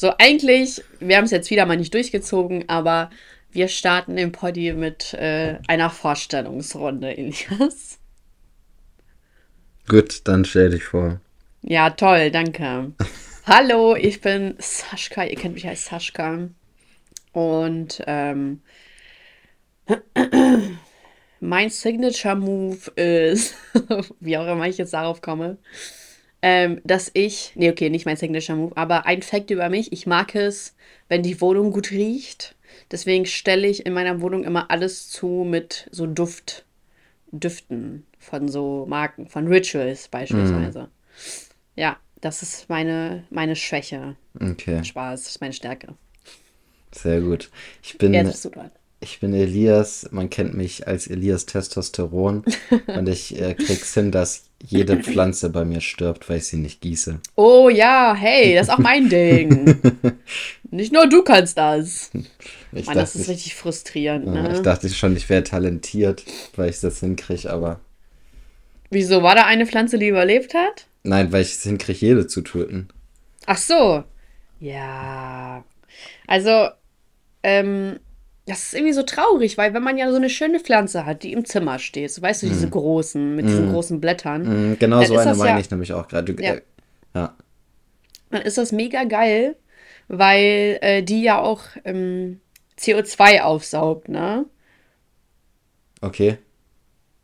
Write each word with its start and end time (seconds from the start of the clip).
So, 0.00 0.12
eigentlich, 0.16 0.84
wir 1.00 1.16
haben 1.16 1.24
es 1.24 1.32
jetzt 1.32 1.50
wieder 1.50 1.66
mal 1.66 1.76
nicht 1.76 1.92
durchgezogen, 1.92 2.68
aber 2.68 3.10
wir 3.50 3.66
starten 3.66 4.14
den 4.14 4.30
Poddy 4.30 4.72
mit 4.72 5.12
äh, 5.14 5.58
einer 5.66 5.90
Vorstellungsrunde, 5.90 7.18
Elias. 7.18 7.98
Gut, 9.88 10.20
dann 10.28 10.44
stell 10.44 10.70
dich 10.70 10.84
vor. 10.84 11.20
Ja, 11.62 11.90
toll, 11.90 12.30
danke. 12.30 12.92
Hallo, 13.44 13.96
ich 13.96 14.20
bin 14.20 14.54
Saschka, 14.58 15.24
ihr 15.24 15.34
kennt 15.34 15.54
mich 15.54 15.66
als 15.66 15.86
Saschka. 15.86 16.48
Und 17.32 18.00
ähm, 18.06 18.62
mein 21.40 21.70
Signature 21.70 22.36
Move 22.36 22.92
ist, 22.94 23.56
wie 24.20 24.38
auch 24.38 24.46
immer 24.46 24.68
ich 24.68 24.78
jetzt 24.78 24.92
darauf 24.92 25.20
komme, 25.22 25.58
ähm, 26.42 26.80
dass 26.84 27.10
ich, 27.14 27.52
nee, 27.54 27.70
okay, 27.70 27.90
nicht 27.90 28.06
mein 28.06 28.16
Signature 28.16 28.56
Move, 28.56 28.76
aber 28.76 29.06
ein 29.06 29.22
Fact 29.22 29.50
über 29.50 29.68
mich, 29.68 29.92
ich 29.92 30.06
mag 30.06 30.34
es, 30.34 30.74
wenn 31.08 31.22
die 31.22 31.40
Wohnung 31.40 31.72
gut 31.72 31.90
riecht. 31.90 32.54
Deswegen 32.90 33.26
stelle 33.26 33.66
ich 33.66 33.86
in 33.86 33.92
meiner 33.92 34.20
Wohnung 34.20 34.44
immer 34.44 34.70
alles 34.70 35.08
zu 35.08 35.46
mit 35.48 35.88
so 35.90 36.06
Duft, 36.06 36.64
Düften 37.32 38.06
von 38.18 38.48
so 38.48 38.86
Marken, 38.88 39.28
von 39.28 39.48
Rituals 39.48 40.08
beispielsweise. 40.08 40.82
Mm. 40.84 41.80
Ja, 41.80 41.96
das 42.20 42.42
ist 42.42 42.68
meine, 42.68 43.24
meine 43.30 43.56
Schwäche. 43.56 44.16
Okay. 44.40 44.84
Spaß, 44.84 45.26
ist 45.26 45.40
meine 45.40 45.52
Stärke. 45.52 45.94
Sehr 46.92 47.20
gut. 47.20 47.50
Ich 47.82 47.98
bin, 47.98 48.12
ich 49.00 49.20
bin 49.20 49.32
Elias, 49.32 50.08
man 50.10 50.28
kennt 50.28 50.54
mich 50.54 50.88
als 50.88 51.06
Elias 51.06 51.46
Testosteron 51.46 52.44
und 52.86 53.08
ich 53.08 53.40
äh, 53.40 53.54
krieg's 53.54 53.94
hin, 53.94 54.10
dass 54.10 54.44
jede 54.66 54.96
Pflanze 54.96 55.50
bei 55.50 55.64
mir 55.64 55.80
stirbt, 55.80 56.28
weil 56.28 56.38
ich 56.38 56.48
sie 56.48 56.56
nicht 56.56 56.80
gieße. 56.80 57.20
Oh 57.36 57.68
ja, 57.68 58.14
hey, 58.18 58.54
das 58.54 58.68
ist 58.68 58.74
auch 58.74 58.78
mein 58.78 59.08
Ding. 59.10 59.80
nicht 60.70 60.92
nur 60.92 61.08
du 61.08 61.22
kannst 61.22 61.56
das. 61.56 62.10
Ich 62.72 62.86
Mann, 62.86 62.96
das 62.96 63.14
ist 63.14 63.22
ich, 63.22 63.28
richtig 63.28 63.54
frustrierend. 63.54 64.26
Ne? 64.26 64.52
Ich 64.54 64.62
dachte 64.62 64.88
schon, 64.88 65.16
ich 65.16 65.28
wäre 65.28 65.44
talentiert, 65.44 66.24
weil 66.56 66.70
ich 66.70 66.80
das 66.80 67.00
hinkriege, 67.00 67.50
aber. 67.50 67.80
Wieso? 68.90 69.22
War 69.22 69.36
da 69.36 69.46
eine 69.46 69.66
Pflanze, 69.66 69.98
die 69.98 70.08
überlebt 70.08 70.54
hat? 70.54 70.86
Nein, 71.04 71.30
weil 71.30 71.42
ich 71.42 71.52
es 71.52 71.62
hinkriege, 71.62 72.04
jede 72.04 72.26
zu 72.26 72.42
töten. 72.42 72.88
Ach 73.46 73.58
so. 73.58 74.02
Ja. 74.60 75.64
Also, 76.26 76.68
ähm, 77.42 78.00
das 78.48 78.64
ist 78.64 78.74
irgendwie 78.74 78.94
so 78.94 79.02
traurig, 79.02 79.58
weil 79.58 79.74
wenn 79.74 79.82
man 79.82 79.98
ja 79.98 80.10
so 80.10 80.16
eine 80.16 80.30
schöne 80.30 80.58
Pflanze 80.58 81.04
hat, 81.04 81.22
die 81.22 81.32
im 81.32 81.44
Zimmer 81.44 81.78
steht, 81.78 82.10
so 82.10 82.22
weißt 82.22 82.42
du, 82.42 82.46
diese 82.46 82.66
mm. 82.66 82.70
großen, 82.70 83.36
mit 83.36 83.44
mm. 83.44 83.48
diesen 83.48 83.72
großen 83.72 84.00
Blättern. 84.00 84.72
Mm, 84.72 84.78
genau 84.78 85.02
so 85.04 85.16
eine 85.16 85.34
meine 85.34 85.50
ja, 85.50 85.58
ich 85.58 85.70
nämlich 85.70 85.92
auch 85.92 86.08
gerade. 86.08 86.34
Ja. 86.40 86.54
Äh, 86.54 86.62
ja. 87.14 87.36
Dann 88.30 88.42
ist 88.42 88.58
das 88.58 88.72
mega 88.72 89.04
geil, 89.04 89.56
weil 90.08 90.78
äh, 90.80 91.02
die 91.02 91.22
ja 91.22 91.40
auch 91.40 91.62
ähm, 91.84 92.40
CO2 92.78 93.42
aufsaugt, 93.42 94.08
ne? 94.08 94.46
Okay. 96.00 96.38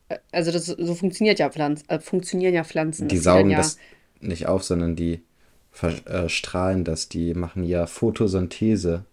Äh, 0.09 0.17
also 0.31 0.51
das, 0.51 0.67
so 0.67 0.95
funktioniert 0.95 1.39
ja 1.39 1.49
Pflanzen, 1.49 1.89
äh, 1.89 1.99
funktionieren 1.99 2.53
ja 2.53 2.63
Pflanzen. 2.63 3.07
Die 3.07 3.17
saugen 3.17 3.49
ja 3.49 3.57
das 3.57 3.77
nicht 4.21 4.47
auf, 4.47 4.63
sondern 4.63 4.95
die 4.95 5.23
verstrahlen 5.71 6.83
das, 6.83 7.09
die 7.09 7.33
machen 7.33 7.63
ja 7.63 7.87
Photosynthese. 7.87 9.05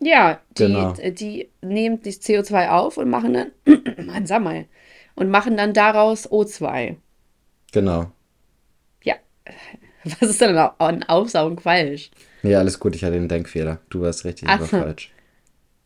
Ja, 0.00 0.40
die, 0.56 0.64
genau. 0.64 0.94
die 0.94 1.50
nehmen 1.60 2.00
das 2.02 2.20
CO2 2.20 2.70
auf 2.70 2.96
und 2.96 3.10
machen 3.10 3.34
dann, 3.34 3.52
Mann, 4.06 4.26
sag 4.26 4.42
mal, 4.42 4.64
und 5.14 5.30
machen 5.30 5.56
dann 5.56 5.74
daraus 5.74 6.30
O2. 6.30 6.96
Genau. 7.72 8.10
Ja. 9.04 9.16
Was 10.04 10.30
ist 10.30 10.40
denn 10.40 10.56
an 10.56 11.02
Aufsaugen 11.02 11.58
falsch? 11.58 12.10
Ja, 12.42 12.58
alles 12.58 12.80
gut, 12.80 12.96
ich 12.96 13.04
hatte 13.04 13.14
den 13.14 13.28
Denkfehler. 13.28 13.80
Du 13.90 14.00
warst 14.00 14.24
richtig, 14.24 14.48
aber 14.48 14.64
falsch. 14.64 15.12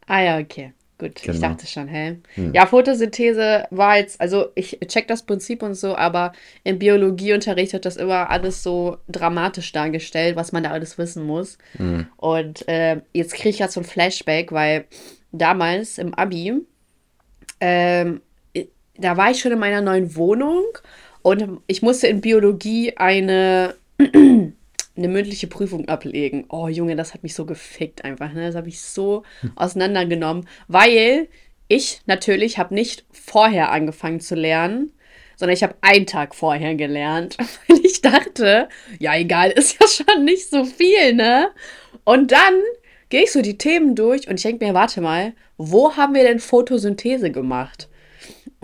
Ah 0.06 0.20
ja, 0.22 0.38
okay. 0.38 0.72
Gut, 0.98 1.22
genau. 1.22 1.34
ich 1.34 1.40
dachte 1.40 1.66
schon, 1.66 1.88
hä? 1.88 2.18
Hm. 2.34 2.54
Ja, 2.54 2.66
Photosynthese 2.66 3.66
war 3.70 3.96
jetzt, 3.98 4.20
also 4.20 4.46
ich 4.54 4.78
check 4.86 5.08
das 5.08 5.24
Prinzip 5.24 5.62
und 5.62 5.74
so, 5.74 5.96
aber 5.96 6.32
im 6.62 6.78
Biologieunterricht 6.78 7.72
wird 7.72 7.84
das 7.84 7.96
immer 7.96 8.30
alles 8.30 8.62
so 8.62 8.98
dramatisch 9.08 9.72
dargestellt, 9.72 10.36
was 10.36 10.52
man 10.52 10.62
da 10.62 10.70
alles 10.70 10.96
wissen 10.96 11.24
muss. 11.24 11.58
Hm. 11.76 12.06
Und 12.16 12.68
äh, 12.68 13.00
jetzt 13.12 13.34
kriege 13.34 13.48
ich 13.48 13.58
ja 13.58 13.68
so 13.68 13.80
ein 13.80 13.84
Flashback, 13.84 14.52
weil 14.52 14.84
damals 15.32 15.98
im 15.98 16.14
Abi, 16.14 16.52
ähm, 17.60 18.20
da 18.96 19.16
war 19.16 19.32
ich 19.32 19.40
schon 19.40 19.50
in 19.50 19.58
meiner 19.58 19.80
neuen 19.80 20.14
Wohnung 20.14 20.64
und 21.22 21.60
ich 21.66 21.82
musste 21.82 22.06
in 22.06 22.20
Biologie 22.20 22.96
eine 22.96 23.74
eine 24.96 25.08
mündliche 25.08 25.46
Prüfung 25.46 25.88
ablegen. 25.88 26.44
Oh 26.48 26.68
Junge, 26.68 26.96
das 26.96 27.14
hat 27.14 27.22
mich 27.22 27.34
so 27.34 27.46
gefickt 27.46 28.04
einfach. 28.04 28.32
Ne? 28.32 28.46
Das 28.46 28.54
habe 28.54 28.68
ich 28.68 28.80
so 28.80 29.24
auseinandergenommen, 29.56 30.48
weil 30.68 31.28
ich 31.68 32.00
natürlich 32.06 32.58
habe 32.58 32.74
nicht 32.74 33.04
vorher 33.10 33.70
angefangen 33.72 34.20
zu 34.20 34.34
lernen, 34.34 34.92
sondern 35.36 35.54
ich 35.54 35.62
habe 35.62 35.74
einen 35.80 36.06
Tag 36.06 36.34
vorher 36.34 36.74
gelernt, 36.74 37.36
weil 37.68 37.80
ich 37.84 38.00
dachte, 38.00 38.68
ja 38.98 39.16
egal, 39.16 39.50
ist 39.50 39.80
ja 39.80 39.86
schon 39.88 40.24
nicht 40.24 40.48
so 40.48 40.64
viel, 40.64 41.14
ne? 41.14 41.50
Und 42.04 42.32
dann 42.32 42.60
gehe 43.08 43.24
ich 43.24 43.32
so 43.32 43.42
die 43.42 43.58
Themen 43.58 43.94
durch 43.94 44.28
und 44.28 44.36
ich 44.36 44.42
denke 44.42 44.64
mir, 44.64 44.74
warte 44.74 45.00
mal, 45.00 45.32
wo 45.56 45.96
haben 45.96 46.14
wir 46.14 46.22
denn 46.22 46.40
Photosynthese 46.40 47.30
gemacht? 47.30 47.88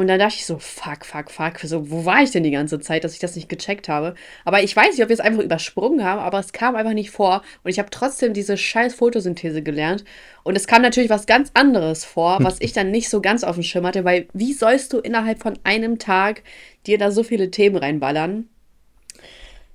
Und 0.00 0.06
dann 0.06 0.18
dachte 0.18 0.36
ich 0.36 0.46
so, 0.46 0.58
fuck, 0.58 1.04
fuck, 1.04 1.30
fuck, 1.30 1.58
so, 1.58 1.90
wo 1.90 2.06
war 2.06 2.22
ich 2.22 2.30
denn 2.30 2.42
die 2.42 2.50
ganze 2.50 2.80
Zeit, 2.80 3.04
dass 3.04 3.12
ich 3.12 3.18
das 3.18 3.36
nicht 3.36 3.50
gecheckt 3.50 3.86
habe? 3.90 4.14
Aber 4.46 4.62
ich 4.62 4.74
weiß 4.74 4.92
nicht, 4.92 5.02
ob 5.02 5.10
wir 5.10 5.12
es 5.14 5.20
einfach 5.20 5.42
übersprungen 5.42 6.02
haben, 6.02 6.22
aber 6.22 6.38
es 6.38 6.54
kam 6.54 6.74
einfach 6.74 6.94
nicht 6.94 7.10
vor. 7.10 7.42
Und 7.64 7.70
ich 7.70 7.78
habe 7.78 7.90
trotzdem 7.90 8.32
diese 8.32 8.56
scheiß 8.56 8.94
Photosynthese 8.94 9.62
gelernt. 9.62 10.06
Und 10.42 10.56
es 10.56 10.66
kam 10.66 10.80
natürlich 10.80 11.10
was 11.10 11.26
ganz 11.26 11.50
anderes 11.52 12.06
vor, 12.06 12.38
was 12.40 12.62
ich 12.62 12.72
dann 12.72 12.90
nicht 12.90 13.10
so 13.10 13.20
ganz 13.20 13.44
auf 13.44 13.56
dem 13.56 13.62
Schirm 13.62 13.84
hatte, 13.84 14.02
weil 14.06 14.26
wie 14.32 14.54
sollst 14.54 14.94
du 14.94 15.00
innerhalb 15.00 15.42
von 15.42 15.58
einem 15.64 15.98
Tag 15.98 16.44
dir 16.86 16.96
da 16.96 17.10
so 17.10 17.22
viele 17.22 17.50
Themen 17.50 17.76
reinballern? 17.76 18.48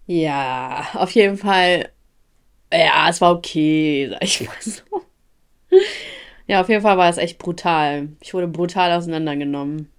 Ja, 0.07 0.87
auf 0.95 1.11
jeden 1.11 1.37
Fall. 1.37 1.89
Ja, 2.73 3.09
es 3.11 3.21
war 3.21 3.31
okay, 3.31 4.07
sag 4.09 4.23
ich 4.23 4.41
mal 4.41 4.55
so. 4.59 4.81
Ja, 6.47 6.61
auf 6.61 6.69
jeden 6.69 6.81
Fall 6.81 6.97
war 6.97 7.11
es 7.11 7.17
echt 7.19 7.37
brutal. 7.37 8.09
Ich 8.21 8.33
wurde 8.33 8.47
brutal 8.47 8.91
auseinandergenommen. 8.91 9.91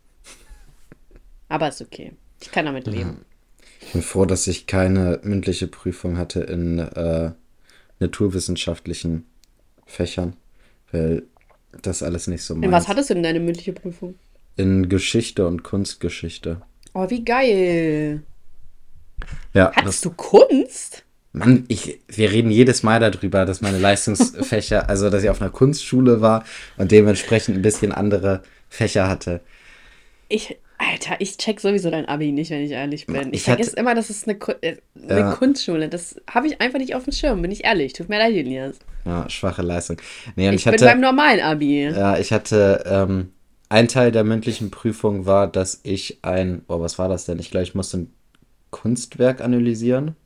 Aber 1.49 1.69
ist 1.69 1.81
okay. 1.81 2.13
Ich 2.41 2.51
kann 2.51 2.67
damit 2.67 2.87
leben. 2.87 3.25
Ich 3.81 3.93
bin 3.93 4.03
froh, 4.03 4.25
dass 4.25 4.47
ich 4.47 4.67
keine 4.67 5.21
mündliche 5.23 5.67
Prüfung 5.67 6.19
hatte 6.19 6.41
in 6.41 6.79
äh, 6.79 7.33
naturwissenschaftlichen 8.01 9.27
Fächern, 9.87 10.37
weil 10.93 11.23
das 11.83 12.03
alles 12.03 12.27
nicht 12.27 12.43
so 12.43 12.55
meins. 12.55 12.65
In 12.65 12.73
was 12.73 12.89
hattest 12.89 13.11
du 13.11 13.15
denn 13.15 13.23
deine 13.23 13.41
mündliche 13.41 13.73
Prüfung? 13.73 14.15
In 14.57 14.89
Geschichte 14.89 15.47
und 15.47 15.63
Kunstgeschichte. 15.63 16.63
Oh, 16.95 17.09
wie 17.11 17.25
geil. 17.25 18.23
Ja. 19.53 19.73
Hattest 19.75 20.05
du 20.05 20.11
Kunst? 20.11 21.05
Mann, 21.33 21.67
ich, 21.69 22.01
wir 22.09 22.31
reden 22.31 22.51
jedes 22.51 22.83
Mal 22.83 22.99
darüber, 22.99 23.45
dass 23.45 23.61
meine 23.61 23.79
Leistungsfächer, 23.79 24.89
also 24.89 25.11
dass 25.11 25.23
ich 25.23 25.29
auf 25.29 25.43
einer 25.43 25.51
Kunstschule 25.51 26.23
war 26.23 26.45
und 26.79 26.93
dementsprechend 26.93 27.57
ein 27.57 27.63
bisschen 27.63 27.93
andere 27.93 28.43
Fächer 28.71 29.09
hatte. 29.09 29.43
Ich, 30.29 30.57
Alter, 30.97 31.17
ich 31.21 31.37
check 31.37 31.61
sowieso 31.61 31.91
dein 31.91 32.07
Abi 32.07 32.33
nicht, 32.33 32.51
wenn 32.51 32.63
ich 32.63 32.71
ehrlich 32.71 33.07
bin. 33.07 33.29
Ich, 33.29 33.35
ich 33.35 33.43
vergesse 33.43 33.77
immer, 33.77 33.95
dass 33.95 34.09
es 34.09 34.27
eine, 34.27 34.39
äh, 34.63 34.77
eine 35.09 35.21
ja. 35.21 35.33
Kunstschule. 35.35 35.89
Das 35.89 36.17
habe 36.31 36.47
ich 36.47 36.61
einfach 36.61 36.79
nicht 36.79 36.95
auf 36.95 37.05
dem 37.05 37.13
Schirm, 37.13 37.43
bin 37.43 37.51
ich 37.51 37.65
ehrlich. 37.65 37.93
Tut 37.93 38.09
mir 38.09 38.19
leid, 38.19 38.35
Elias. 38.35 38.79
Ja, 39.05 39.29
schwache 39.29 39.63
Leistung. 39.63 39.99
Nee, 40.37 40.49
ich, 40.49 40.55
ich 40.57 40.67
hatte, 40.67 40.79
bin 40.79 40.87
beim 40.87 41.01
normalen 41.01 41.41
Abi. 41.41 41.85
Ja, 41.85 42.19
ich 42.19 42.33
hatte, 42.33 42.83
ähm, 42.87 43.33
ein 43.69 43.89
Teil 43.89 44.13
der 44.13 44.25
mündlichen 44.25 44.71
Prüfung 44.71 45.27
war, 45.27 45.49
dass 45.49 45.81
ich 45.83 46.19
ein, 46.23 46.63
oh, 46.69 46.81
was 46.81 46.99
war 46.99 47.09
das 47.09 47.27
denn? 47.27 47.39
Ich 47.39 47.51
glaube, 47.51 47.65
ich 47.65 47.75
musste 47.75 47.99
ein 47.99 48.13
Kunstwerk 48.71 49.41
analysieren. 49.41 50.17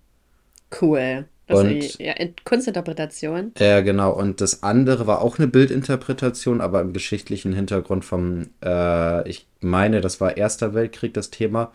Cool. 0.81 1.27
Also 1.51 1.65
und, 1.65 1.99
ja, 1.99 2.15
Kunstinterpretation. 2.45 3.53
Ja, 3.59 3.81
genau. 3.81 4.13
Und 4.13 4.41
das 4.41 4.63
andere 4.63 5.07
war 5.07 5.21
auch 5.21 5.39
eine 5.39 5.49
Bildinterpretation, 5.49 6.61
aber 6.61 6.81
im 6.81 6.93
geschichtlichen 6.93 7.53
Hintergrund 7.53 8.05
vom, 8.05 8.49
äh, 8.65 9.29
ich 9.29 9.47
meine, 9.61 10.01
das 10.01 10.21
war 10.21 10.37
Erster 10.37 10.75
Weltkrieg 10.75 11.15
das 11.15 11.31
Thema. 11.31 11.73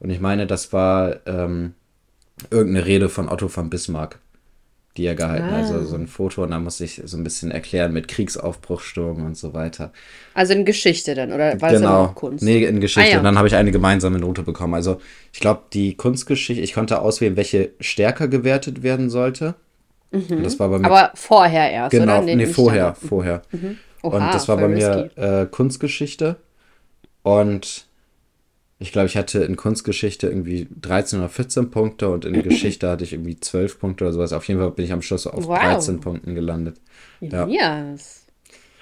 Und 0.00 0.10
ich 0.10 0.20
meine, 0.20 0.46
das 0.46 0.72
war 0.72 1.24
ähm, 1.26 1.74
irgendeine 2.50 2.86
Rede 2.86 3.08
von 3.08 3.28
Otto 3.28 3.48
von 3.48 3.70
Bismarck 3.70 4.18
die 4.96 5.06
er 5.06 5.14
gehalten 5.14 5.46
hat. 5.46 5.52
Also 5.52 5.74
ah. 5.74 5.76
Also 5.78 5.90
so 5.90 5.96
ein 5.96 6.06
Foto 6.06 6.42
und 6.42 6.50
da 6.50 6.58
muss 6.58 6.80
ich 6.80 7.00
so 7.04 7.16
ein 7.16 7.24
bisschen 7.24 7.50
erklären 7.50 7.92
mit 7.92 8.08
Kriegsaufbruchstörungen 8.08 9.26
und 9.26 9.36
so 9.36 9.54
weiter. 9.54 9.92
Also 10.34 10.52
in 10.52 10.64
Geschichte 10.64 11.14
dann, 11.14 11.32
oder 11.32 11.60
war 11.60 11.70
genau. 11.70 12.06
das 12.06 12.14
Kunst? 12.14 12.44
Nee, 12.44 12.64
in 12.64 12.80
Geschichte. 12.80 13.08
Ah, 13.08 13.12
ja. 13.12 13.18
Und 13.18 13.24
dann 13.24 13.38
habe 13.38 13.48
ich 13.48 13.54
eine 13.54 13.72
gemeinsame 13.72 14.18
Note 14.18 14.42
bekommen. 14.42 14.74
Also 14.74 15.00
ich 15.32 15.40
glaube, 15.40 15.62
die 15.72 15.96
Kunstgeschichte, 15.96 16.62
ich 16.62 16.74
konnte 16.74 17.00
auswählen, 17.00 17.36
welche 17.36 17.70
stärker 17.80 18.28
gewertet 18.28 18.82
werden 18.82 19.08
sollte. 19.08 19.54
Mhm. 20.10 20.42
das 20.42 20.58
war 20.60 20.68
bei 20.68 20.78
mir, 20.78 20.84
Aber 20.84 21.10
vorher 21.14 21.70
erst, 21.70 21.92
genau, 21.92 22.16
oder? 22.18 22.22
Nee, 22.22 22.36
nee 22.36 22.46
vorher, 22.46 22.94
vorher. 22.94 23.42
Mhm. 23.50 23.78
Oha, 24.02 24.16
und 24.16 24.34
das 24.34 24.46
war 24.46 24.58
bei 24.58 24.68
mir 24.68 25.10
äh, 25.16 25.46
Kunstgeschichte. 25.46 26.36
Und 27.22 27.86
Ich 28.82 28.90
glaube, 28.90 29.06
ich 29.06 29.16
hatte 29.16 29.44
in 29.44 29.54
Kunstgeschichte 29.54 30.26
irgendwie 30.26 30.66
13 30.80 31.20
oder 31.20 31.28
14 31.28 31.70
Punkte 31.70 32.10
und 32.10 32.24
in 32.24 32.42
Geschichte 32.42 32.88
hatte 32.90 33.04
ich 33.04 33.12
irgendwie 33.12 33.38
12 33.38 33.78
Punkte 33.78 34.04
oder 34.04 34.12
sowas. 34.12 34.32
Auf 34.32 34.46
jeden 34.48 34.58
Fall 34.58 34.72
bin 34.72 34.84
ich 34.84 34.92
am 34.92 35.02
Schluss 35.02 35.26
auf 35.26 35.46
wow. 35.46 35.58
13 35.58 36.00
Punkten 36.00 36.34
gelandet. 36.34 36.80
Ja. 37.20 37.46
Yes. 37.46 38.26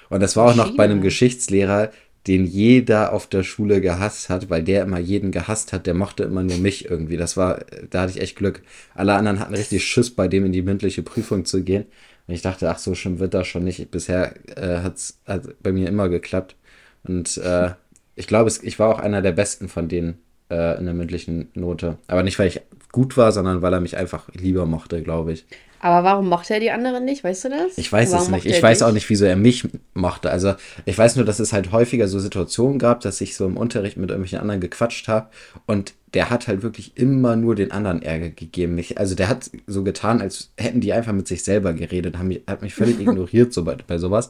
Und 0.09 0.21
das 0.21 0.35
war 0.35 0.49
auch 0.49 0.55
noch 0.55 0.75
bei 0.75 0.85
einem 0.85 1.01
Geschichtslehrer, 1.01 1.91
den 2.27 2.45
jeder 2.45 3.13
auf 3.13 3.27
der 3.27 3.43
Schule 3.43 3.79
gehasst 3.79 4.29
hat, 4.29 4.49
weil 4.49 4.63
der 4.63 4.83
immer 4.83 4.99
jeden 4.99 5.31
gehasst 5.31 5.71
hat, 5.71 5.85
der 5.85 5.93
mochte 5.93 6.23
immer 6.23 6.43
nur 6.43 6.57
mich 6.57 6.89
irgendwie. 6.89 7.17
Das 7.17 7.37
war, 7.37 7.59
da 7.89 8.01
hatte 8.01 8.13
ich 8.13 8.21
echt 8.21 8.35
Glück. 8.35 8.63
Alle 8.95 9.13
anderen 9.13 9.39
hatten 9.39 9.53
richtig 9.53 9.85
Schiss, 9.85 10.09
bei 10.09 10.27
dem 10.27 10.45
in 10.45 10.51
die 10.51 10.63
mündliche 10.63 11.03
Prüfung 11.03 11.45
zu 11.45 11.63
gehen. 11.63 11.85
Und 12.27 12.33
ich 12.33 12.41
dachte, 12.41 12.69
ach 12.71 12.79
so 12.79 12.95
schlimm 12.95 13.19
wird 13.19 13.35
das 13.35 13.47
schon 13.47 13.63
nicht. 13.63 13.91
Bisher 13.91 14.33
äh, 14.57 14.81
hat 14.81 14.97
es 14.97 15.19
bei 15.61 15.71
mir 15.71 15.87
immer 15.87 16.09
geklappt. 16.09 16.55
Und 17.03 17.37
äh, 17.37 17.71
ich 18.15 18.27
glaube, 18.27 18.51
ich 18.61 18.79
war 18.79 18.89
auch 18.89 18.99
einer 18.99 19.21
der 19.21 19.31
besten 19.31 19.69
von 19.69 19.87
denen 19.87 20.19
äh, 20.49 20.77
in 20.77 20.85
der 20.85 20.93
mündlichen 20.93 21.49
Note. 21.53 21.97
Aber 22.07 22.23
nicht, 22.23 22.37
weil 22.37 22.47
ich 22.47 22.61
gut 22.91 23.17
war, 23.17 23.31
sondern 23.31 23.61
weil 23.61 23.73
er 23.73 23.79
mich 23.79 23.97
einfach 23.97 24.27
lieber 24.33 24.65
mochte, 24.65 25.01
glaube 25.01 25.33
ich. 25.33 25.45
Aber 25.83 26.03
warum 26.05 26.29
mochte 26.29 26.53
er 26.53 26.59
die 26.59 26.69
anderen 26.69 27.05
nicht? 27.05 27.23
Weißt 27.23 27.45
du 27.45 27.49
das? 27.49 27.77
Ich 27.77 27.91
weiß 27.91 28.11
warum 28.11 28.25
es 28.25 28.31
nicht. 28.31 28.45
Ich 28.45 28.61
weiß 28.61 28.79
dich? 28.79 28.87
auch 28.87 28.91
nicht, 28.91 29.09
wieso 29.09 29.25
er 29.25 29.35
mich 29.35 29.67
mochte. 29.95 30.29
Also 30.29 30.53
ich 30.85 30.95
weiß 30.95 31.15
nur, 31.15 31.25
dass 31.25 31.39
es 31.39 31.53
halt 31.53 31.71
häufiger 31.71 32.07
so 32.07 32.19
Situationen 32.19 32.77
gab, 32.77 33.01
dass 33.01 33.19
ich 33.19 33.35
so 33.35 33.47
im 33.47 33.57
Unterricht 33.57 33.97
mit 33.97 34.11
irgendwelchen 34.11 34.39
anderen 34.39 34.61
gequatscht 34.61 35.07
habe 35.07 35.29
und 35.65 35.95
der 36.13 36.29
hat 36.29 36.47
halt 36.47 36.61
wirklich 36.61 36.97
immer 36.97 37.35
nur 37.35 37.55
den 37.55 37.71
anderen 37.71 38.03
Ärger 38.03 38.29
gegeben. 38.29 38.75
Mich, 38.75 38.99
also 38.99 39.15
der 39.15 39.27
hat 39.27 39.49
so 39.65 39.83
getan, 39.83 40.21
als 40.21 40.51
hätten 40.55 40.81
die 40.81 40.93
einfach 40.93 41.13
mit 41.13 41.27
sich 41.27 41.43
selber 41.43 41.73
geredet, 41.73 42.17
haben 42.17 42.27
mich, 42.27 42.41
hat 42.45 42.61
mich 42.61 42.75
völlig 42.75 42.99
ignoriert 42.99 43.51
so 43.51 43.63
bei, 43.63 43.75
bei 43.75 43.97
sowas 43.97 44.29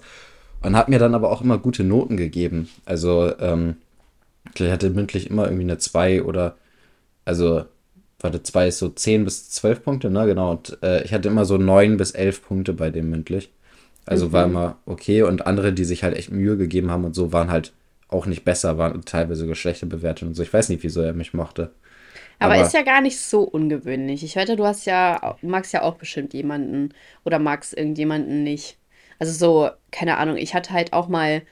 und 0.61 0.75
hat 0.75 0.89
mir 0.89 0.99
dann 0.99 1.15
aber 1.15 1.31
auch 1.31 1.41
immer 1.41 1.57
gute 1.57 1.83
Noten 1.83 2.17
gegeben. 2.17 2.69
Also 2.85 3.33
ähm, 3.39 3.77
ich 4.53 4.61
hatte 4.61 4.89
mündlich 4.89 5.29
immer 5.29 5.45
irgendwie 5.45 5.63
eine 5.63 5.77
2 5.77 6.23
oder 6.23 6.55
also 7.25 7.65
warte, 8.19 8.43
2 8.43 8.67
ist 8.67 8.79
so 8.79 8.89
10 8.89 9.25
bis 9.25 9.49
12 9.49 9.83
Punkte, 9.83 10.09
ne? 10.09 10.25
Genau. 10.25 10.51
Und 10.51 10.77
äh, 10.83 11.03
ich 11.03 11.13
hatte 11.13 11.27
immer 11.27 11.45
so 11.45 11.57
9 11.57 11.97
bis 11.97 12.11
11 12.11 12.43
Punkte 12.43 12.73
bei 12.73 12.89
dem 12.89 13.09
mündlich. 13.09 13.51
Also 14.05 14.27
mhm. 14.27 14.31
war 14.33 14.45
immer 14.45 14.77
okay. 14.85 15.23
Und 15.23 15.47
andere, 15.47 15.73
die 15.73 15.85
sich 15.85 16.03
halt 16.03 16.15
echt 16.15 16.31
Mühe 16.31 16.57
gegeben 16.57 16.91
haben 16.91 17.05
und 17.05 17.15
so, 17.15 17.33
waren 17.33 17.51
halt 17.51 17.73
auch 18.07 18.25
nicht 18.25 18.43
besser, 18.43 18.77
waren 18.77 19.05
teilweise 19.05 19.41
sogar 19.41 19.55
schlechte 19.55 19.85
Bewertungen 19.85 20.29
und 20.31 20.35
so. 20.35 20.43
Ich 20.43 20.53
weiß 20.53 20.69
nicht, 20.69 20.83
wieso 20.83 21.01
er 21.01 21.13
mich 21.13 21.33
mochte. 21.33 21.71
Aber, 22.39 22.55
Aber 22.55 22.65
ist 22.65 22.73
ja 22.73 22.81
gar 22.81 23.01
nicht 23.01 23.19
so 23.19 23.43
ungewöhnlich. 23.43 24.23
Ich 24.23 24.35
wette, 24.35 24.55
du 24.55 24.65
hast 24.65 24.85
ja, 24.85 25.37
magst 25.41 25.73
ja 25.73 25.83
auch 25.83 25.95
bestimmt 25.95 26.33
jemanden 26.33 26.89
oder 27.23 27.39
magst 27.39 27.77
irgendjemanden 27.77 28.43
nicht. 28.43 28.77
Also 29.21 29.33
so, 29.33 29.69
keine 29.91 30.17
Ahnung, 30.17 30.35
ich 30.35 30.55
hatte 30.55 30.73
halt 30.73 30.93
auch 30.93 31.07
mal, 31.07 31.43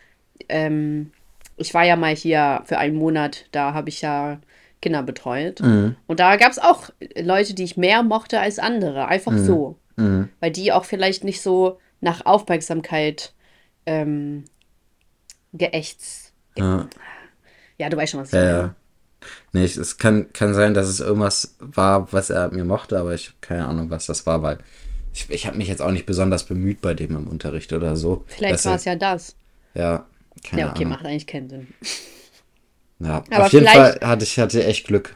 ähm, 0.50 1.12
ich 1.56 1.76
war 1.76 1.86
ja 1.86 1.96
mal 1.96 2.16
hier 2.16 2.64
für 2.66 2.80
einen 2.80 2.96
Monat, 2.96 3.46
da 3.52 3.76
habe 3.76 3.90
ich 3.90 4.02
ja 4.02 4.40
Kinder 4.82 5.04
betreut. 5.04 5.62
Mhm. 5.62 5.96
Und 6.08 6.20
da 6.20 6.36
gab 6.38 6.52
es 6.52 6.58
auch 6.58 6.90
Leute, 7.16 7.54
die 7.54 7.64
ich 7.64 7.78
mehr 7.78 8.02
mochte 8.02 8.40
als 8.40 8.58
andere. 8.58 9.08
Einfach 9.08 9.34
mhm. 9.34 9.46
so. 9.46 9.80
Mhm. 9.98 10.30
Weil 10.40 10.50
die 10.50 10.72
auch 10.72 10.84
vielleicht 10.84 11.24
nicht 11.24 11.44
so 11.44 11.78
nach 12.02 12.26
Aufmerksamkeit 12.26 13.34
ähm, 13.86 14.46
geächtzt. 15.54 16.34
Ja. 16.58 16.88
ja, 17.78 17.90
du 17.90 17.98
weißt 17.98 18.14
schon, 18.14 18.22
was 18.22 18.30
ich 18.30 18.34
ja, 18.34 18.42
meine. 18.42 18.58
Ja. 18.58 18.76
Nee, 19.52 19.66
es 19.66 19.98
kann, 20.00 20.34
kann 20.34 20.56
sein, 20.56 20.74
dass 20.74 20.88
es 20.88 21.02
irgendwas 21.02 21.56
war, 21.60 22.12
was 22.12 22.32
er 22.32 22.50
mir 22.50 22.66
mochte, 22.66 22.98
aber 22.98 23.14
ich 23.14 23.28
habe 23.28 23.38
keine 23.42 23.68
Ahnung, 23.68 23.92
was 23.92 24.08
das 24.08 24.26
war, 24.26 24.42
weil 24.42 24.58
ich, 25.20 25.30
ich 25.30 25.48
habe 25.48 25.58
mich 25.58 25.68
jetzt 25.68 25.82
auch 25.82 25.92
nicht 25.92 26.06
besonders 26.06 26.46
bemüht 26.46 26.82
bei 26.82 26.94
dem 26.94 27.16
im 27.16 27.28
Unterricht 27.28 27.74
oder 27.74 27.96
so. 27.96 28.24
Vielleicht 28.28 28.66
war 28.66 28.76
es 28.76 28.86
ja 28.86 28.96
das. 28.96 29.36
Ja, 29.74 30.06
keine 30.44 30.62
Ja, 30.64 30.70
okay, 30.70 30.86
Ahnung. 30.86 30.94
macht 30.94 31.06
eigentlich 31.06 31.28
keinen 31.28 31.50
Sinn. 31.50 31.68
Ja, 33.00 33.24
Aber 33.32 33.46
auf 33.46 33.54
jeden 33.54 33.68
Fall 33.68 34.00
hatte 34.02 34.24
ich 34.26 34.38
hatte 34.40 34.64
echt 34.66 34.88
Glück 34.88 35.16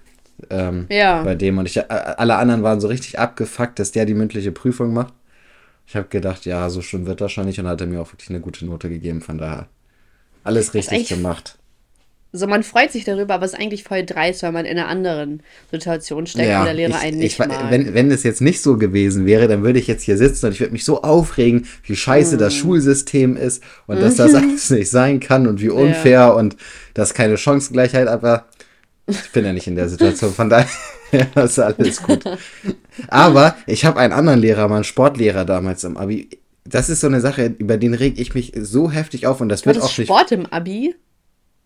ähm, 0.50 0.88
ja. 0.90 1.24
bei 1.24 1.36
dem. 1.36 1.58
Und 1.58 1.66
ich, 1.66 1.90
alle 1.92 2.36
anderen 2.36 2.64
waren 2.64 2.80
so 2.80 2.88
richtig 2.88 3.20
abgefuckt, 3.20 3.80
dass 3.80 3.92
der 3.92 4.06
die 4.06 4.14
mündliche 4.14 4.52
Prüfung 4.52 4.94
macht. 4.94 5.14
Ich 5.86 5.96
habe 5.96 6.08
gedacht, 6.08 6.46
ja, 6.46 6.70
so 6.70 6.82
schlimm 6.82 7.06
wird 7.06 7.20
das 7.20 7.32
schon 7.34 7.46
nicht 7.46 7.60
und 7.60 7.68
hat 7.68 7.82
er 7.82 7.88
mir 7.88 8.02
auch 8.02 8.12
wirklich 8.14 8.30
eine 8.30 8.40
gute 8.40 8.66
Note 8.66 8.90
gegeben. 8.90 9.22
Von 9.22 9.38
daher 9.38 9.68
alles 10.44 10.74
richtig 10.74 11.08
gemacht. 11.10 11.58
So, 12.36 12.48
man 12.48 12.64
freut 12.64 12.92
sich 12.92 13.04
darüber, 13.04 13.36
aber 13.36 13.46
es 13.46 13.54
ist 13.54 13.60
eigentlich 13.60 13.84
voll 13.84 14.04
dreist, 14.04 14.42
weil 14.42 14.52
man 14.52 14.66
in 14.66 14.76
einer 14.76 14.88
anderen 14.88 15.44
Situation 15.70 16.26
steckt 16.26 16.50
ja, 16.50 16.62
und 16.62 16.66
der 16.66 16.74
Lehrer 16.74 16.90
ich, 16.90 17.02
einen 17.04 17.20
nicht 17.20 17.34
ich, 17.34 17.40
mag. 17.40 17.70
Wenn, 17.70 17.94
wenn 17.94 18.10
es 18.10 18.24
jetzt 18.24 18.42
nicht 18.42 18.64
so 18.64 18.76
gewesen 18.76 19.28
wäre, 19.28 19.48
dann 19.48 19.64
würde 19.64 19.78
ich 19.78 19.86
jetzt 19.86 20.02
hier 20.02 20.18
sitzen 20.18 20.48
und 20.48 20.54
ich 20.54 20.60
würde 20.60 20.74
mich 20.74 20.84
so 20.84 21.04
aufregen, 21.04 21.68
wie 21.86 21.96
scheiße 21.96 22.38
mm. 22.38 22.40
das 22.40 22.56
Schulsystem 22.56 23.38
ist 23.38 23.64
und 23.86 24.02
dass 24.02 24.16
das 24.16 24.34
alles 24.34 24.72
nicht 24.72 24.90
sein 24.90 25.20
kann 25.20 25.46
und 25.46 25.62
wie 25.62 25.70
unfair 25.70 26.12
ja. 26.12 26.30
und 26.32 26.58
dass 26.96 27.14
keine 27.14 27.38
Chancengleichheit, 27.38 28.08
aber 28.08 28.48
ich 29.06 29.32
bin 29.32 29.46
ja 29.46 29.54
nicht 29.54 29.68
in 29.68 29.76
der 29.76 29.90
Situation, 29.90 30.34
von 30.34 30.50
daher 30.50 30.68
ist 31.36 31.60
alles 31.60 32.02
gut. 32.02 32.24
Aber 33.10 33.56
ich 33.68 33.86
habe 33.86 34.00
einen 34.00 34.14
anderen 34.14 34.40
Lehrer, 34.40 34.68
meinen 34.70 34.86
Sportlehrer 34.86 35.46
damals 35.46 35.84
im 35.84 35.98
Abi. 35.98 36.30
Das 36.64 36.90
ist 36.90 37.02
so 37.02 37.08
eine 37.08 37.20
Sache, 37.20 37.54
über 37.58 37.78
den 37.78 37.94
reg 37.94 38.18
ich 38.18 38.34
mich 38.34 38.54
so 38.56 38.90
heftig 38.90 39.28
auf 39.28 39.42
und 39.42 39.50
das 39.50 39.64
du 39.64 39.68
wird 39.68 39.82
auch 39.82 39.98
nicht. 39.98 40.08
Sport 40.08 40.32
im 40.32 40.46
Abi? 40.46 40.96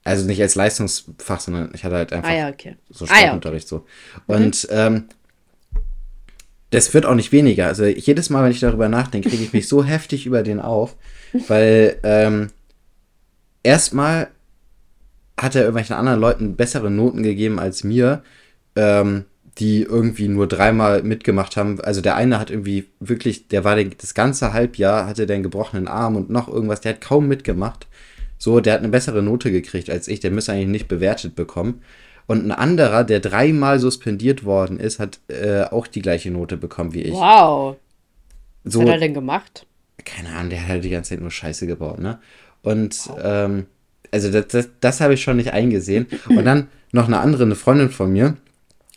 Also 0.07 0.25
nicht 0.25 0.41
als 0.41 0.55
Leistungsfach, 0.55 1.39
sondern 1.39 1.71
ich 1.73 1.83
hatte 1.83 1.95
halt 1.95 2.13
einfach 2.13 2.29
ah, 2.29 2.35
ja, 2.35 2.49
okay. 2.49 2.77
so 2.89 3.05
Sportunterricht 3.05 3.71
ah, 3.71 3.75
ja, 3.75 3.81
okay. 3.81 3.85
so. 4.27 4.33
Und 4.33 4.67
mhm. 4.69 4.77
ähm, 4.77 5.03
das 6.69 6.93
wird 6.93 7.05
auch 7.05 7.15
nicht 7.15 7.31
weniger. 7.31 7.67
Also 7.67 7.85
jedes 7.85 8.29
Mal, 8.29 8.43
wenn 8.43 8.51
ich 8.51 8.59
darüber 8.59 8.89
nachdenke, 8.89 9.29
kriege 9.29 9.43
ich 9.43 9.53
mich 9.53 9.67
so 9.67 9.83
heftig 9.85 10.25
über 10.25 10.43
den 10.43 10.59
auf, 10.59 10.95
weil 11.47 11.97
ähm, 12.03 12.49
erstmal 13.63 14.29
hat 15.39 15.55
er 15.55 15.61
irgendwelchen 15.61 15.95
anderen 15.95 16.19
Leuten 16.19 16.55
bessere 16.55 16.89
Noten 16.89 17.21
gegeben 17.21 17.59
als 17.59 17.83
mir, 17.83 18.23
ähm, 18.75 19.25
die 19.59 19.81
irgendwie 19.81 20.27
nur 20.27 20.47
dreimal 20.47 21.03
mitgemacht 21.03 21.57
haben. 21.57 21.79
Also 21.81 22.01
der 22.01 22.15
eine 22.15 22.39
hat 22.39 22.49
irgendwie 22.49 22.85
wirklich, 22.99 23.47
der 23.47 23.63
war 23.63 23.75
den, 23.75 23.93
das 23.99 24.13
ganze 24.13 24.53
Halbjahr, 24.53 25.07
hatte 25.07 25.25
den 25.25 25.43
gebrochenen 25.43 25.87
Arm 25.87 26.15
und 26.15 26.29
noch 26.29 26.47
irgendwas, 26.47 26.81
der 26.81 26.93
hat 26.93 27.01
kaum 27.01 27.27
mitgemacht. 27.27 27.87
So, 28.37 28.59
der 28.59 28.73
hat 28.73 28.79
eine 28.79 28.89
bessere 28.89 29.23
Note 29.23 29.51
gekriegt 29.51 29.89
als 29.89 30.07
ich, 30.07 30.19
der 30.19 30.31
müsste 30.31 30.53
eigentlich 30.53 30.67
nicht 30.67 30.87
bewertet 30.87 31.35
bekommen. 31.35 31.81
Und 32.27 32.45
ein 32.45 32.51
anderer, 32.51 33.03
der 33.03 33.19
dreimal 33.19 33.79
suspendiert 33.79 34.43
worden 34.43 34.79
ist, 34.79 34.99
hat 34.99 35.19
äh, 35.29 35.63
auch 35.63 35.87
die 35.87 36.01
gleiche 36.01 36.29
Note 36.29 36.57
bekommen 36.57 36.93
wie 36.93 37.03
ich. 37.03 37.13
Wow. 37.13 37.77
Was 38.63 38.73
so, 38.73 38.81
hat 38.81 38.89
er 38.89 38.97
denn 38.99 39.13
gemacht? 39.13 39.65
Keine 40.03 40.29
Ahnung, 40.35 40.49
der 40.49 40.61
hat 40.61 40.67
halt 40.67 40.83
die 40.83 40.89
ganze 40.89 41.11
Zeit 41.11 41.21
nur 41.21 41.31
Scheiße 41.31 41.67
gebaut, 41.67 41.99
ne? 41.99 42.19
Und, 42.63 43.07
wow. 43.07 43.19
ähm, 43.23 43.65
also 44.11 44.29
das, 44.31 44.47
das, 44.47 44.69
das 44.81 45.01
habe 45.01 45.13
ich 45.13 45.21
schon 45.21 45.37
nicht 45.37 45.53
eingesehen. 45.53 46.07
Und 46.27 46.43
dann 46.45 46.67
noch 46.91 47.07
eine 47.07 47.19
andere, 47.19 47.43
eine 47.43 47.55
Freundin 47.55 47.89
von 47.89 48.11
mir, 48.11 48.37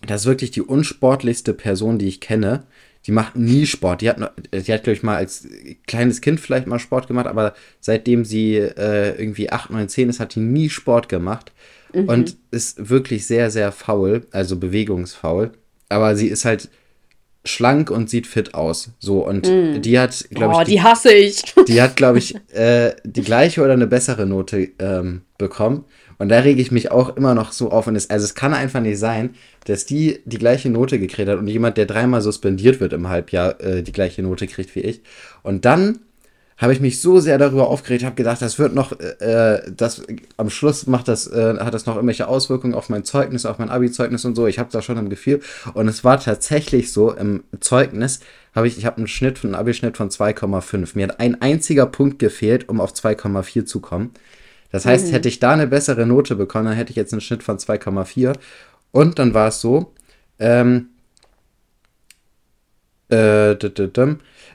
das 0.06 0.22
ist 0.22 0.26
wirklich 0.26 0.50
die 0.50 0.62
unsportlichste 0.62 1.54
Person, 1.54 1.98
die 1.98 2.08
ich 2.08 2.20
kenne 2.20 2.64
die 3.06 3.12
macht 3.12 3.36
nie 3.36 3.66
Sport. 3.66 4.02
Die 4.02 4.10
hat, 4.10 4.18
die 4.52 4.72
hat 4.72 4.84
glaube 4.84 4.96
ich, 4.96 5.02
mal 5.02 5.16
als 5.16 5.48
kleines 5.86 6.20
Kind 6.20 6.40
vielleicht 6.40 6.66
mal 6.66 6.78
Sport 6.78 7.06
gemacht, 7.06 7.26
aber 7.26 7.54
seitdem 7.80 8.24
sie 8.24 8.56
äh, 8.56 9.18
irgendwie 9.18 9.50
8, 9.50 9.70
9, 9.70 9.88
10 9.88 10.08
ist, 10.10 10.20
hat 10.20 10.34
die 10.34 10.40
nie 10.40 10.68
Sport 10.68 11.08
gemacht. 11.08 11.52
Mhm. 11.92 12.08
Und 12.08 12.36
ist 12.50 12.88
wirklich 12.88 13.26
sehr, 13.26 13.50
sehr 13.50 13.72
faul, 13.72 14.26
also 14.30 14.56
bewegungsfaul. 14.56 15.52
Aber 15.88 16.14
sie 16.14 16.28
ist 16.28 16.44
halt 16.44 16.68
schlank 17.44 17.90
und 17.90 18.10
sieht 18.10 18.26
fit 18.26 18.54
aus. 18.54 18.90
So, 18.98 19.26
und 19.26 19.48
mm. 19.48 19.80
die 19.80 19.98
hat, 19.98 20.26
glaube 20.30 20.52
ich. 20.52 20.58
Oh, 20.58 20.64
die, 20.64 20.70
die, 20.72 20.82
hasse 20.82 21.12
ich. 21.12 21.42
Die 21.66 21.80
hat, 21.80 21.96
glaube 21.96 22.18
ich, 22.18 22.34
äh, 22.52 22.94
die 23.04 23.22
gleiche 23.22 23.62
oder 23.62 23.72
eine 23.72 23.86
bessere 23.86 24.26
Note 24.26 24.68
ähm, 24.78 25.22
bekommen. 25.38 25.84
Und 26.20 26.28
da 26.28 26.40
rege 26.40 26.60
ich 26.60 26.70
mich 26.70 26.90
auch 26.90 27.16
immer 27.16 27.34
noch 27.34 27.50
so 27.50 27.70
auf. 27.70 27.86
Und 27.86 27.96
es, 27.96 28.10
also 28.10 28.26
es 28.26 28.34
kann 28.34 28.52
einfach 28.52 28.80
nicht 28.82 28.98
sein, 28.98 29.30
dass 29.64 29.86
die 29.86 30.20
die 30.26 30.36
gleiche 30.36 30.68
Note 30.68 30.98
gekriegt 30.98 31.30
hat 31.30 31.38
und 31.38 31.48
jemand, 31.48 31.78
der 31.78 31.86
dreimal 31.86 32.20
suspendiert 32.20 32.78
wird 32.78 32.92
im 32.92 33.08
Halbjahr, 33.08 33.58
äh, 33.58 33.82
die 33.82 33.92
gleiche 33.92 34.22
Note 34.22 34.46
kriegt 34.46 34.76
wie 34.76 34.80
ich. 34.80 35.00
Und 35.42 35.64
dann 35.64 36.00
habe 36.58 36.74
ich 36.74 36.80
mich 36.80 37.00
so 37.00 37.20
sehr 37.20 37.38
darüber 37.38 37.68
aufgeregt, 37.68 38.04
habe 38.04 38.16
gedacht, 38.16 38.42
das 38.42 38.58
wird 38.58 38.74
noch, 38.74 38.92
äh, 39.00 39.62
das 39.74 40.02
am 40.36 40.50
Schluss 40.50 40.86
macht 40.86 41.08
das, 41.08 41.26
äh, 41.26 41.56
hat 41.58 41.72
das 41.72 41.86
noch 41.86 41.96
irgendwelche 41.96 42.28
Auswirkungen 42.28 42.74
auf 42.74 42.90
mein 42.90 43.04
Zeugnis, 43.04 43.46
auf 43.46 43.58
mein 43.58 43.70
Abi-Zeugnis 43.70 44.26
und 44.26 44.34
so. 44.34 44.46
Ich 44.46 44.58
habe 44.58 44.68
da 44.70 44.82
schon 44.82 44.98
im 44.98 45.08
Gefühl. 45.08 45.40
Und 45.72 45.88
es 45.88 46.04
war 46.04 46.20
tatsächlich 46.20 46.92
so 46.92 47.12
im 47.14 47.44
Zeugnis 47.60 48.20
habe 48.54 48.66
ich, 48.66 48.76
ich 48.76 48.84
habe 48.84 48.98
einen 48.98 49.06
Schnitt, 49.06 49.42
einen 49.44 49.54
Abi-Schnitt 49.54 49.96
von 49.96 50.10
2,5. 50.10 50.90
Mir 50.94 51.08
hat 51.08 51.20
ein 51.20 51.40
einziger 51.40 51.86
Punkt 51.86 52.18
gefehlt, 52.18 52.68
um 52.68 52.80
auf 52.80 52.92
2,4 52.92 53.64
zu 53.64 53.80
kommen. 53.80 54.10
Das 54.70 54.86
heißt, 54.86 55.08
mhm. 55.08 55.10
hätte 55.12 55.28
ich 55.28 55.40
da 55.40 55.52
eine 55.52 55.66
bessere 55.66 56.06
Note 56.06 56.36
bekommen, 56.36 56.66
dann 56.66 56.76
hätte 56.76 56.90
ich 56.90 56.96
jetzt 56.96 57.12
einen 57.12 57.20
Schnitt 57.20 57.42
von 57.42 57.58
2,4. 57.58 58.34
Und 58.92 59.18
dann 59.18 59.34
war 59.34 59.48
es 59.48 59.60
so, 59.60 59.92
ähm, 60.38 60.88
äh, 63.10 63.56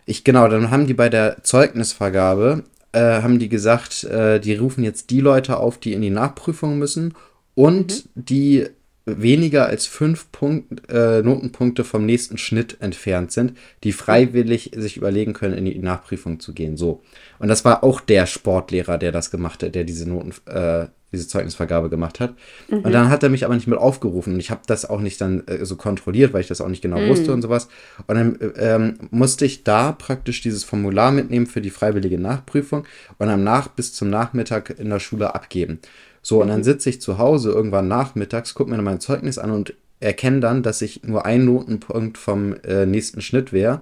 ich, 0.05 0.24
genau, 0.24 0.48
dann 0.48 0.72
haben 0.72 0.88
die 0.88 0.93
bei 0.93 1.10
der 1.10 1.43
Zeugnisvergabe, 1.43 2.63
äh, 2.91 3.00
haben 3.22 3.39
die 3.39 3.50
gesagt, 3.50 4.03
äh, 4.05 4.39
die 4.39 4.55
rufen 4.55 4.84
jetzt 4.84 5.10
die 5.10 5.22
Leute 5.22 5.57
auf, 5.57 5.77
die 5.77 5.93
in 5.93 6.01
die 6.01 6.10
Nachprüfung 6.10 6.77
müssen 6.77 7.13
und 7.55 8.05
mhm. 8.05 8.10
die 8.25 8.67
weniger 9.05 9.67
als 9.67 9.85
fünf 9.85 10.31
Punkt, 10.31 10.89
äh, 10.89 11.21
Notenpunkte 11.21 11.83
vom 11.83 12.05
nächsten 12.05 12.38
Schnitt 12.38 12.77
entfernt 12.79 13.31
sind, 13.31 13.53
die 13.83 13.91
freiwillig 13.91 14.71
sich 14.75 14.97
überlegen 14.97 15.33
können, 15.33 15.57
in 15.57 15.65
die 15.65 15.77
Nachprüfung 15.77 16.39
zu 16.39 16.53
gehen. 16.53 16.75
So. 16.75 17.03
Und 17.39 17.47
das 17.47 17.63
war 17.65 17.83
auch 17.83 18.01
der 18.01 18.25
Sportlehrer, 18.25 18.97
der 18.97 19.12
das 19.12 19.31
gemacht 19.31 19.63
hat, 19.63 19.75
der 19.75 19.83
diese 19.83 20.09
Noten, 20.09 20.33
äh, 20.47 20.88
diese 21.15 21.27
Zeugnisvergabe 21.27 21.89
gemacht 21.89 22.19
hat. 22.19 22.36
Mhm. 22.69 22.79
Und 22.79 22.91
dann 22.91 23.10
hat 23.10 23.24
er 23.24 23.29
mich 23.29 23.45
aber 23.45 23.55
nicht 23.55 23.67
mit 23.67 23.79
aufgerufen. 23.79 24.34
Und 24.34 24.39
ich 24.39 24.51
habe 24.51 24.62
das 24.67 24.89
auch 24.89 25.01
nicht 25.01 25.19
dann 25.22 25.45
äh, 25.48 25.65
so 25.65 25.75
kontrolliert, 25.75 26.34
weil 26.34 26.41
ich 26.41 26.48
das 26.48 26.62
auch 26.62 26.67
nicht 26.67 26.81
genau 26.81 27.00
mhm. 27.00 27.10
wusste 27.10 27.34
und 27.34 27.41
sowas. 27.41 27.67
Und 28.07 28.15
dann 28.15 28.39
äh, 28.39 28.75
ähm, 28.75 28.98
musste 29.12 29.45
ich 29.45 29.63
da 29.63 29.91
praktisch 29.91 30.41
dieses 30.41 30.63
Formular 30.63 31.12
mitnehmen 31.12 31.48
für 31.48 31.62
die 31.62 31.69
freiwillige 31.69 32.19
Nachprüfung 32.19 32.86
und 33.17 33.29
am 33.29 33.43
Nach 33.43 33.67
bis 33.67 33.93
zum 33.93 34.10
Nachmittag 34.10 34.77
in 34.79 34.89
der 34.89 35.00
Schule 35.00 35.34
abgeben. 35.34 35.79
So, 36.22 36.41
und 36.41 36.48
dann 36.48 36.60
mhm. 36.60 36.63
sitze 36.63 36.89
ich 36.89 37.01
zu 37.01 37.17
Hause 37.17 37.51
irgendwann 37.51 37.88
nachmittags, 37.88 38.53
gucke 38.53 38.72
mir 38.72 38.81
mein 38.81 39.00
Zeugnis 39.00 39.38
an 39.38 39.51
und 39.51 39.75
erkenne 40.00 40.39
dann, 40.39 40.63
dass 40.63 40.81
ich 40.81 41.03
nur 41.03 41.25
ein 41.25 41.45
Notenpunkt 41.45 42.17
vom 42.17 42.55
äh, 42.63 42.86
nächsten 42.86 43.22
Schnitt 43.22 43.53
wäre. 43.53 43.81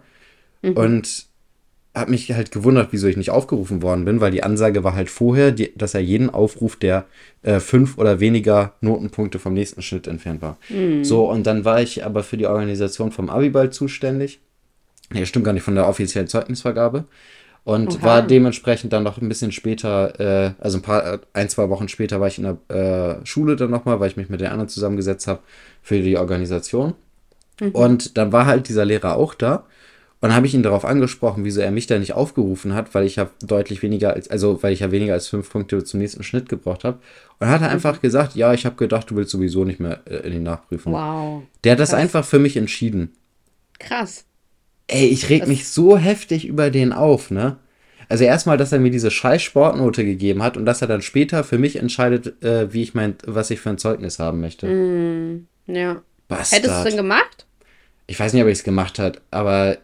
Mhm. 0.61 0.73
Und 0.73 1.32
habe 1.95 2.11
mich 2.11 2.31
halt 2.31 2.51
gewundert, 2.51 2.89
wieso 2.91 3.07
ich 3.07 3.17
nicht 3.17 3.29
aufgerufen 3.29 3.81
worden 3.83 4.05
bin, 4.05 4.19
weil 4.19 4.31
die 4.31 4.43
Ansage 4.43 4.83
war 4.83 4.95
halt 4.95 5.09
vorher, 5.09 5.51
die, 5.51 5.73
dass 5.77 5.93
er 5.93 6.01
jeden 6.01 6.29
aufruft, 6.29 6.81
der 6.81 7.05
äh, 7.43 7.59
fünf 7.59 7.97
oder 7.97 8.19
weniger 8.19 8.73
Notenpunkte 8.81 9.37
vom 9.37 9.53
nächsten 9.53 9.81
Schnitt 9.83 10.07
entfernt 10.07 10.41
war. 10.41 10.57
Mhm. 10.69 11.03
So, 11.03 11.29
und 11.29 11.45
dann 11.45 11.65
war 11.65 11.81
ich 11.81 12.03
aber 12.03 12.23
für 12.23 12.37
die 12.37 12.47
Organisation 12.47 13.11
vom 13.11 13.29
Abiball 13.29 13.69
zuständig. 13.69 14.39
Nee, 15.11 15.25
stimmt 15.25 15.45
gar 15.45 15.53
nicht, 15.53 15.63
von 15.63 15.75
der 15.75 15.87
offiziellen 15.87 16.27
Zeugnisvergabe. 16.27 17.05
Und 17.63 17.95
Oha. 17.95 18.03
war 18.03 18.21
dementsprechend 18.23 18.91
dann 18.91 19.03
noch 19.03 19.21
ein 19.21 19.29
bisschen 19.29 19.51
später, 19.51 20.19
äh, 20.19 20.53
also 20.59 20.79
ein 20.79 20.81
paar, 20.81 21.19
ein, 21.31 21.47
zwei 21.47 21.69
Wochen 21.69 21.87
später 21.87 22.19
war 22.19 22.27
ich 22.27 22.39
in 22.39 22.57
der 22.67 23.19
äh, 23.21 23.25
Schule 23.25 23.55
dann 23.55 23.69
nochmal, 23.69 23.99
weil 23.99 24.09
ich 24.09 24.17
mich 24.17 24.29
mit 24.29 24.41
den 24.41 24.47
anderen 24.47 24.67
zusammengesetzt 24.67 25.27
habe 25.27 25.39
für 25.81 26.01
die 26.01 26.17
Organisation. 26.17 26.95
Mhm. 27.61 27.69
Und 27.69 28.17
dann 28.17 28.31
war 28.31 28.47
halt 28.47 28.67
dieser 28.67 28.83
Lehrer 28.83 29.15
auch 29.15 29.33
da. 29.33 29.65
Und 30.23 30.29
dann 30.29 30.37
habe 30.37 30.47
ich 30.47 30.53
ihn 30.53 30.63
darauf 30.63 30.85
angesprochen, 30.85 31.43
wieso 31.43 31.59
er 31.59 31.69
mich 31.69 31.85
da 31.85 31.99
nicht 31.99 32.13
aufgerufen 32.13 32.73
hat, 32.73 32.95
weil 32.95 33.05
ich 33.05 33.17
ja 33.17 33.29
deutlich 33.41 33.81
weniger 33.81 34.13
als, 34.13 34.29
also 34.29 34.63
weil 34.63 34.71
ich 34.71 34.79
ja 34.79 34.89
weniger 34.89 35.11
als 35.11 35.27
fünf 35.27 35.49
Punkte 35.49 35.83
zum 35.83 35.99
nächsten 35.99 36.23
Schnitt 36.23 36.47
gebraucht 36.47 36.85
habe. 36.85 36.99
Und 37.39 37.49
hat 37.49 37.61
er 37.61 37.69
einfach 37.69 37.99
gesagt, 37.99 38.33
ja, 38.33 38.53
ich 38.53 38.65
habe 38.65 38.77
gedacht, 38.77 39.11
du 39.11 39.17
willst 39.17 39.31
sowieso 39.31 39.65
nicht 39.65 39.81
mehr 39.81 39.99
äh, 40.05 40.25
in 40.25 40.31
die 40.31 40.39
Nachprüfung. 40.39 40.93
Wow. 40.93 41.43
Der 41.65 41.73
hat 41.73 41.79
Krass. 41.79 41.89
das 41.89 41.99
einfach 41.99 42.23
für 42.23 42.39
mich 42.39 42.55
entschieden. 42.55 43.11
Krass. 43.79 44.23
Ey, 44.87 45.07
ich 45.07 45.29
reg 45.29 45.41
das 45.41 45.49
mich 45.49 45.67
so 45.67 45.97
heftig 45.97 46.47
über 46.47 46.69
den 46.69 46.93
auf, 46.93 47.29
ne? 47.29 47.57
Also 48.07 48.23
erstmal, 48.23 48.55
dass 48.55 48.71
er 48.71 48.79
mir 48.79 48.91
diese 48.91 49.11
scheiß 49.11 49.41
Sportnote 49.41 50.05
gegeben 50.05 50.41
hat 50.41 50.55
und 50.55 50.65
dass 50.65 50.81
er 50.81 50.87
dann 50.87 51.01
später 51.01 51.43
für 51.43 51.57
mich 51.57 51.75
entscheidet, 51.75 52.41
äh, 52.41 52.71
wie 52.71 52.83
ich 52.83 52.93
mein, 52.93 53.15
was 53.25 53.51
ich 53.51 53.59
für 53.59 53.71
ein 53.71 53.77
Zeugnis 53.77 54.19
haben 54.19 54.39
möchte. 54.39 54.67
Mm, 54.67 55.47
ja. 55.67 56.01
Bastard. 56.29 56.61
Hättest 56.61 56.75
du 56.75 56.77
es 56.77 56.83
denn 56.85 56.95
gemacht? 56.95 57.45
Ich 58.07 58.17
weiß 58.17 58.31
nicht, 58.31 58.41
ob 58.41 58.47
ich 58.47 58.59
es 58.59 58.63
gemacht 58.63 58.99
hat, 58.99 59.21
aber 59.29 59.79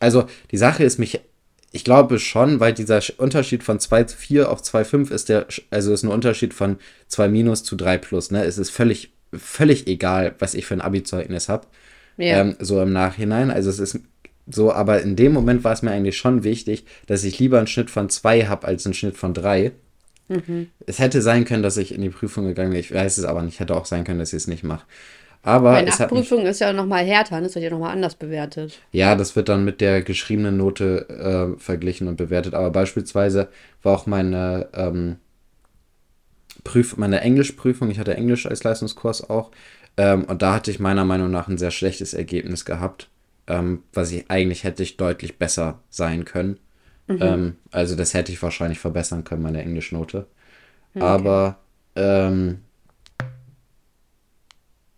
also 0.00 0.24
die 0.50 0.56
Sache 0.56 0.82
ist 0.82 0.98
mich, 0.98 1.20
ich 1.72 1.84
glaube 1.84 2.18
schon, 2.18 2.58
weil 2.58 2.72
dieser 2.72 3.00
Unterschied 3.18 3.62
von 3.62 3.78
2 3.78 4.04
zu 4.04 4.16
4 4.16 4.50
auf 4.50 4.62
2,5 4.62 5.12
ist 5.12 5.28
der, 5.28 5.46
also 5.70 5.92
ist 5.92 6.02
ein 6.02 6.08
Unterschied 6.10 6.52
von 6.52 6.78
2 7.08 7.28
minus 7.28 7.62
zu 7.62 7.76
3 7.76 7.98
plus, 7.98 8.30
ne? 8.32 8.44
Es 8.44 8.58
ist 8.58 8.70
völlig, 8.70 9.12
völlig 9.32 9.86
egal, 9.86 10.34
was 10.40 10.54
ich 10.54 10.66
für 10.66 10.74
ein 10.74 10.80
Abi-Zeugnis 10.80 11.48
habe. 11.48 11.68
Ja. 12.16 12.40
Ähm, 12.40 12.56
so 12.58 12.82
im 12.82 12.92
Nachhinein. 12.92 13.50
Also 13.50 13.70
es 13.70 13.78
ist 13.78 14.00
so, 14.50 14.72
aber 14.72 15.00
in 15.02 15.14
dem 15.14 15.32
Moment 15.32 15.62
war 15.62 15.72
es 15.72 15.82
mir 15.82 15.92
eigentlich 15.92 16.16
schon 16.16 16.42
wichtig, 16.42 16.84
dass 17.06 17.22
ich 17.22 17.38
lieber 17.38 17.58
einen 17.58 17.68
Schnitt 17.68 17.90
von 17.90 18.08
2 18.08 18.46
habe 18.46 18.66
als 18.66 18.84
einen 18.84 18.94
Schnitt 18.94 19.16
von 19.16 19.32
3. 19.32 19.70
Mhm. 20.28 20.68
Es 20.86 20.98
hätte 20.98 21.22
sein 21.22 21.44
können, 21.44 21.62
dass 21.62 21.76
ich 21.76 21.94
in 21.94 22.02
die 22.02 22.10
Prüfung 22.10 22.46
gegangen 22.46 22.70
bin. 22.70 22.80
Ich 22.80 22.92
weiß 22.92 23.18
es 23.18 23.24
aber 23.24 23.42
nicht. 23.42 23.60
Hätte 23.60 23.76
auch 23.76 23.86
sein 23.86 24.04
können, 24.04 24.18
dass 24.18 24.32
ich 24.32 24.38
es 24.38 24.46
nicht 24.48 24.64
mache. 24.64 24.86
Aber 25.42 25.72
Bei 25.72 25.82
Nachprüfung 25.82 26.44
ist 26.44 26.60
ja 26.60 26.72
nochmal 26.72 27.04
härter, 27.04 27.40
das 27.40 27.54
wird 27.54 27.64
ja 27.64 27.70
nochmal 27.70 27.92
anders 27.92 28.14
bewertet. 28.14 28.78
Ja, 28.92 29.14
das 29.14 29.36
wird 29.36 29.48
dann 29.48 29.64
mit 29.64 29.80
der 29.80 30.02
geschriebenen 30.02 30.58
Note 30.58 31.08
äh, 31.56 31.58
verglichen 31.58 32.08
und 32.08 32.16
bewertet. 32.16 32.54
Aber 32.54 32.70
beispielsweise 32.70 33.48
war 33.82 33.94
auch 33.94 34.06
meine, 34.06 34.68
ähm, 34.74 35.16
Prüf 36.62 36.98
meine 36.98 37.22
Englischprüfung, 37.22 37.90
ich 37.90 37.98
hatte 37.98 38.14
Englisch 38.14 38.44
als 38.44 38.62
Leistungskurs 38.64 39.30
auch, 39.30 39.50
ähm, 39.96 40.24
und 40.24 40.42
da 40.42 40.54
hatte 40.54 40.70
ich 40.70 40.78
meiner 40.78 41.06
Meinung 41.06 41.30
nach 41.30 41.48
ein 41.48 41.56
sehr 41.56 41.70
schlechtes 41.70 42.12
Ergebnis 42.12 42.66
gehabt, 42.66 43.08
ähm, 43.46 43.82
was 43.94 44.12
ich 44.12 44.30
eigentlich 44.30 44.64
hätte 44.64 44.82
ich 44.82 44.98
deutlich 44.98 45.38
besser 45.38 45.80
sein 45.88 46.26
können. 46.26 46.58
Mhm. 47.06 47.18
Ähm, 47.20 47.56
also 47.70 47.96
das 47.96 48.12
hätte 48.12 48.30
ich 48.30 48.42
wahrscheinlich 48.42 48.78
verbessern 48.78 49.24
können, 49.24 49.42
meine 49.42 49.62
Englischnote. 49.62 50.26
Okay. 50.94 51.04
Aber 51.04 51.58
ähm, 51.96 52.60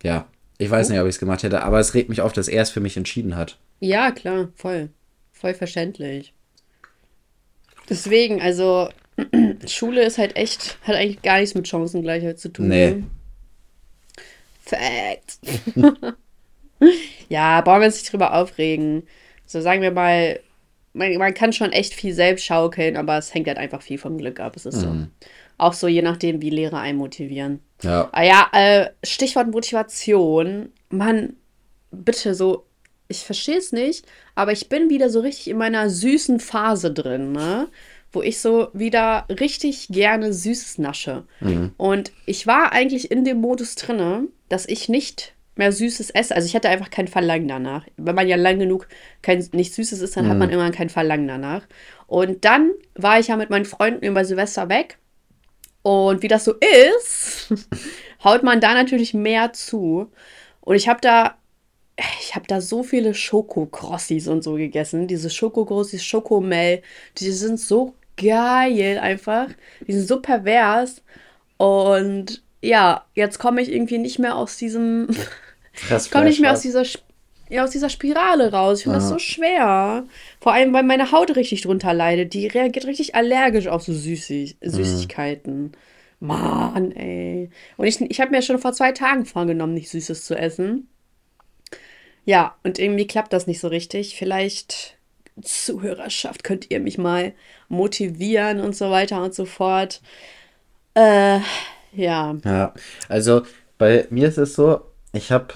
ja, 0.02 0.26
ich 0.58 0.70
weiß 0.70 0.88
oh. 0.88 0.92
nicht, 0.92 1.00
ob 1.00 1.06
ich 1.08 1.14
es 1.14 1.20
gemacht 1.20 1.42
hätte, 1.42 1.62
aber 1.62 1.80
es 1.80 1.94
regt 1.94 2.08
mich 2.08 2.20
auf, 2.20 2.32
dass 2.32 2.48
er 2.48 2.62
es 2.62 2.70
für 2.70 2.80
mich 2.80 2.96
entschieden 2.96 3.36
hat. 3.36 3.58
Ja, 3.80 4.10
klar, 4.10 4.48
voll. 4.54 4.90
Voll 5.32 5.54
verständlich. 5.54 6.32
Deswegen, 7.88 8.40
also, 8.40 8.88
Schule 9.66 10.04
ist 10.04 10.18
halt 10.18 10.36
echt, 10.36 10.78
hat 10.82 10.94
eigentlich 10.94 11.22
gar 11.22 11.38
nichts 11.38 11.54
mit 11.54 11.66
Chancengleichheit 11.66 12.38
zu 12.38 12.48
tun. 12.48 12.68
Nee. 12.68 12.90
Ne? 12.90 13.04
Fact. 14.60 15.38
ja, 17.28 17.60
brauchen 17.60 17.80
wir 17.80 17.86
uns 17.86 17.96
nicht 17.96 18.12
drüber 18.12 18.34
aufregen. 18.34 19.02
So 19.46 19.60
sagen 19.60 19.82
wir 19.82 19.90
mal, 19.90 20.40
man, 20.92 21.16
man, 21.16 21.34
kann 21.34 21.52
schon 21.52 21.72
echt 21.72 21.94
viel 21.94 22.14
selbst 22.14 22.44
schaukeln, 22.44 22.96
aber 22.96 23.18
es 23.18 23.34
hängt 23.34 23.48
halt 23.48 23.58
einfach 23.58 23.82
viel 23.82 23.98
vom 23.98 24.18
Glück 24.18 24.40
ab. 24.40 24.56
Es 24.56 24.66
ist 24.66 24.76
mhm. 24.76 24.80
so. 24.80 25.26
Auch 25.58 25.72
so, 25.72 25.88
je 25.88 26.02
nachdem, 26.02 26.42
wie 26.42 26.50
Lehrer 26.50 26.78
einen 26.78 26.98
motivieren. 26.98 27.60
Ja. 27.82 28.08
Ah 28.12 28.22
ja, 28.22 28.48
äh, 28.52 28.90
Stichwort 29.04 29.50
Motivation. 29.50 30.70
Mann, 30.90 31.36
bitte 31.90 32.34
so, 32.34 32.66
ich 33.08 33.24
verstehe 33.24 33.58
es 33.58 33.72
nicht, 33.72 34.06
aber 34.34 34.52
ich 34.52 34.68
bin 34.68 34.90
wieder 34.90 35.10
so 35.10 35.20
richtig 35.20 35.48
in 35.48 35.58
meiner 35.58 35.90
süßen 35.90 36.40
Phase 36.40 36.92
drin, 36.92 37.32
ne? 37.32 37.68
Wo 38.10 38.20
ich 38.20 38.40
so 38.40 38.68
wieder 38.74 39.26
richtig 39.28 39.88
gerne 39.88 40.32
Süßes 40.32 40.78
nasche. 40.78 41.24
Mhm. 41.40 41.72
Und 41.78 42.12
ich 42.26 42.46
war 42.46 42.72
eigentlich 42.72 43.10
in 43.10 43.24
dem 43.24 43.40
Modus 43.40 43.74
drinne, 43.74 44.28
dass 44.48 44.66
ich 44.68 44.88
nicht 44.88 45.34
mehr 45.56 45.72
Süßes 45.72 46.10
esse. 46.10 46.34
Also 46.34 46.46
ich 46.46 46.54
hatte 46.54 46.68
einfach 46.68 46.90
kein 46.90 47.08
Verlangen 47.08 47.48
danach. 47.48 47.86
Wenn 47.96 48.14
man 48.14 48.28
ja 48.28 48.36
lang 48.36 48.58
genug 48.58 48.86
kein, 49.22 49.46
nicht 49.52 49.74
Süßes 49.74 50.00
isst, 50.00 50.16
dann 50.16 50.26
mhm. 50.26 50.30
hat 50.30 50.38
man 50.38 50.50
immer 50.50 50.70
kein 50.70 50.90
Verlangen 50.90 51.28
danach. 51.28 51.66
Und 52.06 52.44
dann 52.44 52.72
war 52.94 53.18
ich 53.18 53.28
ja 53.28 53.36
mit 53.36 53.48
meinen 53.48 53.64
Freunden 53.64 54.04
über 54.04 54.24
Silvester 54.24 54.68
weg 54.68 54.98
und 55.82 56.22
wie 56.22 56.28
das 56.28 56.44
so 56.44 56.54
ist, 56.54 57.52
haut 58.24 58.42
man 58.42 58.60
da 58.60 58.74
natürlich 58.74 59.14
mehr 59.14 59.52
zu. 59.52 60.10
Und 60.60 60.76
ich 60.76 60.88
habe 60.88 61.00
da, 61.00 61.36
ich 62.20 62.34
habe 62.34 62.46
da 62.46 62.60
so 62.60 62.82
viele 62.82 63.14
Schokokrossis 63.14 64.28
und 64.28 64.42
so 64.42 64.54
gegessen. 64.54 65.08
Diese 65.08 65.28
Schokokrossis, 65.28 66.04
Schokomel, 66.04 66.82
die 67.18 67.30
sind 67.32 67.58
so 67.58 67.94
geil 68.16 68.98
einfach. 68.98 69.48
Die 69.86 69.92
sind 69.92 70.06
so 70.06 70.20
pervers. 70.20 71.02
Und 71.56 72.42
ja, 72.60 73.04
jetzt 73.14 73.38
komme 73.38 73.60
ich 73.60 73.72
irgendwie 73.72 73.98
nicht 73.98 74.20
mehr 74.20 74.36
aus 74.36 74.56
diesem. 74.56 75.08
ich 75.90 76.10
komme 76.10 76.26
nicht 76.26 76.40
mehr 76.40 76.52
aus 76.52 76.60
dieser 76.60 76.84
aus 77.60 77.70
dieser 77.70 77.88
Spirale 77.88 78.52
raus. 78.52 78.78
Ich 78.78 78.84
finde 78.84 78.98
das 78.98 79.08
so 79.08 79.18
schwer. 79.18 80.04
Vor 80.40 80.52
allem, 80.52 80.72
weil 80.72 80.82
meine 80.82 81.12
Haut 81.12 81.34
richtig 81.36 81.62
drunter 81.62 81.92
leidet. 81.94 82.34
Die 82.34 82.46
reagiert 82.46 82.86
richtig 82.86 83.14
allergisch 83.14 83.66
auf 83.66 83.82
so 83.82 83.92
Süßig 83.92 84.56
Süßigkeiten. 84.60 85.62
Mhm. 85.62 85.72
Mann, 86.20 86.92
ey. 86.92 87.50
Und 87.76 87.86
ich, 87.86 88.00
ich 88.00 88.20
habe 88.20 88.30
mir 88.30 88.42
schon 88.42 88.58
vor 88.58 88.72
zwei 88.72 88.92
Tagen 88.92 89.26
vorgenommen, 89.26 89.74
nicht 89.74 89.90
Süßes 89.90 90.24
zu 90.24 90.36
essen. 90.36 90.88
Ja, 92.24 92.56
und 92.62 92.78
irgendwie 92.78 93.08
klappt 93.08 93.32
das 93.32 93.48
nicht 93.48 93.58
so 93.58 93.66
richtig. 93.66 94.16
Vielleicht, 94.16 94.96
Zuhörerschaft, 95.40 96.44
könnt 96.44 96.70
ihr 96.70 96.78
mich 96.78 96.96
mal 96.96 97.32
motivieren 97.68 98.60
und 98.60 98.76
so 98.76 98.90
weiter 98.90 99.22
und 99.22 99.34
so 99.34 99.44
fort. 99.44 100.00
Äh, 100.94 101.40
ja. 101.92 102.36
Ja, 102.44 102.74
also 103.08 103.42
bei 103.78 104.06
mir 104.10 104.28
ist 104.28 104.38
es 104.38 104.54
so, 104.54 104.82
ich 105.12 105.32
habe 105.32 105.54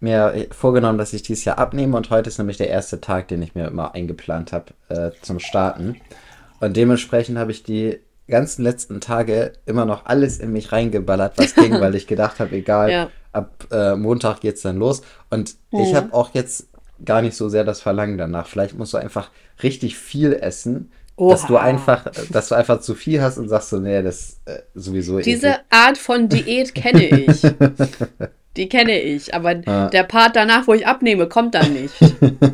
mir 0.00 0.46
vorgenommen, 0.50 0.98
dass 0.98 1.12
ich 1.12 1.22
dieses 1.22 1.44
Jahr 1.44 1.58
abnehme 1.58 1.96
und 1.96 2.10
heute 2.10 2.28
ist 2.28 2.38
nämlich 2.38 2.56
der 2.56 2.70
erste 2.70 3.00
Tag, 3.00 3.28
den 3.28 3.42
ich 3.42 3.54
mir 3.54 3.68
immer 3.68 3.94
eingeplant 3.94 4.52
habe 4.52 4.72
äh, 4.88 5.10
zum 5.22 5.38
Starten. 5.38 5.96
Und 6.60 6.76
dementsprechend 6.76 7.38
habe 7.38 7.50
ich 7.50 7.62
die 7.62 7.98
ganzen 8.26 8.62
letzten 8.62 9.00
Tage 9.00 9.52
immer 9.66 9.84
noch 9.84 10.06
alles 10.06 10.38
in 10.38 10.52
mich 10.52 10.72
reingeballert, 10.72 11.36
was 11.36 11.54
ging, 11.54 11.72
weil 11.80 11.94
ich 11.94 12.06
gedacht 12.06 12.40
habe, 12.40 12.56
egal, 12.56 12.90
ja. 12.90 13.10
ab 13.32 13.66
äh, 13.70 13.94
Montag 13.94 14.42
es 14.44 14.62
dann 14.62 14.78
los. 14.78 15.02
Und 15.28 15.56
ja. 15.70 15.82
ich 15.82 15.94
habe 15.94 16.14
auch 16.14 16.32
jetzt 16.32 16.68
gar 17.04 17.22
nicht 17.22 17.36
so 17.36 17.48
sehr 17.48 17.64
das 17.64 17.80
Verlangen 17.80 18.18
danach. 18.18 18.46
Vielleicht 18.46 18.78
musst 18.78 18.94
du 18.94 18.98
einfach 18.98 19.30
richtig 19.62 19.96
viel 19.96 20.32
essen, 20.32 20.92
Oha. 21.16 21.32
dass 21.32 21.46
du 21.46 21.56
einfach, 21.56 22.06
dass 22.30 22.48
du 22.48 22.54
einfach 22.54 22.80
zu 22.80 22.94
viel 22.94 23.20
hast 23.20 23.36
und 23.36 23.48
sagst 23.48 23.70
so, 23.70 23.78
nee, 23.78 24.02
das 24.02 24.40
äh, 24.46 24.60
sowieso. 24.74 25.18
Diese 25.18 25.48
eklig. 25.48 25.64
Art 25.70 25.98
von 25.98 26.28
Diät 26.28 26.74
kenne 26.74 27.04
ich. 27.06 27.42
Die 28.56 28.68
kenne 28.68 29.00
ich, 29.00 29.32
aber 29.32 29.62
ah. 29.66 29.88
der 29.88 30.02
Part 30.02 30.34
danach, 30.34 30.66
wo 30.66 30.74
ich 30.74 30.86
abnehme, 30.86 31.28
kommt 31.28 31.54
dann 31.54 31.72
nicht. 31.72 31.94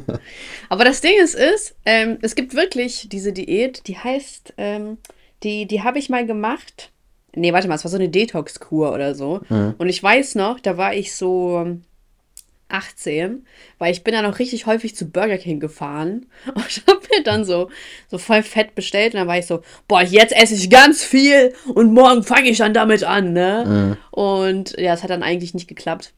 aber 0.68 0.84
das 0.84 1.00
Ding 1.00 1.18
ist, 1.18 1.34
ist 1.34 1.74
ähm, 1.86 2.18
es 2.20 2.34
gibt 2.34 2.54
wirklich 2.54 3.08
diese 3.10 3.32
Diät, 3.32 3.86
die 3.86 3.96
heißt, 3.96 4.54
ähm, 4.58 4.98
die, 5.42 5.66
die 5.66 5.82
habe 5.82 5.98
ich 5.98 6.10
mal 6.10 6.26
gemacht. 6.26 6.90
Nee, 7.34 7.52
warte 7.52 7.68
mal, 7.68 7.74
es 7.74 7.84
war 7.84 7.90
so 7.90 7.96
eine 7.96 8.08
Detox-Kur 8.08 8.92
oder 8.92 9.14
so. 9.14 9.40
Mhm. 9.48 9.74
Und 9.78 9.88
ich 9.88 10.02
weiß 10.02 10.34
noch, 10.34 10.60
da 10.60 10.76
war 10.76 10.94
ich 10.94 11.14
so 11.14 11.78
18, 12.68 13.46
weil 13.78 13.92
ich 13.92 14.04
bin 14.04 14.14
ja 14.14 14.22
noch 14.22 14.38
richtig 14.38 14.66
häufig 14.66 14.96
zu 14.96 15.08
Burger 15.10 15.38
King 15.38 15.60
gefahren 15.60 16.26
und 16.54 16.66
ich 16.68 16.82
habe 16.86 17.00
mir 17.10 17.22
dann 17.22 17.44
so, 17.44 17.70
so 18.08 18.18
voll 18.18 18.42
fett 18.42 18.74
bestellt 18.74 19.14
und 19.14 19.20
dann 19.20 19.28
war 19.28 19.38
ich 19.38 19.46
so, 19.46 19.62
boah, 19.88 20.02
jetzt 20.02 20.34
esse 20.36 20.54
ich 20.54 20.70
ganz 20.70 21.04
viel 21.04 21.54
und 21.74 21.92
morgen 21.92 22.22
fange 22.22 22.48
ich 22.48 22.58
dann 22.58 22.74
damit 22.74 23.04
an, 23.04 23.32
ne? 23.32 23.64
Mhm. 23.66 23.96
Und 24.10 24.78
ja, 24.78 24.94
es 24.94 25.02
hat 25.02 25.10
dann 25.10 25.22
eigentlich 25.22 25.54
nicht 25.54 25.68
geklappt. 25.68 26.12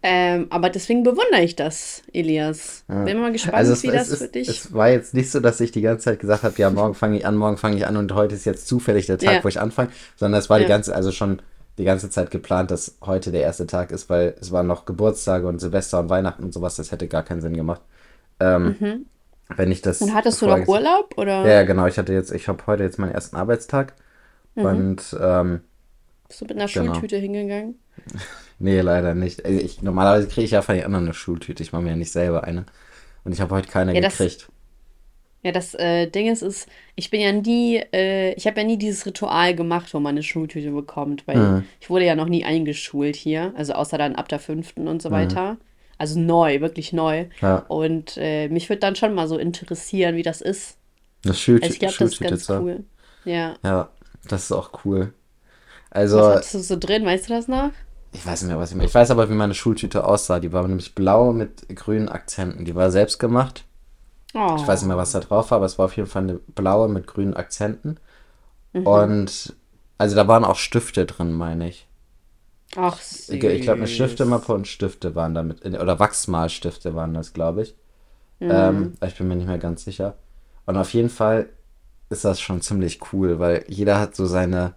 Ähm, 0.00 0.46
aber 0.50 0.70
deswegen 0.70 1.02
bewundere 1.02 1.42
ich 1.42 1.56
das, 1.56 2.02
Elias. 2.12 2.84
Ja. 2.88 3.02
Bin 3.02 3.18
mal 3.18 3.32
gespannt, 3.32 3.56
also 3.56 3.72
es, 3.72 3.82
wie 3.82 3.88
das 3.88 4.10
es, 4.10 4.18
für 4.20 4.28
dich. 4.28 4.48
Es 4.48 4.72
war 4.72 4.90
jetzt 4.90 5.12
nicht 5.12 5.30
so, 5.30 5.40
dass 5.40 5.60
ich 5.60 5.72
die 5.72 5.80
ganze 5.80 6.04
Zeit 6.04 6.20
gesagt 6.20 6.44
habe, 6.44 6.54
ja, 6.56 6.70
morgen 6.70 6.94
fange 6.94 7.18
ich 7.18 7.26
an, 7.26 7.36
morgen 7.36 7.56
fange 7.56 7.76
ich 7.76 7.86
an 7.86 7.96
und 7.96 8.14
heute 8.14 8.36
ist 8.36 8.44
jetzt 8.44 8.68
zufällig 8.68 9.06
der 9.06 9.18
Tag, 9.18 9.34
ja. 9.34 9.44
wo 9.44 9.48
ich 9.48 9.60
anfange, 9.60 9.90
sondern 10.14 10.38
es 10.38 10.48
war 10.48 10.58
ja. 10.58 10.64
die 10.64 10.68
ganze, 10.68 10.94
also 10.94 11.10
schon 11.10 11.42
die 11.78 11.84
ganze 11.84 12.10
Zeit 12.10 12.30
geplant, 12.30 12.70
dass 12.70 12.98
heute 13.00 13.30
der 13.30 13.42
erste 13.42 13.66
Tag 13.66 13.92
ist, 13.92 14.10
weil 14.10 14.34
es 14.40 14.52
waren 14.52 14.66
noch 14.66 14.84
Geburtstage 14.84 15.46
und 15.46 15.60
Silvester 15.60 16.00
und 16.00 16.10
Weihnachten 16.10 16.42
und 16.42 16.52
sowas, 16.52 16.76
das 16.76 16.90
hätte 16.90 17.08
gar 17.08 17.22
keinen 17.22 17.40
Sinn 17.40 17.54
gemacht. 17.54 17.80
Ähm, 18.40 18.76
mhm. 18.78 19.06
Wenn 19.56 19.70
ich 19.70 19.80
das. 19.80 20.02
Und 20.02 20.12
hattest 20.12 20.42
du 20.42 20.46
noch 20.46 20.66
Urlaub 20.66 21.16
oder? 21.16 21.46
Ja, 21.46 21.62
genau. 21.62 21.86
Ich 21.86 21.96
hatte 21.96 22.12
jetzt, 22.12 22.32
ich 22.32 22.48
habe 22.48 22.66
heute 22.66 22.82
jetzt 22.82 22.98
meinen 22.98 23.12
ersten 23.12 23.36
Arbeitstag 23.36 23.94
mhm. 24.54 24.64
und 24.64 25.16
ähm, 25.20 25.60
bist 26.28 26.40
du 26.40 26.44
mit 26.44 26.56
einer 26.56 26.66
genau. 26.66 26.92
Schultüte 26.92 27.16
hingegangen? 27.16 27.76
nee, 28.58 28.80
leider 28.80 29.14
nicht. 29.14 29.44
Also 29.46 29.58
ich, 29.58 29.80
normalerweise 29.80 30.28
kriege 30.28 30.44
ich 30.44 30.50
ja 30.50 30.62
von 30.62 30.74
den 30.74 30.84
anderen 30.84 31.06
eine 31.06 31.14
Schultüte. 31.14 31.62
Ich 31.62 31.72
mache 31.72 31.82
mir 31.82 31.90
ja 31.90 31.96
nicht 31.96 32.12
selber 32.12 32.44
eine. 32.44 32.66
Und 33.24 33.32
ich 33.32 33.40
habe 33.40 33.54
heute 33.54 33.68
keine 33.68 33.94
ja, 33.94 34.00
gekriegt. 34.00 34.48
Ja, 35.42 35.52
das 35.52 35.74
äh, 35.74 36.08
Ding 36.08 36.26
ist, 36.30 36.42
ist, 36.42 36.68
ich 36.96 37.10
bin 37.10 37.20
ja 37.20 37.30
nie, 37.30 37.76
äh, 37.92 38.32
ich 38.34 38.46
habe 38.46 38.60
ja 38.60 38.66
nie 38.66 38.76
dieses 38.76 39.06
Ritual 39.06 39.54
gemacht, 39.54 39.94
wo 39.94 40.00
man 40.00 40.14
eine 40.14 40.24
Schultüte 40.24 40.72
bekommt, 40.72 41.28
weil 41.28 41.36
mhm. 41.36 41.64
ich 41.80 41.88
wurde 41.90 42.06
ja 42.06 42.16
noch 42.16 42.28
nie 42.28 42.44
eingeschult 42.44 43.14
hier, 43.14 43.52
also 43.56 43.74
außer 43.74 43.98
dann 43.98 44.16
ab 44.16 44.28
der 44.28 44.40
fünften 44.40 44.88
und 44.88 45.00
so 45.00 45.10
mhm. 45.10 45.14
weiter. 45.14 45.56
Also 45.96 46.18
neu, 46.18 46.60
wirklich 46.60 46.92
neu. 46.92 47.26
Ja. 47.40 47.64
Und 47.68 48.16
äh, 48.16 48.48
mich 48.48 48.68
würde 48.68 48.80
dann 48.80 48.96
schon 48.96 49.14
mal 49.14 49.26
so 49.26 49.36
interessieren, 49.36 50.16
wie 50.16 50.22
das 50.22 50.40
ist. 50.40 50.76
Das 51.22 51.40
Schultüte. 51.40 51.66
Also 51.66 51.74
ich 51.74 51.80
glaube, 51.80 51.94
das 51.98 52.12
ist 52.12 52.20
ganz 52.20 52.48
cool. 52.50 52.84
Ja. 53.24 53.56
Ja, 53.64 53.90
das 54.28 54.44
ist 54.44 54.52
auch 54.52 54.84
cool. 54.84 55.12
Also. 55.90 56.18
Was 56.18 56.36
hattest 56.36 56.54
du 56.54 56.58
so 56.60 56.76
drin, 56.78 57.04
weißt 57.04 57.28
du 57.28 57.34
das 57.34 57.48
noch? 57.48 57.70
Ich 58.12 58.24
weiß 58.24 58.42
nicht 58.42 58.48
mehr, 58.48 58.58
was 58.58 58.70
ich 58.70 58.76
meine. 58.76 58.88
Ich 58.88 58.94
weiß 58.94 59.10
aber, 59.10 59.28
wie 59.28 59.34
meine 59.34 59.54
Schultüte 59.54 60.04
aussah. 60.04 60.40
Die 60.40 60.52
war 60.52 60.66
nämlich 60.66 60.94
blau 60.94 61.32
mit 61.32 61.68
grünen 61.74 62.08
Akzenten. 62.08 62.64
Die 62.64 62.74
war 62.74 62.90
selbst 62.90 63.18
gemacht. 63.18 63.64
Oh. 64.38 64.56
Ich 64.56 64.68
weiß 64.68 64.82
nicht 64.82 64.88
mehr, 64.88 64.96
was 64.96 65.12
da 65.12 65.20
drauf 65.20 65.50
war, 65.50 65.56
aber 65.56 65.66
es 65.66 65.78
war 65.78 65.86
auf 65.86 65.96
jeden 65.96 66.08
Fall 66.08 66.22
eine 66.22 66.34
blaue 66.34 66.88
mit 66.88 67.06
grünen 67.08 67.34
Akzenten. 67.34 67.98
Mhm. 68.72 68.86
Und 68.86 69.56
also 69.98 70.14
da 70.14 70.28
waren 70.28 70.44
auch 70.44 70.56
Stifte 70.56 71.06
drin, 71.06 71.32
meine 71.32 71.68
ich. 71.68 71.88
Ach, 72.76 73.00
süß. 73.00 73.30
Ich, 73.30 73.42
ich 73.42 73.62
glaube, 73.62 73.78
eine 73.78 73.88
Stiftemappe 73.88 74.52
und 74.54 74.68
Stifte 74.68 75.16
waren 75.16 75.34
damit. 75.34 75.64
Oder 75.64 75.98
Wachsmalstifte 75.98 76.94
waren 76.94 77.14
das, 77.14 77.32
glaube 77.32 77.62
ich. 77.62 77.74
Mhm. 78.38 78.50
Ähm, 78.52 78.92
ich 79.04 79.16
bin 79.16 79.26
mir 79.26 79.36
nicht 79.36 79.48
mehr 79.48 79.58
ganz 79.58 79.84
sicher. 79.84 80.14
Und 80.66 80.76
auf 80.76 80.92
jeden 80.94 81.10
Fall 81.10 81.48
ist 82.10 82.24
das 82.24 82.40
schon 82.40 82.60
ziemlich 82.60 83.00
cool, 83.12 83.40
weil 83.40 83.64
jeder 83.66 83.98
hat 83.98 84.14
so 84.14 84.26
seine 84.26 84.74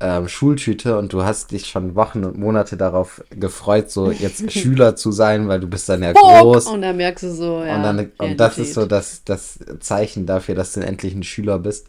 ähm, 0.00 0.28
Schultüte 0.28 0.98
und 0.98 1.12
du 1.12 1.22
hast 1.22 1.52
dich 1.52 1.66
schon 1.66 1.94
Wochen 1.94 2.24
und 2.24 2.38
Monate 2.38 2.76
darauf 2.76 3.22
gefreut, 3.30 3.90
so 3.90 4.10
jetzt 4.10 4.50
Schüler 4.52 4.96
zu 4.96 5.12
sein, 5.12 5.48
weil 5.48 5.60
du 5.60 5.68
bist 5.68 5.88
dann 5.88 6.02
ja 6.02 6.12
Bock! 6.12 6.22
groß. 6.22 6.66
Und 6.66 6.82
dann 6.82 6.96
merkst 6.96 7.24
du 7.24 7.32
so, 7.32 7.62
ja. 7.62 7.76
Und, 7.76 7.82
dann, 7.82 8.12
und 8.18 8.38
das 8.38 8.58
ist 8.58 8.74
so 8.74 8.86
das, 8.86 9.24
das 9.24 9.58
Zeichen 9.80 10.26
dafür, 10.26 10.54
dass 10.54 10.72
du 10.72 10.80
endlich 10.80 11.14
ein 11.14 11.22
Schüler 11.22 11.58
bist. 11.58 11.88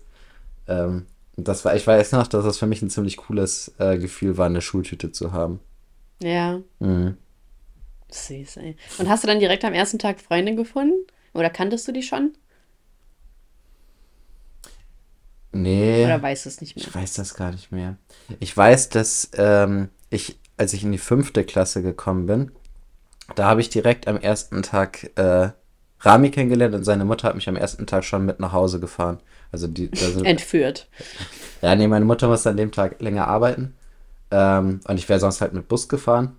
Ähm, 0.68 1.08
das 1.38 1.66
war, 1.66 1.76
ich 1.76 1.86
weiß 1.86 2.14
noch, 2.14 2.28
dass 2.28 2.46
das 2.46 2.58
für 2.58 2.68
mich 2.68 2.82
ein 2.82 2.90
ziemlich 2.90 3.18
cooles 3.18 3.74
äh, 3.80 3.98
Gefühl 3.98 4.38
war, 4.38 4.46
eine 4.46 4.62
Schultüte 4.62 5.12
zu 5.12 5.34
haben. 5.34 5.60
Ja. 6.22 6.62
Mhm. 6.80 7.18
Süß, 8.10 8.58
ey. 8.58 8.78
Und 9.00 9.10
hast 9.10 9.24
du 9.24 9.28
dann 9.28 9.40
direkt 9.40 9.66
am 9.66 9.74
ersten 9.74 10.00
Tag 10.00 10.22
Freunde 10.22 10.56
gefunden? 10.56 10.96
Oder 11.34 11.50
kanntest 11.50 11.88
du 11.88 11.92
die 11.92 12.04
schon? 12.04 12.34
Nee. 15.56 16.04
Oder 16.04 16.22
weißt 16.22 16.46
du 16.46 16.50
es 16.50 16.60
nicht 16.60 16.76
mehr? 16.76 16.86
Ich 16.86 16.94
weiß 16.94 17.14
das 17.14 17.34
gar 17.34 17.52
nicht 17.52 17.72
mehr. 17.72 17.96
Ich 18.42 18.56
weiß, 18.56 18.90
dass 18.90 19.30
ähm, 19.38 19.90
ich, 20.10 20.38
als 20.58 20.74
ich 20.74 20.84
in 20.84 20.92
die 20.92 20.98
fünfte 20.98 21.46
Klasse 21.46 21.82
gekommen 21.82 22.26
bin, 22.26 22.52
da 23.36 23.46
habe 23.46 23.62
ich 23.62 23.70
direkt 23.70 24.08
am 24.10 24.18
ersten 24.18 24.64
Tag 24.64 25.12
äh, 25.16 25.50
Rami 26.02 26.30
kennengelernt 26.30 26.76
und 26.76 26.84
seine 26.84 27.06
Mutter 27.06 27.30
hat 27.30 27.36
mich 27.36 27.48
am 27.48 27.56
ersten 27.56 27.88
Tag 27.88 28.04
schon 28.04 28.26
mit 28.26 28.42
nach 28.42 28.52
Hause 28.52 28.82
gefahren. 28.82 29.20
Also 29.54 29.68
die 29.68 29.90
also, 29.94 30.24
entführt. 30.26 30.90
Ja, 31.62 31.74
nee, 31.76 31.88
meine 31.88 32.06
Mutter 32.06 32.28
musste 32.28 32.50
an 32.50 32.58
dem 32.58 32.74
Tag 32.74 33.02
länger 33.02 33.30
arbeiten 33.30 33.74
ähm, 34.32 34.82
und 34.86 34.98
ich 34.98 35.08
wäre 35.08 35.22
sonst 35.22 35.40
halt 35.40 35.54
mit 35.54 35.70
Bus 35.70 35.88
gefahren, 35.88 36.36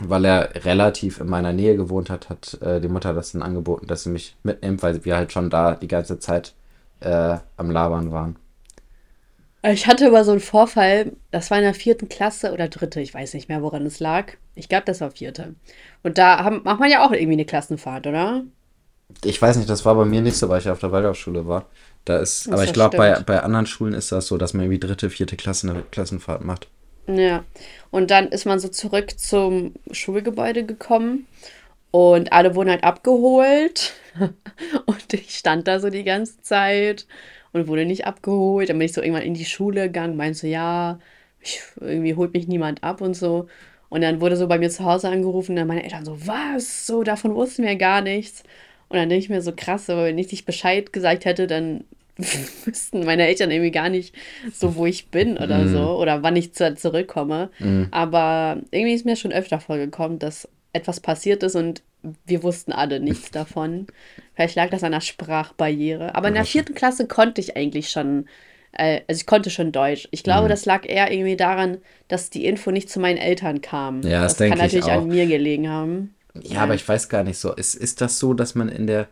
weil 0.00 0.24
er 0.24 0.64
relativ 0.64 1.20
in 1.20 1.28
meiner 1.28 1.52
Nähe 1.52 1.76
gewohnt 1.76 2.10
hat, 2.10 2.28
hat 2.28 2.60
äh, 2.62 2.80
die 2.80 2.88
Mutter 2.88 3.14
das 3.14 3.30
dann 3.30 3.42
angeboten, 3.42 3.86
dass 3.86 4.02
sie 4.02 4.10
mich 4.10 4.36
mitnimmt, 4.42 4.82
weil 4.82 5.04
wir 5.04 5.16
halt 5.16 5.32
schon 5.32 5.50
da 5.50 5.76
die 5.76 5.88
ganze 5.88 6.18
Zeit 6.18 6.54
äh, 6.98 7.38
am 7.56 7.70
Labern 7.70 8.10
waren. 8.10 8.36
Ich 9.62 9.86
hatte 9.86 10.06
aber 10.06 10.24
so 10.24 10.30
einen 10.30 10.40
Vorfall, 10.40 11.12
das 11.30 11.50
war 11.50 11.58
in 11.58 11.64
der 11.64 11.74
vierten 11.74 12.08
Klasse 12.08 12.52
oder 12.52 12.68
dritte, 12.68 13.00
ich 13.00 13.12
weiß 13.12 13.34
nicht 13.34 13.48
mehr, 13.48 13.62
woran 13.62 13.84
es 13.84 14.00
lag. 14.00 14.32
Ich 14.54 14.68
glaube, 14.68 14.84
das 14.86 15.00
war 15.00 15.10
vierte. 15.10 15.54
Und 16.02 16.16
da 16.16 16.42
haben, 16.44 16.62
macht 16.64 16.80
man 16.80 16.90
ja 16.90 17.04
auch 17.04 17.12
irgendwie 17.12 17.34
eine 17.34 17.44
Klassenfahrt, 17.44 18.06
oder? 18.06 18.44
Ich 19.24 19.40
weiß 19.40 19.56
nicht, 19.56 19.68
das 19.68 19.84
war 19.84 19.94
bei 19.94 20.04
mir 20.04 20.22
nicht 20.22 20.36
so, 20.36 20.48
weil 20.48 20.60
ich 20.60 20.68
auf 20.68 20.78
der 20.78 20.92
Waldorfschule 20.92 21.46
war. 21.46 21.66
Da 22.04 22.18
ist, 22.18 22.46
das 22.46 22.52
aber 22.52 22.64
ich 22.64 22.72
glaube, 22.72 22.96
bei, 22.96 23.20
bei 23.20 23.42
anderen 23.42 23.66
Schulen 23.66 23.92
ist 23.92 24.12
das 24.12 24.26
so, 24.26 24.38
dass 24.38 24.54
man 24.54 24.64
irgendwie 24.64 24.80
dritte, 24.80 25.10
vierte 25.10 25.36
Klasse 25.36 25.68
eine 25.68 25.82
Klassenfahrt 25.90 26.42
macht. 26.42 26.68
Ja. 27.06 27.44
Und 27.90 28.10
dann 28.10 28.28
ist 28.28 28.46
man 28.46 28.60
so 28.60 28.68
zurück 28.68 29.18
zum 29.18 29.74
Schulgebäude 29.90 30.64
gekommen 30.64 31.26
und 31.90 32.32
alle 32.32 32.54
wurden 32.54 32.70
halt 32.70 32.84
abgeholt. 32.84 33.92
und 34.86 35.12
ich 35.12 35.36
stand 35.36 35.68
da 35.68 35.80
so 35.80 35.90
die 35.90 36.04
ganze 36.04 36.40
Zeit 36.40 37.06
und 37.52 37.68
wurde 37.68 37.84
nicht 37.84 38.06
abgeholt. 38.06 38.68
Dann 38.68 38.78
bin 38.78 38.86
ich 38.86 38.92
so 38.92 39.02
irgendwann 39.02 39.22
in 39.22 39.34
die 39.34 39.44
Schule 39.44 39.84
gegangen, 39.84 40.16
meinte 40.16 40.38
so, 40.38 40.46
ja, 40.46 40.98
ich, 41.40 41.60
irgendwie 41.80 42.14
holt 42.14 42.32
mich 42.34 42.48
niemand 42.48 42.82
ab 42.82 43.00
und 43.00 43.14
so. 43.14 43.46
Und 43.88 44.02
dann 44.02 44.20
wurde 44.20 44.36
so 44.36 44.46
bei 44.46 44.58
mir 44.58 44.70
zu 44.70 44.84
Hause 44.84 45.08
angerufen, 45.08 45.52
und 45.52 45.56
dann 45.56 45.66
meine 45.66 45.82
Eltern 45.82 46.04
so, 46.04 46.26
was? 46.26 46.86
So, 46.86 47.02
davon 47.02 47.34
wussten 47.34 47.64
wir 47.64 47.76
gar 47.76 48.02
nichts. 48.02 48.44
Und 48.88 48.96
dann 48.96 49.08
denke 49.08 49.24
ich 49.24 49.30
mir 49.30 49.42
so 49.42 49.52
krass, 49.54 49.90
aber 49.90 50.04
wenn 50.04 50.18
ich 50.18 50.30
nicht 50.30 50.46
Bescheid 50.46 50.92
gesagt 50.92 51.24
hätte, 51.24 51.46
dann 51.46 51.84
wüssten 52.64 53.04
meine 53.04 53.26
Eltern 53.26 53.50
irgendwie 53.50 53.70
gar 53.70 53.88
nicht 53.88 54.14
so, 54.52 54.76
wo 54.76 54.86
ich 54.86 55.08
bin 55.08 55.38
oder 55.38 55.58
mm. 55.58 55.68
so 55.72 55.98
oder 55.98 56.22
wann 56.22 56.36
ich 56.36 56.52
zu, 56.52 56.74
zurückkomme. 56.74 57.50
Mm. 57.58 57.84
Aber 57.90 58.58
irgendwie 58.70 58.94
ist 58.94 59.06
mir 59.06 59.16
schon 59.16 59.32
öfter 59.32 59.58
vorgekommen, 59.60 60.18
dass 60.18 60.48
etwas 60.72 61.00
passiert 61.00 61.42
ist 61.42 61.56
und 61.56 61.82
wir 62.26 62.42
wussten 62.42 62.72
alle 62.72 63.00
nichts 63.00 63.30
davon. 63.32 63.86
Vielleicht 64.34 64.56
lag 64.56 64.70
das 64.70 64.84
an 64.84 64.92
der 64.92 65.00
Sprachbarriere. 65.00 66.14
Aber 66.14 66.28
in 66.28 66.34
der 66.34 66.44
vierten 66.44 66.74
Klasse 66.74 67.06
konnte 67.06 67.40
ich 67.40 67.56
eigentlich 67.56 67.90
schon, 67.90 68.26
äh, 68.72 69.00
also 69.08 69.20
ich 69.20 69.26
konnte 69.26 69.50
schon 69.50 69.72
Deutsch. 69.72 70.08
Ich 70.10 70.22
glaube, 70.22 70.44
mhm. 70.44 70.50
das 70.50 70.64
lag 70.64 70.88
eher 70.88 71.12
irgendwie 71.12 71.36
daran, 71.36 71.78
dass 72.08 72.30
die 72.30 72.46
Info 72.46 72.70
nicht 72.70 72.90
zu 72.90 73.00
meinen 73.00 73.18
Eltern 73.18 73.60
kam. 73.60 74.02
Ja, 74.02 74.22
das, 74.22 74.36
das 74.36 74.48
kann 74.48 74.58
natürlich 74.58 74.90
an 74.90 75.08
mir 75.08 75.26
gelegen 75.26 75.68
haben. 75.68 76.14
Ja, 76.34 76.54
ja, 76.54 76.60
aber 76.62 76.74
ich 76.74 76.88
weiß 76.88 77.08
gar 77.08 77.24
nicht 77.24 77.38
so. 77.38 77.52
Ist, 77.52 77.74
ist 77.74 78.00
das 78.00 78.18
so, 78.18 78.34
dass 78.34 78.54
man 78.54 78.68
in 78.68 78.86
der 78.86 79.08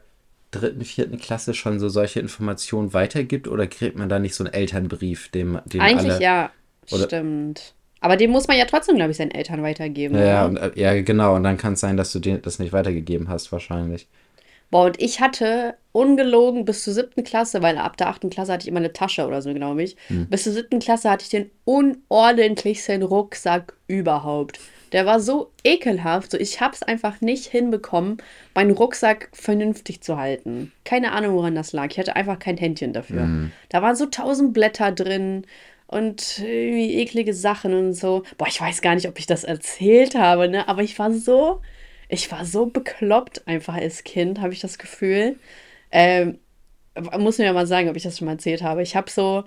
dritten, 0.51 0.85
vierten 0.85 1.19
Klasse 1.19 1.55
schon 1.55 1.79
so 1.79 1.89
solche 1.89 2.21
Informationen 2.21 2.95
weitergibt 2.95 3.49
oder 3.49 3.67
kriegt 3.67 3.97
man 3.97 4.09
da 4.09 4.19
nicht 4.19 4.35
so 4.35 4.45
einen 4.45 4.53
Elternbrief, 4.53 5.29
dem, 5.29 5.61
dem 5.67 5.81
Eigentlich 5.81 6.13
alle, 6.15 6.23
ja, 6.23 6.51
oder, 6.91 7.05
stimmt. 7.05 7.75
Aber 8.01 8.17
den 8.17 8.31
muss 8.31 8.49
man 8.49 8.57
ja 8.57 8.65
trotzdem, 8.65 8.97
glaube 8.97 9.11
ich, 9.11 9.17
seinen 9.17 9.33
Eltern 9.33 9.63
weitergeben. 9.63 10.17
Ja, 10.17 10.47
und, 10.47 10.57
äh, 10.57 10.71
ja 10.75 11.01
genau. 11.03 11.35
Und 11.35 11.45
dann 11.45 11.57
kann 11.57 11.73
es 11.73 11.81
sein, 11.81 11.97
dass 11.97 12.13
du 12.13 12.21
dir 12.21 12.39
das 12.39 12.59
nicht 12.59 12.73
weitergegeben 12.73 13.29
hast, 13.29 13.51
wahrscheinlich. 13.53 14.07
Boah, 14.71 14.85
und 14.85 15.01
ich 15.01 15.21
hatte 15.21 15.75
ungelogen 15.93 16.65
bis 16.65 16.85
zur 16.85 16.93
siebten 16.93 17.25
Klasse, 17.25 17.63
weil 17.63 17.79
ab 17.79 17.97
der 17.97 18.09
achten 18.09 18.29
Klasse 18.29 18.53
hatte 18.53 18.65
ich 18.65 18.69
immer 18.69 18.81
eine 18.81 18.93
Tasche 18.93 19.27
oder 19.27 19.41
so, 19.41 19.53
glaube 19.55 19.83
ich. 19.83 19.97
Hm. 20.09 20.27
Bis 20.29 20.45
zur 20.45 20.53
siebten 20.53 20.79
Klasse 20.79 21.11
hatte 21.11 21.25
ich 21.25 21.31
den 21.31 21.51
unordentlichsten 21.65 23.03
Rucksack 23.03 23.73
überhaupt. 23.87 24.61
Der 24.93 25.07
war 25.07 25.21
so 25.21 25.51
ekelhaft. 25.65 26.31
So, 26.31 26.39
ich 26.39 26.61
habe 26.61 26.75
es 26.75 26.83
einfach 26.83 27.21
nicht 27.21 27.47
hinbekommen, 27.47 28.19
meinen 28.55 28.71
Rucksack 28.71 29.31
vernünftig 29.33 30.03
zu 30.03 30.19
halten. 30.19 30.73
Keine 30.85 31.13
Ahnung, 31.13 31.35
woran 31.35 31.55
das 31.55 31.73
lag. 31.73 31.89
Ich 31.91 31.99
hatte 31.99 32.17
einfach 32.17 32.39
kein 32.39 32.59
Händchen 32.59 32.93
dafür. 32.93 33.23
Hm. 33.23 33.53
Da 33.71 33.83
waren 33.83 33.97
so 33.97 34.07
tausend 34.07 34.53
Blätter 34.53 34.93
drin 34.93 35.45
und 35.89 36.39
irgendwie 36.39 36.97
eklige 36.99 37.35
Sachen 37.35 37.75
und 37.75 37.95
so. 37.95 38.23
Boah, 38.37 38.47
ich 38.47 38.61
weiß 38.61 38.83
gar 38.83 38.95
nicht, 38.95 39.09
ob 39.09 39.19
ich 39.19 39.27
das 39.27 39.43
erzählt 39.43 40.15
habe, 40.15 40.49
ne? 40.49 40.69
Aber 40.69 40.83
ich 40.83 40.99
war 40.99 41.13
so, 41.13 41.63
ich 42.09 42.31
war 42.31 42.45
so 42.45 42.67
bekloppt 42.67 43.49
einfach 43.49 43.75
als 43.75 44.05
Kind, 44.05 44.41
habe 44.41 44.53
ich 44.53 44.61
das 44.61 44.79
Gefühl. 44.79 45.37
Ähm, 45.91 46.39
muss 47.19 47.39
mir 47.39 47.47
ja 47.47 47.53
mal 47.55 47.67
sagen, 47.67 47.89
ob 47.89 47.97
ich 47.97 48.03
das 48.03 48.19
schon 48.19 48.27
mal 48.27 48.33
erzählt 48.33 48.63
habe. 48.63 48.83
Ich 48.83 48.97
habe 48.97 49.11
so, 49.11 49.45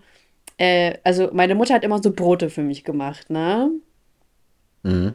äh, 0.58 0.98
also 1.04 1.30
meine 1.32 1.54
Mutter 1.54 1.76
hat 1.76 1.84
immer 1.84 2.02
so 2.02 2.12
Brote 2.12 2.50
für 2.50 2.64
mich 2.64 2.84
gemacht, 2.84 3.30
ne? 3.30 3.70
Mhm. 4.82 5.14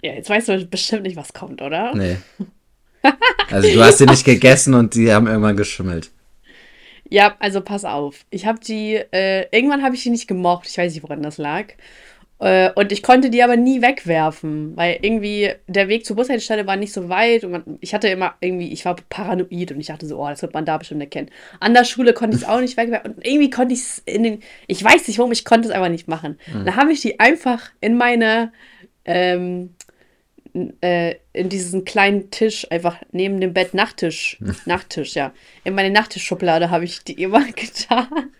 Ja, 0.00 0.12
jetzt 0.14 0.30
weißt 0.30 0.48
du 0.48 0.66
bestimmt 0.66 1.02
nicht, 1.02 1.16
was 1.16 1.32
kommt, 1.32 1.60
oder? 1.60 1.94
Nee. 1.94 2.18
Also 3.50 3.68
du 3.68 3.82
hast 3.82 3.98
sie 3.98 4.06
nicht 4.06 4.24
gegessen 4.24 4.72
und 4.74 4.94
die 4.94 5.12
haben 5.12 5.26
irgendwann 5.26 5.56
geschimmelt. 5.56 6.12
Ja, 7.12 7.36
also 7.40 7.60
pass 7.60 7.84
auf. 7.84 8.24
Ich 8.30 8.46
habe 8.46 8.58
die, 8.58 8.94
äh, 8.94 9.46
irgendwann 9.54 9.82
habe 9.82 9.94
ich 9.94 10.02
die 10.02 10.08
nicht 10.08 10.26
gemocht. 10.28 10.66
Ich 10.66 10.78
weiß 10.78 10.94
nicht, 10.94 11.02
woran 11.02 11.22
das 11.22 11.36
lag. 11.36 11.66
Äh, 12.38 12.70
und 12.74 12.90
ich 12.90 13.02
konnte 13.02 13.28
die 13.28 13.42
aber 13.42 13.58
nie 13.58 13.82
wegwerfen, 13.82 14.74
weil 14.78 14.98
irgendwie 15.02 15.50
der 15.66 15.88
Weg 15.88 16.06
zur 16.06 16.16
Bushaltestelle 16.16 16.66
war 16.66 16.76
nicht 16.76 16.94
so 16.94 17.10
weit 17.10 17.44
und 17.44 17.50
man, 17.50 17.78
ich 17.82 17.92
hatte 17.92 18.08
immer 18.08 18.34
irgendwie, 18.40 18.72
ich 18.72 18.86
war 18.86 18.96
paranoid 19.10 19.72
und 19.72 19.80
ich 19.80 19.88
dachte 19.88 20.06
so, 20.06 20.18
oh, 20.18 20.26
das 20.26 20.40
wird 20.40 20.54
man 20.54 20.64
da 20.64 20.78
bestimmt 20.78 21.02
erkennen. 21.02 21.28
An 21.60 21.74
der 21.74 21.84
Schule 21.84 22.14
konnte 22.14 22.34
ich 22.34 22.44
es 22.44 22.48
auch 22.48 22.60
nicht 22.60 22.78
wegwerfen 22.78 23.12
und 23.12 23.26
irgendwie 23.26 23.50
konnte 23.50 23.74
ich 23.74 23.80
es 23.80 23.98
in 24.06 24.22
den, 24.22 24.40
ich 24.66 24.82
weiß 24.82 25.06
nicht 25.06 25.18
warum, 25.18 25.32
ich 25.32 25.44
konnte 25.44 25.68
es 25.68 25.74
einfach 25.74 25.90
nicht 25.90 26.08
machen. 26.08 26.38
Mhm. 26.46 26.64
Dann 26.64 26.76
habe 26.76 26.92
ich 26.92 27.02
die 27.02 27.20
einfach 27.20 27.70
in 27.82 27.98
meine, 27.98 28.52
ähm, 29.04 29.74
äh, 30.80 31.16
in 31.32 31.48
diesen 31.48 31.84
kleinen 31.84 32.30
Tisch, 32.30 32.66
einfach 32.70 32.96
neben 33.10 33.40
dem 33.40 33.54
Bett, 33.54 33.74
Nachttisch, 33.74 34.38
Nachttisch, 34.66 35.14
ja, 35.14 35.32
in 35.64 35.74
meine 35.74 35.90
Nachttischschublade 35.90 36.70
habe 36.70 36.84
ich 36.84 37.02
die 37.04 37.22
immer 37.22 37.44
getan. 37.56 38.30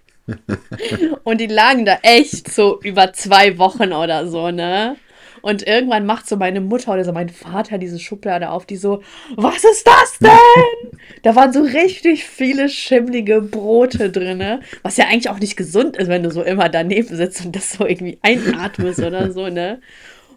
und 1.25 1.41
die 1.41 1.47
lagen 1.47 1.85
da 1.85 1.99
echt 2.03 2.53
so 2.53 2.81
über 2.81 3.13
zwei 3.13 3.59
Wochen 3.59 3.93
oder 3.93 4.27
so, 4.29 4.51
ne? 4.51 4.97
Und 5.41 5.67
irgendwann 5.67 6.07
macht 6.07 6.29
so 6.29 6.37
meine 6.37 6.61
Mutter 6.61 6.93
oder 6.93 7.05
so 7.05 7.13
mein 7.13 7.29
Vater 7.29 7.77
diese 7.77 7.99
Schublade 7.99 8.51
auf, 8.51 8.65
die 8.65 8.77
so, 8.77 9.03
was 9.35 9.65
ist 9.65 9.85
das 9.85 10.19
denn? 10.21 10.99
da 11.23 11.35
waren 11.35 11.53
so 11.53 11.63
richtig 11.63 12.25
viele 12.25 12.69
schimmlige 12.69 13.41
Brote 13.41 14.11
drin, 14.11 14.61
was 14.83 14.97
ja 14.97 15.07
eigentlich 15.07 15.29
auch 15.29 15.41
nicht 15.41 15.57
gesund 15.57 15.97
ist, 15.97 16.09
wenn 16.09 16.23
du 16.23 16.31
so 16.31 16.43
immer 16.43 16.69
daneben 16.69 17.17
sitzt 17.17 17.45
und 17.45 17.57
das 17.57 17.73
so 17.73 17.85
irgendwie 17.85 18.19
einatmest 18.23 19.01
oder 19.01 19.33
so, 19.33 19.49
ne? 19.49 19.81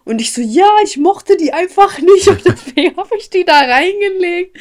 Und 0.06 0.20
ich 0.20 0.32
so, 0.32 0.40
ja, 0.40 0.68
ich 0.84 0.98
mochte 0.98 1.36
die 1.36 1.52
einfach 1.52 1.98
nicht 2.00 2.28
und 2.28 2.40
deswegen 2.46 2.96
habe 2.96 3.10
ich 3.18 3.28
die 3.28 3.44
da 3.44 3.58
reingelegt. 3.58 4.56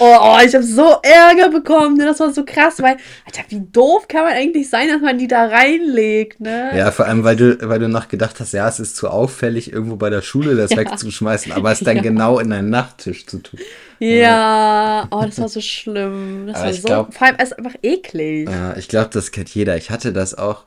Oh, 0.00 0.16
oh 0.20 0.36
ich 0.44 0.52
habe 0.52 0.64
so 0.64 0.96
Ärger 1.02 1.48
bekommen, 1.48 1.96
ne? 1.96 2.06
das 2.06 2.18
war 2.18 2.32
so 2.32 2.44
krass, 2.44 2.82
weil, 2.82 2.96
Alter, 3.24 3.42
wie 3.50 3.60
doof 3.60 4.08
kann 4.08 4.24
man 4.24 4.32
eigentlich 4.32 4.68
sein, 4.68 4.88
dass 4.88 5.00
man 5.00 5.16
die 5.16 5.28
da 5.28 5.46
reinlegt, 5.46 6.40
ne? 6.40 6.76
Ja, 6.76 6.90
vor 6.90 7.06
allem, 7.06 7.22
weil 7.22 7.36
du, 7.36 7.56
weil 7.68 7.78
du 7.78 7.88
noch 7.88 8.08
gedacht 8.08 8.40
hast, 8.40 8.52
ja, 8.52 8.68
es 8.68 8.80
ist 8.80 8.96
zu 8.96 9.08
auffällig, 9.08 9.72
irgendwo 9.72 9.94
bei 9.94 10.10
der 10.10 10.22
Schule 10.22 10.56
das 10.56 10.70
ja. 10.72 10.78
wegzuschmeißen, 10.78 11.52
aber 11.52 11.70
es 11.70 11.78
dann 11.84 11.98
ja. 11.98 12.02
genau 12.02 12.40
in 12.40 12.50
deinen 12.50 12.70
Nachttisch 12.70 13.26
zu 13.26 13.38
tun. 13.38 13.60
Ja, 14.00 15.06
oh, 15.12 15.22
das 15.24 15.40
war 15.40 15.48
so 15.48 15.60
schlimm. 15.60 16.48
Das 16.48 16.56
aber 16.56 16.64
war 16.64 16.72
so, 16.72 16.82
glaub, 16.82 17.14
vor 17.14 17.28
allem, 17.28 17.36
es 17.38 17.52
ist 17.52 17.58
einfach 17.58 17.76
eklig. 17.82 18.48
Ja, 18.50 18.76
ich 18.76 18.88
glaube, 18.88 19.10
das 19.12 19.30
kennt 19.30 19.50
jeder. 19.50 19.76
Ich 19.76 19.90
hatte 19.90 20.12
das 20.12 20.34
auch 20.36 20.64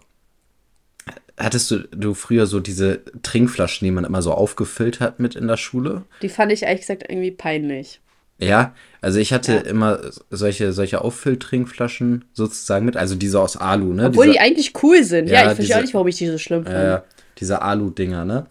Hattest 1.37 1.71
du, 1.71 1.79
du 1.89 2.13
früher 2.13 2.45
so 2.45 2.59
diese 2.59 3.01
Trinkflaschen, 3.23 3.85
die 3.85 3.91
man 3.91 4.05
immer 4.05 4.21
so 4.21 4.33
aufgefüllt 4.33 4.99
hat 4.99 5.19
mit 5.19 5.35
in 5.35 5.47
der 5.47 5.57
Schule? 5.57 6.03
Die 6.21 6.29
fand 6.29 6.51
ich 6.51 6.63
ehrlich 6.63 6.81
gesagt 6.81 7.05
irgendwie 7.09 7.31
peinlich. 7.31 7.99
Ja, 8.39 8.73
also 9.01 9.19
ich 9.19 9.33
hatte 9.33 9.53
ja. 9.53 9.61
immer 9.61 9.99
solche, 10.29 10.73
solche 10.73 11.01
Auffülltrinkflaschen 11.01 12.25
sozusagen 12.33 12.85
mit, 12.85 12.97
also 12.97 13.15
diese 13.15 13.39
aus 13.39 13.57
Alu, 13.57 13.93
ne? 13.93 14.07
Obwohl 14.07 14.25
diese, 14.25 14.33
die 14.33 14.39
eigentlich 14.39 14.73
cool 14.83 15.03
sind. 15.03 15.27
Ja, 15.27 15.43
ja 15.43 15.49
ich 15.51 15.55
verstehe 15.55 15.77
auch 15.77 15.81
nicht, 15.81 15.93
warum 15.93 16.07
ich 16.07 16.17
die 16.17 16.27
so 16.27 16.37
schlimm 16.37 16.63
finde. 16.63 16.83
Ja, 16.83 17.03
diese 17.39 17.61
Alu-Dinger, 17.61 18.25
ne? 18.25 18.47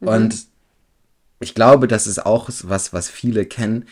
Mhm. 0.00 0.08
Und 0.08 0.34
ich 1.40 1.54
glaube, 1.54 1.88
das 1.88 2.06
ist 2.06 2.24
auch 2.24 2.48
was, 2.64 2.92
was 2.92 3.08
viele 3.08 3.46
kennen. 3.46 3.86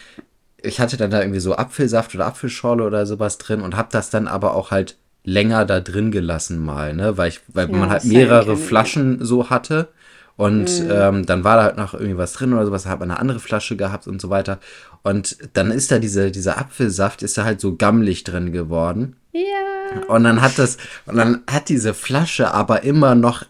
Ich 0.62 0.80
hatte 0.80 0.96
dann 0.96 1.10
da 1.10 1.20
irgendwie 1.20 1.40
so 1.40 1.54
Apfelsaft 1.54 2.14
oder 2.14 2.26
Apfelschorle 2.26 2.84
oder 2.84 3.06
sowas 3.06 3.38
drin 3.38 3.62
und 3.62 3.76
habe 3.76 3.88
das 3.90 4.10
dann 4.10 4.28
aber 4.28 4.54
auch 4.54 4.70
halt 4.70 4.96
länger 5.28 5.64
da 5.64 5.80
drin 5.80 6.10
gelassen 6.10 6.58
mal, 6.58 6.94
ne? 6.94 7.16
Weil 7.16 7.28
ich, 7.28 7.40
weil 7.48 7.70
ja, 7.70 7.76
man 7.76 7.90
halt 7.90 8.04
mehrere 8.04 8.56
Flaschen 8.56 9.24
so 9.24 9.50
hatte. 9.50 9.88
Und 10.36 10.84
mhm. 10.84 10.90
ähm, 10.90 11.26
dann 11.26 11.42
war 11.42 11.56
da 11.56 11.64
halt 11.64 11.76
noch 11.76 11.94
irgendwie 11.94 12.16
was 12.16 12.32
drin 12.32 12.52
oder 12.52 12.64
sowas, 12.64 12.86
hat 12.86 13.00
man 13.00 13.10
eine 13.10 13.20
andere 13.20 13.40
Flasche 13.40 13.76
gehabt 13.76 14.06
und 14.06 14.20
so 14.20 14.30
weiter. 14.30 14.58
Und 15.02 15.36
dann 15.54 15.72
ist 15.72 15.90
da 15.90 15.98
diese, 15.98 16.30
dieser 16.30 16.58
Apfelsaft, 16.58 17.22
ist 17.22 17.36
da 17.36 17.44
halt 17.44 17.60
so 17.60 17.74
gammelig 17.74 18.24
drin 18.24 18.52
geworden. 18.52 19.16
Ja. 19.32 20.02
Und 20.06 20.24
dann 20.24 20.40
hat 20.40 20.58
das, 20.58 20.78
und 21.06 21.16
dann 21.16 21.42
hat 21.50 21.68
diese 21.68 21.92
Flasche 21.92 22.54
aber 22.54 22.84
immer 22.84 23.14
noch 23.14 23.44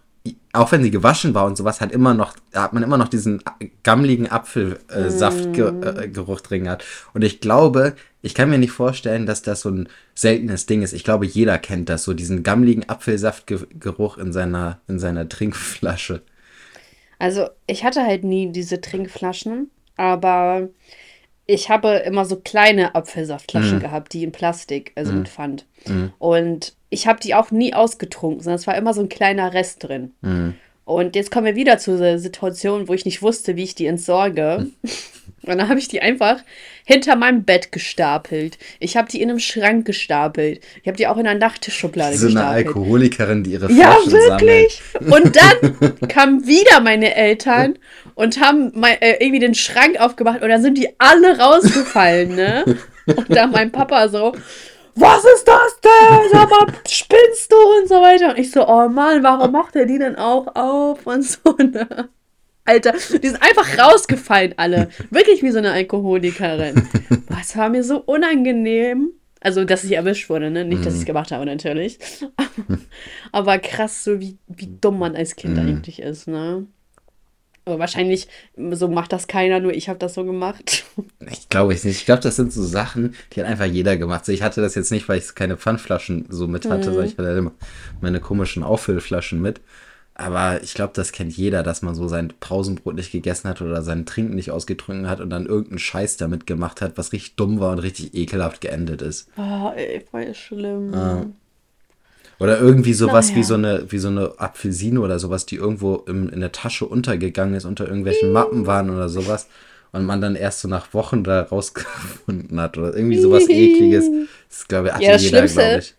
auch 0.58 0.72
wenn 0.72 0.82
sie 0.82 0.90
gewaschen 0.90 1.34
war 1.34 1.46
und 1.46 1.56
sowas, 1.56 1.80
hat 1.80 1.92
immer 1.92 2.14
noch, 2.14 2.34
hat 2.52 2.72
man 2.72 2.82
immer 2.82 2.98
noch 2.98 3.08
diesen 3.08 3.42
gammligen 3.82 4.30
Apfelsaftgeruch 4.30 5.72
mm. 5.72 6.44
äh, 6.44 6.48
drin 6.48 6.64
gehabt. 6.64 6.84
Und 7.14 7.22
ich 7.22 7.40
glaube, 7.40 7.94
ich 8.22 8.34
kann 8.34 8.50
mir 8.50 8.58
nicht 8.58 8.72
vorstellen, 8.72 9.26
dass 9.26 9.42
das 9.42 9.60
so 9.60 9.70
ein 9.70 9.88
seltenes 10.14 10.66
Ding 10.66 10.82
ist. 10.82 10.92
Ich 10.92 11.04
glaube, 11.04 11.26
jeder 11.26 11.58
kennt 11.58 11.88
das, 11.88 12.04
so 12.04 12.12
diesen 12.12 12.42
gammligen 12.42 12.88
Apfelsaftgeruch 12.88 14.18
in 14.18 14.32
seiner, 14.32 14.80
in 14.88 14.98
seiner 14.98 15.28
Trinkflasche. 15.28 16.22
Also, 17.18 17.48
ich 17.66 17.84
hatte 17.84 18.04
halt 18.04 18.24
nie 18.24 18.50
diese 18.50 18.80
Trinkflaschen, 18.80 19.70
aber 19.96 20.68
ich 21.46 21.70
habe 21.70 22.02
immer 22.04 22.24
so 22.24 22.36
kleine 22.36 22.94
Apfelsaftflaschen 22.94 23.78
mm. 23.78 23.80
gehabt, 23.80 24.12
die 24.12 24.24
in 24.24 24.32
Plastik, 24.32 24.92
also 24.96 25.12
mm. 25.12 25.18
mit 25.18 25.28
Pfand. 25.28 25.66
Mm. 25.86 26.06
Und 26.18 26.74
ich 26.90 27.06
habe 27.06 27.20
die 27.20 27.34
auch 27.34 27.50
nie 27.50 27.74
ausgetrunken, 27.74 28.42
sondern 28.42 28.58
es 28.58 28.66
war 28.66 28.76
immer 28.76 28.94
so 28.94 29.00
ein 29.00 29.08
kleiner 29.08 29.52
Rest 29.52 29.84
drin. 29.84 30.12
Mhm. 30.20 30.54
Und 30.84 31.16
jetzt 31.16 31.30
kommen 31.30 31.44
wir 31.44 31.54
wieder 31.54 31.78
zu 31.78 31.98
der 31.98 32.18
Situation, 32.18 32.88
wo 32.88 32.94
ich 32.94 33.04
nicht 33.04 33.20
wusste, 33.20 33.56
wie 33.56 33.64
ich 33.64 33.74
die 33.74 33.86
entsorge. 33.86 34.68
Und 35.42 35.58
dann 35.58 35.68
habe 35.68 35.78
ich 35.78 35.88
die 35.88 36.00
einfach 36.00 36.38
hinter 36.84 37.14
meinem 37.16 37.44
Bett 37.44 37.72
gestapelt. 37.72 38.58
Ich 38.80 38.96
habe 38.96 39.08
die 39.10 39.20
in 39.22 39.30
einem 39.30 39.38
Schrank 39.38 39.86
gestapelt. 39.86 40.60
Ich 40.82 40.88
habe 40.88 40.96
die 40.96 41.06
auch 41.06 41.16
in 41.16 41.26
einer 41.26 41.38
Nachttischschublade 41.38 42.16
so 42.16 42.26
gestapelt. 42.26 42.66
So 42.66 42.72
eine 42.72 42.80
Alkoholikerin, 42.80 43.44
die 43.44 43.52
ihre 43.52 43.68
Flaschen 43.68 43.80
Ja, 43.80 44.12
wirklich. 44.12 44.82
Sammelt. 44.92 45.24
Und 45.24 45.36
dann 45.36 45.98
kamen 46.08 46.46
wieder 46.46 46.80
meine 46.80 47.14
Eltern 47.14 47.78
und 48.14 48.40
haben 48.40 48.72
mein, 48.74 49.00
äh, 49.00 49.16
irgendwie 49.20 49.40
den 49.40 49.54
Schrank 49.54 50.00
aufgemacht 50.00 50.42
und 50.42 50.48
dann 50.48 50.62
sind 50.62 50.76
die 50.76 50.88
alle 50.98 51.38
rausgefallen, 51.38 52.34
ne? 52.34 52.64
Und 53.06 53.34
dann 53.34 53.52
mein 53.52 53.72
Papa 53.72 54.10
so, 54.10 54.34
was 55.00 55.24
ist 55.24 55.46
das 55.46 55.80
denn? 55.80 56.30
Sag 56.32 56.50
mal, 56.50 56.66
spinnst 56.86 57.52
du 57.52 57.56
und 57.56 57.88
so 57.88 57.96
weiter. 57.96 58.30
Und 58.30 58.38
ich 58.38 58.50
so, 58.50 58.66
oh 58.66 58.88
Mann, 58.88 59.22
warum 59.22 59.52
macht 59.52 59.76
er 59.76 59.86
die 59.86 59.98
denn 59.98 60.16
auch 60.16 60.54
auf 60.54 61.06
und 61.06 61.22
so, 61.22 61.56
ne? 61.58 62.08
Alter, 62.64 62.92
die 62.92 63.28
sind 63.28 63.42
einfach 63.42 63.78
rausgefallen, 63.78 64.54
alle. 64.58 64.90
Wirklich 65.10 65.42
wie 65.42 65.50
so 65.50 65.58
eine 65.58 65.72
Alkoholikerin. 65.72 66.86
Was 67.28 67.56
war 67.56 67.70
mir 67.70 67.82
so 67.82 68.00
unangenehm. 68.00 69.12
Also, 69.40 69.64
dass 69.64 69.84
ich 69.84 69.92
erwischt 69.92 70.28
wurde, 70.28 70.50
ne? 70.50 70.64
Nicht, 70.64 70.84
dass 70.84 70.94
ich 70.94 71.00
es 71.00 71.04
mhm. 71.04 71.06
gemacht 71.06 71.32
habe, 71.32 71.46
natürlich. 71.46 71.98
Aber 73.32 73.58
krass, 73.58 74.04
so 74.04 74.20
wie, 74.20 74.36
wie 74.48 74.68
dumm 74.80 74.98
man 74.98 75.14
als 75.14 75.36
Kind 75.36 75.54
mm. 75.54 75.60
eigentlich 75.60 76.02
ist, 76.02 76.26
ne? 76.26 76.66
Aber 77.68 77.78
wahrscheinlich, 77.78 78.28
so 78.72 78.88
macht 78.88 79.12
das 79.12 79.26
keiner, 79.26 79.60
nur 79.60 79.74
ich 79.74 79.90
habe 79.90 79.98
das 79.98 80.14
so 80.14 80.24
gemacht. 80.24 80.84
Ich 81.30 81.48
glaube 81.48 81.74
es 81.74 81.84
nicht. 81.84 81.98
Ich 81.98 82.06
glaube, 82.06 82.22
das 82.22 82.36
sind 82.36 82.52
so 82.52 82.64
Sachen, 82.64 83.14
die 83.32 83.40
hat 83.40 83.46
einfach 83.46 83.66
jeder 83.66 83.96
gemacht. 83.96 84.28
Ich 84.28 84.42
hatte 84.42 84.60
das 84.60 84.74
jetzt 84.74 84.90
nicht, 84.90 85.08
weil 85.08 85.18
ich 85.18 85.34
keine 85.34 85.56
Pfandflaschen 85.56 86.26
so 86.30 86.48
mit 86.48 86.64
hatte, 86.64 86.78
mhm. 86.78 86.84
sondern 86.84 87.04
ich 87.04 87.18
hatte 87.18 87.28
immer 87.30 87.52
meine 88.00 88.20
komischen 88.20 88.62
Auffüllflaschen 88.62 89.40
mit. 89.40 89.60
Aber 90.14 90.62
ich 90.62 90.74
glaube, 90.74 90.92
das 90.94 91.12
kennt 91.12 91.36
jeder, 91.36 91.62
dass 91.62 91.82
man 91.82 91.94
so 91.94 92.08
sein 92.08 92.32
Pausenbrot 92.40 92.94
nicht 92.94 93.12
gegessen 93.12 93.48
hat 93.48 93.60
oder 93.62 93.82
seinen 93.82 94.06
Trinken 94.06 94.34
nicht 94.34 94.50
ausgetrunken 94.50 95.08
hat 95.08 95.20
und 95.20 95.30
dann 95.30 95.46
irgendeinen 95.46 95.78
Scheiß 95.78 96.16
damit 96.16 96.46
gemacht 96.46 96.80
hat, 96.80 96.98
was 96.98 97.12
richtig 97.12 97.36
dumm 97.36 97.60
war 97.60 97.72
und 97.72 97.78
richtig 97.78 98.14
ekelhaft 98.14 98.60
geendet 98.60 99.02
ist. 99.02 99.28
Oh, 99.36 99.70
ey, 99.76 100.04
voll 100.10 100.34
schlimm. 100.34 100.94
Ah. 100.94 101.26
Oder 102.40 102.60
irgendwie 102.60 102.92
sowas 102.92 103.34
wie 103.34 103.42
so 103.42 103.54
eine, 103.54 103.90
wie 103.90 103.98
so 103.98 104.08
eine 104.08 104.32
Apfelsine 104.38 105.00
oder 105.00 105.18
sowas, 105.18 105.44
die 105.44 105.56
irgendwo 105.56 105.96
im, 106.06 106.28
in 106.28 106.40
der 106.40 106.52
Tasche 106.52 106.86
untergegangen 106.86 107.54
ist, 107.54 107.64
unter 107.64 107.86
irgendwelchen 107.86 108.32
Mappen 108.32 108.66
waren 108.66 108.90
oder 108.90 109.08
sowas. 109.08 109.48
Und 109.90 110.04
man 110.04 110.20
dann 110.20 110.36
erst 110.36 110.60
so 110.60 110.68
nach 110.68 110.92
Wochen 110.94 111.24
da 111.24 111.42
rausgefunden 111.42 112.60
hat. 112.60 112.78
Oder 112.78 112.94
irgendwie 112.94 113.18
sowas 113.18 113.48
ekliges. 113.48 114.08
Das 114.48 114.68
glaube 114.68 114.92
ich, 114.94 115.04
ja, 115.04 115.12
das 115.12 115.22
jeder, 115.24 115.46
glaube 115.46 115.78
ich. 115.80 115.94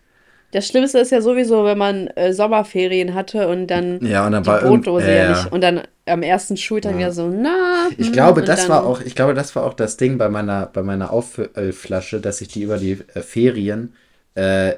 Das 0.52 0.66
Schlimmste 0.66 0.98
ist 0.98 1.12
ja 1.12 1.20
sowieso, 1.20 1.64
wenn 1.64 1.78
man 1.78 2.08
äh, 2.08 2.32
Sommerferien 2.32 3.14
hatte 3.14 3.46
und 3.46 3.68
dann, 3.68 4.04
ja, 4.04 4.26
und 4.26 4.32
dann 4.32 4.42
die 4.42 4.50
Brotdose 4.50 5.06
äh, 5.06 5.18
ja 5.18 5.28
nicht. 5.30 5.52
Und 5.52 5.60
dann 5.60 5.82
am 6.06 6.22
ersten 6.22 6.56
Schultag 6.56 6.98
ja. 6.98 7.12
so, 7.12 7.28
na. 7.28 7.88
Ich 7.98 8.12
glaube, 8.12 8.42
das 8.42 8.68
war 8.68 8.84
auch, 8.84 9.00
ich 9.00 9.14
glaube, 9.14 9.34
das 9.34 9.54
war 9.54 9.64
auch 9.64 9.74
das 9.74 9.96
Ding 9.96 10.18
bei 10.18 10.28
meiner, 10.28 10.66
bei 10.66 10.82
meiner 10.82 11.12
Auffüllflasche, 11.12 12.20
dass 12.20 12.40
ich 12.40 12.48
die 12.48 12.62
über 12.62 12.78
die 12.78 12.98
äh, 13.14 13.20
Ferien 13.20 13.94
äh, 14.34 14.72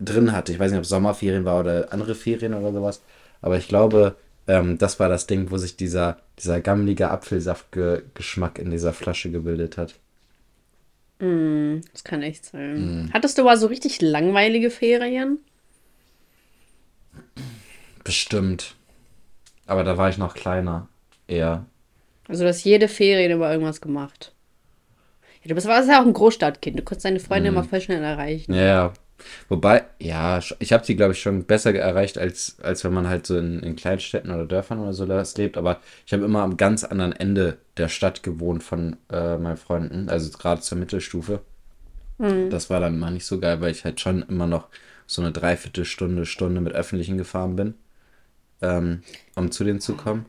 drin 0.00 0.32
hatte. 0.32 0.52
Ich 0.52 0.58
weiß 0.58 0.70
nicht, 0.70 0.78
ob 0.78 0.84
es 0.84 0.90
Sommerferien 0.90 1.44
war 1.44 1.60
oder 1.60 1.92
andere 1.92 2.14
Ferien 2.14 2.54
oder 2.54 2.72
sowas. 2.72 3.02
Aber 3.40 3.56
ich 3.56 3.68
glaube, 3.68 4.16
ähm, 4.46 4.78
das 4.78 4.98
war 4.98 5.08
das 5.08 5.26
Ding, 5.26 5.50
wo 5.50 5.58
sich 5.58 5.76
dieser, 5.76 6.18
dieser 6.38 6.60
gammelige 6.60 7.10
Apfelsaftgeschmack 7.10 8.58
in 8.58 8.70
dieser 8.70 8.92
Flasche 8.92 9.30
gebildet 9.30 9.76
hat. 9.76 9.94
Mm, 11.18 11.80
das 11.92 12.04
kann 12.04 12.22
echt 12.22 12.46
sein. 12.46 13.06
Mm. 13.06 13.12
Hattest 13.12 13.38
du 13.38 13.44
mal 13.44 13.56
so 13.56 13.66
richtig 13.66 14.00
langweilige 14.00 14.70
Ferien? 14.70 15.38
Bestimmt. 18.04 18.74
Aber 19.66 19.84
da 19.84 19.98
war 19.98 20.08
ich 20.08 20.18
noch 20.18 20.34
kleiner. 20.34 20.88
Eher. 21.26 21.66
Also 22.26 22.44
du 22.44 22.48
hast 22.48 22.64
jede 22.64 22.88
Ferien 22.88 23.32
über 23.32 23.50
irgendwas 23.50 23.80
gemacht. 23.80 24.32
Ja, 25.42 25.48
du 25.48 25.54
bist, 25.54 25.66
warst 25.66 25.88
ja 25.88 26.00
auch 26.00 26.06
ein 26.06 26.14
Großstadtkind. 26.14 26.78
Du 26.78 26.82
konntest 26.82 27.04
deine 27.04 27.20
Freunde 27.20 27.50
mm. 27.50 27.54
immer 27.54 27.64
voll 27.64 27.80
schnell 27.80 28.02
erreichen. 28.02 28.54
Ja, 28.54 28.64
ja. 28.64 28.92
Wobei, 29.48 29.84
ja, 30.00 30.40
ich 30.58 30.72
habe 30.72 30.84
sie, 30.84 30.96
glaube 30.96 31.12
ich, 31.12 31.20
schon 31.20 31.44
besser 31.44 31.74
erreicht, 31.74 32.18
als, 32.18 32.56
als 32.62 32.84
wenn 32.84 32.92
man 32.94 33.08
halt 33.08 33.26
so 33.26 33.36
in, 33.38 33.60
in 33.60 33.76
Kleinstädten 33.76 34.30
oder 34.30 34.46
Dörfern 34.46 34.78
oder 34.80 34.92
so 34.94 35.04
lebt. 35.36 35.56
Aber 35.56 35.80
ich 36.06 36.12
habe 36.12 36.24
immer 36.24 36.42
am 36.42 36.56
ganz 36.56 36.84
anderen 36.84 37.12
Ende 37.12 37.58
der 37.76 37.88
Stadt 37.88 38.22
gewohnt 38.22 38.62
von 38.62 38.96
äh, 39.10 39.36
meinen 39.38 39.56
Freunden, 39.56 40.08
also 40.08 40.30
gerade 40.36 40.60
zur 40.62 40.78
Mittelstufe. 40.78 41.40
Mhm. 42.18 42.50
Das 42.50 42.70
war 42.70 42.80
dann 42.80 42.94
immer 42.94 43.10
nicht 43.10 43.26
so 43.26 43.38
geil, 43.40 43.60
weil 43.60 43.72
ich 43.72 43.84
halt 43.84 44.00
schon 44.00 44.22
immer 44.22 44.46
noch 44.46 44.68
so 45.06 45.22
eine 45.22 45.32
Dreiviertelstunde, 45.32 46.26
Stunde 46.26 46.60
mit 46.60 46.74
Öffentlichen 46.74 47.18
gefahren 47.18 47.56
bin. 47.56 47.74
ähm, 48.62 49.02
um 49.36 49.50
zu 49.50 49.64
denen 49.64 49.80
zu 49.80 49.96
kommen. 49.96 50.26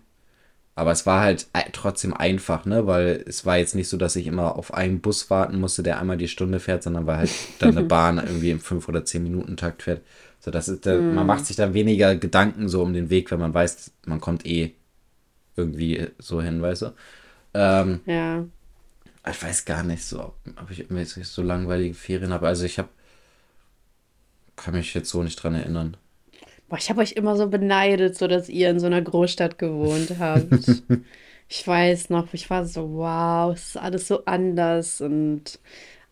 Aber 0.75 0.91
es 0.91 1.05
war 1.05 1.21
halt 1.21 1.47
trotzdem 1.73 2.13
einfach, 2.13 2.65
ne? 2.65 2.87
Weil 2.87 3.23
es 3.27 3.45
war 3.45 3.57
jetzt 3.57 3.75
nicht 3.75 3.89
so, 3.89 3.97
dass 3.97 4.15
ich 4.15 4.27
immer 4.27 4.55
auf 4.55 4.73
einen 4.73 5.01
Bus 5.01 5.29
warten 5.29 5.59
musste, 5.59 5.83
der 5.83 5.99
einmal 5.99 6.17
die 6.17 6.29
Stunde 6.29 6.59
fährt, 6.59 6.83
sondern 6.83 7.05
weil 7.05 7.17
halt 7.17 7.31
dann 7.59 7.77
eine 7.77 7.85
Bahn 7.85 8.17
irgendwie 8.17 8.51
im 8.51 8.61
5 8.61 8.87
oder 8.87 9.03
10 9.03 9.23
Minuten 9.23 9.57
Takt 9.57 9.83
fährt. 9.83 10.01
So, 10.39 10.51
das 10.51 10.69
ist, 10.69 10.85
mm. 10.85 11.13
man 11.13 11.27
macht 11.27 11.45
sich 11.45 11.57
dann 11.57 11.73
weniger 11.73 12.15
Gedanken 12.15 12.69
so 12.69 12.81
um 12.81 12.93
den 12.93 13.09
Weg, 13.09 13.29
wenn 13.29 13.39
man 13.39 13.53
weiß, 13.53 13.91
man 14.05 14.21
kommt 14.21 14.45
eh 14.45 14.73
irgendwie 15.57 16.07
so 16.17 16.41
hin, 16.41 16.61
weißt 16.61 16.83
du? 16.83 16.93
Ähm, 17.53 17.99
ja. 18.05 18.45
Ich 19.29 19.43
weiß 19.43 19.65
gar 19.65 19.83
nicht 19.83 20.03
so, 20.03 20.33
ob 20.55 20.71
ich 20.71 20.87
so 21.27 21.41
langweilige 21.41 21.93
Ferien 21.93 22.31
habe. 22.31 22.47
Also 22.47 22.65
ich 22.65 22.79
habe, 22.79 22.89
kann 24.55 24.73
mich 24.73 24.93
jetzt 24.93 25.09
so 25.09 25.23
nicht 25.23 25.35
dran 25.35 25.55
erinnern. 25.55 25.97
Boah, 26.69 26.77
ich 26.77 26.89
habe 26.89 27.01
euch 27.01 27.13
immer 27.13 27.35
so 27.35 27.47
beneidet, 27.47 28.17
so 28.17 28.27
dass 28.27 28.47
ihr 28.47 28.69
in 28.69 28.79
so 28.79 28.85
einer 28.85 29.01
Großstadt 29.01 29.57
gewohnt 29.57 30.13
habt. 30.19 30.83
ich 31.49 31.67
weiß 31.67 32.11
noch, 32.11 32.33
ich 32.33 32.49
war 32.49 32.65
so, 32.65 32.93
wow, 32.93 33.53
es 33.53 33.69
ist 33.69 33.77
alles 33.77 34.07
so 34.07 34.23
anders 34.25 35.01
und 35.01 35.59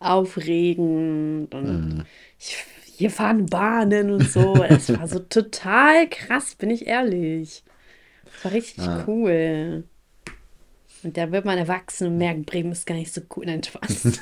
aufregend 0.00 1.54
und 1.54 1.96
mhm. 1.96 2.04
ich, 2.38 2.56
hier 2.84 3.10
fahren 3.10 3.46
Bahnen 3.46 4.10
und 4.10 4.28
so. 4.28 4.54
Es 4.68 4.88
war 4.98 5.06
so 5.06 5.18
total 5.30 6.08
krass, 6.08 6.56
bin 6.56 6.70
ich 6.70 6.88
ehrlich. 6.88 7.62
Es 8.36 8.44
war 8.44 8.52
richtig 8.52 8.84
ah. 8.84 9.04
cool. 9.06 9.84
Und 11.04 11.16
da 11.16 11.30
wird 11.30 11.44
man 11.44 11.58
erwachsen 11.58 12.08
und 12.08 12.18
merkt, 12.18 12.46
Bremen 12.46 12.72
ist 12.72 12.86
gar 12.86 12.96
nicht 12.96 13.14
so 13.14 13.20
cool. 13.36 13.46
Nein, 13.46 13.62
Spaß. 13.62 14.20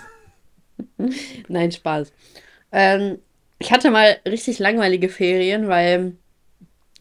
Nein, 1.48 1.72
Spaß. 1.72 2.12
Ähm, 2.72 3.18
ich 3.58 3.72
hatte 3.72 3.90
mal 3.90 4.18
richtig 4.28 4.58
langweilige 4.58 5.08
Ferien, 5.08 5.68
weil 5.68 6.12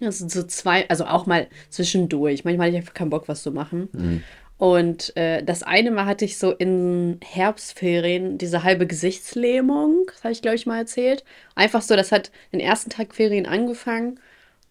also 0.01 0.27
so 0.27 0.43
zwei, 0.43 0.87
also 0.89 1.05
auch 1.05 1.25
mal 1.25 1.47
zwischendurch. 1.69 2.43
Manchmal 2.43 2.67
hatte 2.67 2.77
ich 2.77 2.81
einfach 2.81 2.93
keinen 2.93 3.09
Bock, 3.09 3.27
was 3.27 3.43
zu 3.43 3.51
machen. 3.51 3.89
Mhm. 3.93 4.23
Und 4.57 5.15
äh, 5.17 5.43
das 5.43 5.63
eine 5.63 5.91
Mal 5.91 6.05
hatte 6.05 6.23
ich 6.23 6.37
so 6.37 6.51
in 6.51 7.19
Herbstferien 7.21 8.37
diese 8.37 8.63
halbe 8.63 8.87
Gesichtslähmung, 8.87 10.05
das 10.07 10.23
habe 10.23 10.31
ich, 10.31 10.41
glaube 10.41 10.55
ich, 10.55 10.65
mal 10.65 10.77
erzählt. 10.77 11.25
Einfach 11.55 11.81
so, 11.81 11.95
das 11.97 12.13
hat 12.13 12.31
den 12.53 12.61
ersten 12.61 12.89
Tag 12.89 13.13
Ferien 13.13 13.47
angefangen 13.47 14.19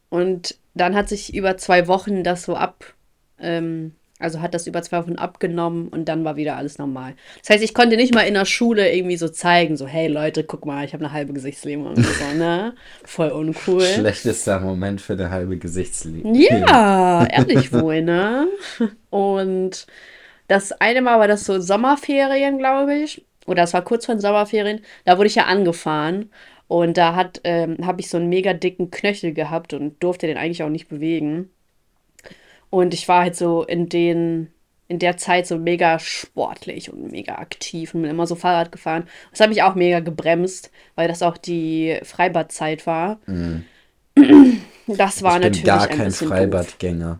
und 0.08 0.56
dann 0.74 0.94
hat 0.94 1.08
sich 1.10 1.34
über 1.34 1.58
zwei 1.58 1.86
Wochen 1.86 2.24
das 2.24 2.44
so 2.44 2.56
ab, 2.56 2.94
ähm, 3.38 3.94
also 4.20 4.40
hat 4.40 4.54
das 4.54 4.66
über 4.66 4.80
zwei 4.82 5.02
Wochen 5.02 5.16
abgenommen 5.16 5.88
und 5.88 6.08
dann 6.08 6.24
war 6.24 6.36
wieder 6.36 6.56
alles 6.56 6.78
normal. 6.78 7.14
Das 7.40 7.50
heißt, 7.50 7.64
ich 7.64 7.74
konnte 7.74 7.96
nicht 7.96 8.14
mal 8.14 8.22
in 8.22 8.34
der 8.34 8.44
Schule 8.44 8.94
irgendwie 8.94 9.16
so 9.16 9.28
zeigen, 9.28 9.76
so, 9.76 9.86
hey 9.86 10.06
Leute, 10.06 10.44
guck 10.44 10.66
mal, 10.66 10.84
ich 10.84 10.92
habe 10.92 11.04
eine 11.04 11.12
halbe 11.12 11.32
Gesichtslähmung 11.32 11.88
und 11.88 12.06
so, 12.06 12.38
ne? 12.38 12.74
Voll 13.04 13.30
uncool. 13.30 13.82
Schlechtester 13.82 14.60
Moment 14.60 15.00
für 15.00 15.14
eine 15.14 15.30
halbe 15.30 15.56
Gesichtslähmung. 15.56 16.34
Ja, 16.34 17.26
ehrlich 17.26 17.72
wohl, 17.72 18.02
ne? 18.02 18.46
Und 19.10 19.86
das 20.46 20.72
eine 20.72 21.02
Mal 21.02 21.18
war 21.18 21.28
das 21.28 21.44
so 21.44 21.60
Sommerferien, 21.60 22.58
glaube 22.58 22.94
ich. 22.94 23.24
Oder 23.46 23.64
es 23.64 23.74
war 23.74 23.82
kurz 23.82 24.06
vor 24.06 24.14
den 24.14 24.20
Sommerferien. 24.20 24.80
Da 25.04 25.18
wurde 25.18 25.26
ich 25.26 25.34
ja 25.34 25.46
angefahren. 25.46 26.30
Und 26.68 26.96
da 26.96 27.30
ähm, 27.44 27.78
habe 27.84 28.00
ich 28.00 28.08
so 28.08 28.16
einen 28.16 28.28
mega 28.28 28.54
dicken 28.54 28.90
Knöchel 28.90 29.32
gehabt 29.34 29.74
und 29.74 30.02
durfte 30.02 30.26
den 30.26 30.38
eigentlich 30.38 30.62
auch 30.62 30.70
nicht 30.70 30.88
bewegen. 30.88 31.50
Und 32.70 32.94
ich 32.94 33.08
war 33.08 33.22
halt 33.22 33.36
so 33.36 33.62
in 33.62 33.88
den, 33.88 34.48
in 34.88 34.98
der 34.98 35.16
Zeit 35.16 35.46
so 35.46 35.58
mega 35.58 35.98
sportlich 35.98 36.92
und 36.92 37.10
mega 37.10 37.36
aktiv 37.36 37.94
und 37.94 38.02
bin 38.02 38.10
immer 38.10 38.26
so 38.26 38.34
Fahrrad 38.34 38.72
gefahren. 38.72 39.06
Das 39.30 39.40
hat 39.40 39.48
mich 39.48 39.62
auch 39.62 39.74
mega 39.74 40.00
gebremst, 40.00 40.70
weil 40.94 41.08
das 41.08 41.22
auch 41.22 41.36
die 41.36 41.98
Freibadzeit 42.02 42.86
war. 42.86 43.18
Mhm. 43.26 43.64
Das 44.86 45.22
war 45.22 45.42
ich 45.42 45.50
bin 45.50 45.64
gar 45.64 45.88
kein 45.88 46.10
Freibadgänger. 46.10 47.18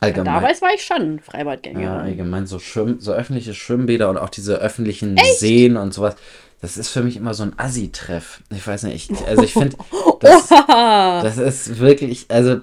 Allgemein. 0.00 0.26
Ja, 0.26 0.40
damals 0.40 0.62
war 0.62 0.74
ich 0.74 0.84
schon 0.84 1.18
Freibadgänger. 1.18 1.80
Ja, 1.80 1.98
allgemein 1.98 2.46
so, 2.46 2.58
Schwimm, 2.58 3.00
so 3.00 3.12
öffentliche 3.12 3.54
Schwimmbäder 3.54 4.10
und 4.10 4.18
auch 4.18 4.28
diese 4.28 4.56
öffentlichen 4.56 5.16
Echt? 5.16 5.38
Seen 5.38 5.76
und 5.76 5.94
sowas. 5.94 6.16
Das 6.60 6.76
ist 6.76 6.88
für 6.90 7.02
mich 7.02 7.16
immer 7.16 7.34
so 7.34 7.44
ein 7.44 7.52
Assi-Treff. 7.56 8.42
Ich 8.50 8.66
weiß 8.66 8.82
nicht, 8.84 9.10
ich, 9.10 9.26
also 9.26 9.42
ich 9.42 9.52
finde, 9.52 9.76
das, 10.20 10.48
das 10.48 11.38
ist 11.38 11.78
wirklich, 11.78 12.26
also 12.28 12.60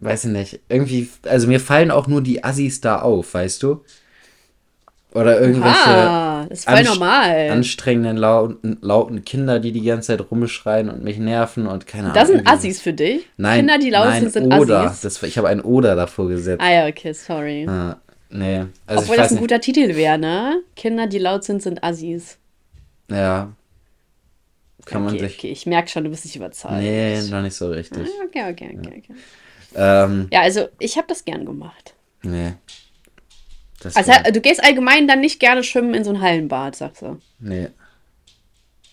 weiß 0.00 0.26
ich 0.26 0.30
nicht, 0.30 0.60
irgendwie, 0.68 1.08
also 1.24 1.48
mir 1.48 1.60
fallen 1.60 1.90
auch 1.90 2.06
nur 2.06 2.22
die 2.22 2.44
Assis 2.44 2.80
da 2.80 3.00
auf, 3.00 3.34
weißt 3.34 3.62
du? 3.62 3.84
Oder 5.14 5.40
irgendwelche 5.40 5.88
ah, 5.88 6.46
das 6.48 6.60
ist 6.60 6.68
voll 6.68 6.82
normal. 6.82 7.48
anstrengenden, 7.50 8.18
lauten, 8.18 8.76
lauten 8.82 9.24
Kinder, 9.24 9.58
die 9.58 9.72
die 9.72 9.82
ganze 9.82 10.08
Zeit 10.08 10.30
rumschreien 10.30 10.90
und 10.90 11.02
mich 11.02 11.18
nerven 11.18 11.66
und 11.66 11.86
keine 11.86 12.12
das 12.12 12.28
Ahnung. 12.28 12.44
Das 12.44 12.60
sind 12.60 12.70
Assis 12.70 12.82
für 12.82 12.92
dich? 12.92 13.26
Nein, 13.38 13.60
Kinder, 13.60 13.78
die 13.78 13.88
laut 13.88 14.12
sind, 14.14 14.32
sind 14.32 14.52
oder. 14.52 14.80
Assis? 14.82 15.00
Das, 15.00 15.22
ich 15.22 15.38
habe 15.38 15.48
ein 15.48 15.62
Oder 15.62 15.96
davor 15.96 16.28
gesetzt. 16.28 16.62
Ah 16.62 16.70
ja, 16.70 16.86
okay, 16.86 17.14
sorry. 17.14 17.66
Ah, 17.66 17.96
nee. 18.28 18.66
Also 18.86 19.02
Obwohl 19.02 19.16
das 19.16 19.30
ein 19.30 19.34
nicht. 19.36 19.40
guter 19.40 19.60
Titel 19.60 19.96
wäre, 19.96 20.18
ne? 20.18 20.60
Kinder, 20.76 21.06
die 21.06 21.18
laut 21.18 21.42
sind, 21.42 21.62
sind 21.62 21.82
Assis. 21.82 22.36
Ja. 23.10 23.50
Kann 24.84 25.02
okay, 25.02 25.10
man 25.12 25.18
sich. 25.18 25.38
Okay, 25.38 25.50
ich 25.50 25.64
merke 25.64 25.88
schon, 25.88 26.04
du 26.04 26.10
bist 26.10 26.26
nicht 26.26 26.36
überzeugt. 26.36 26.74
Nee, 26.74 27.22
noch 27.30 27.42
nicht 27.42 27.56
so 27.56 27.70
richtig. 27.70 28.06
Ah, 28.06 28.24
okay, 28.26 28.52
okay, 28.52 28.76
okay, 28.78 29.02
okay. 29.04 29.14
Ähm, 29.74 30.28
ja, 30.32 30.42
also 30.42 30.68
ich 30.78 30.96
habe 30.96 31.06
das 31.08 31.24
gern 31.24 31.44
gemacht. 31.44 31.94
Nee. 32.22 32.54
Das 33.80 33.96
also 33.96 34.12
du 34.32 34.40
gehst 34.40 34.62
allgemein 34.62 35.06
dann 35.06 35.20
nicht 35.20 35.38
gerne 35.38 35.62
schwimmen 35.62 35.94
in 35.94 36.04
so 36.04 36.10
ein 36.10 36.20
Hallenbad, 36.20 36.74
sagst 36.76 37.02
du? 37.02 37.18
Nee. 37.38 37.68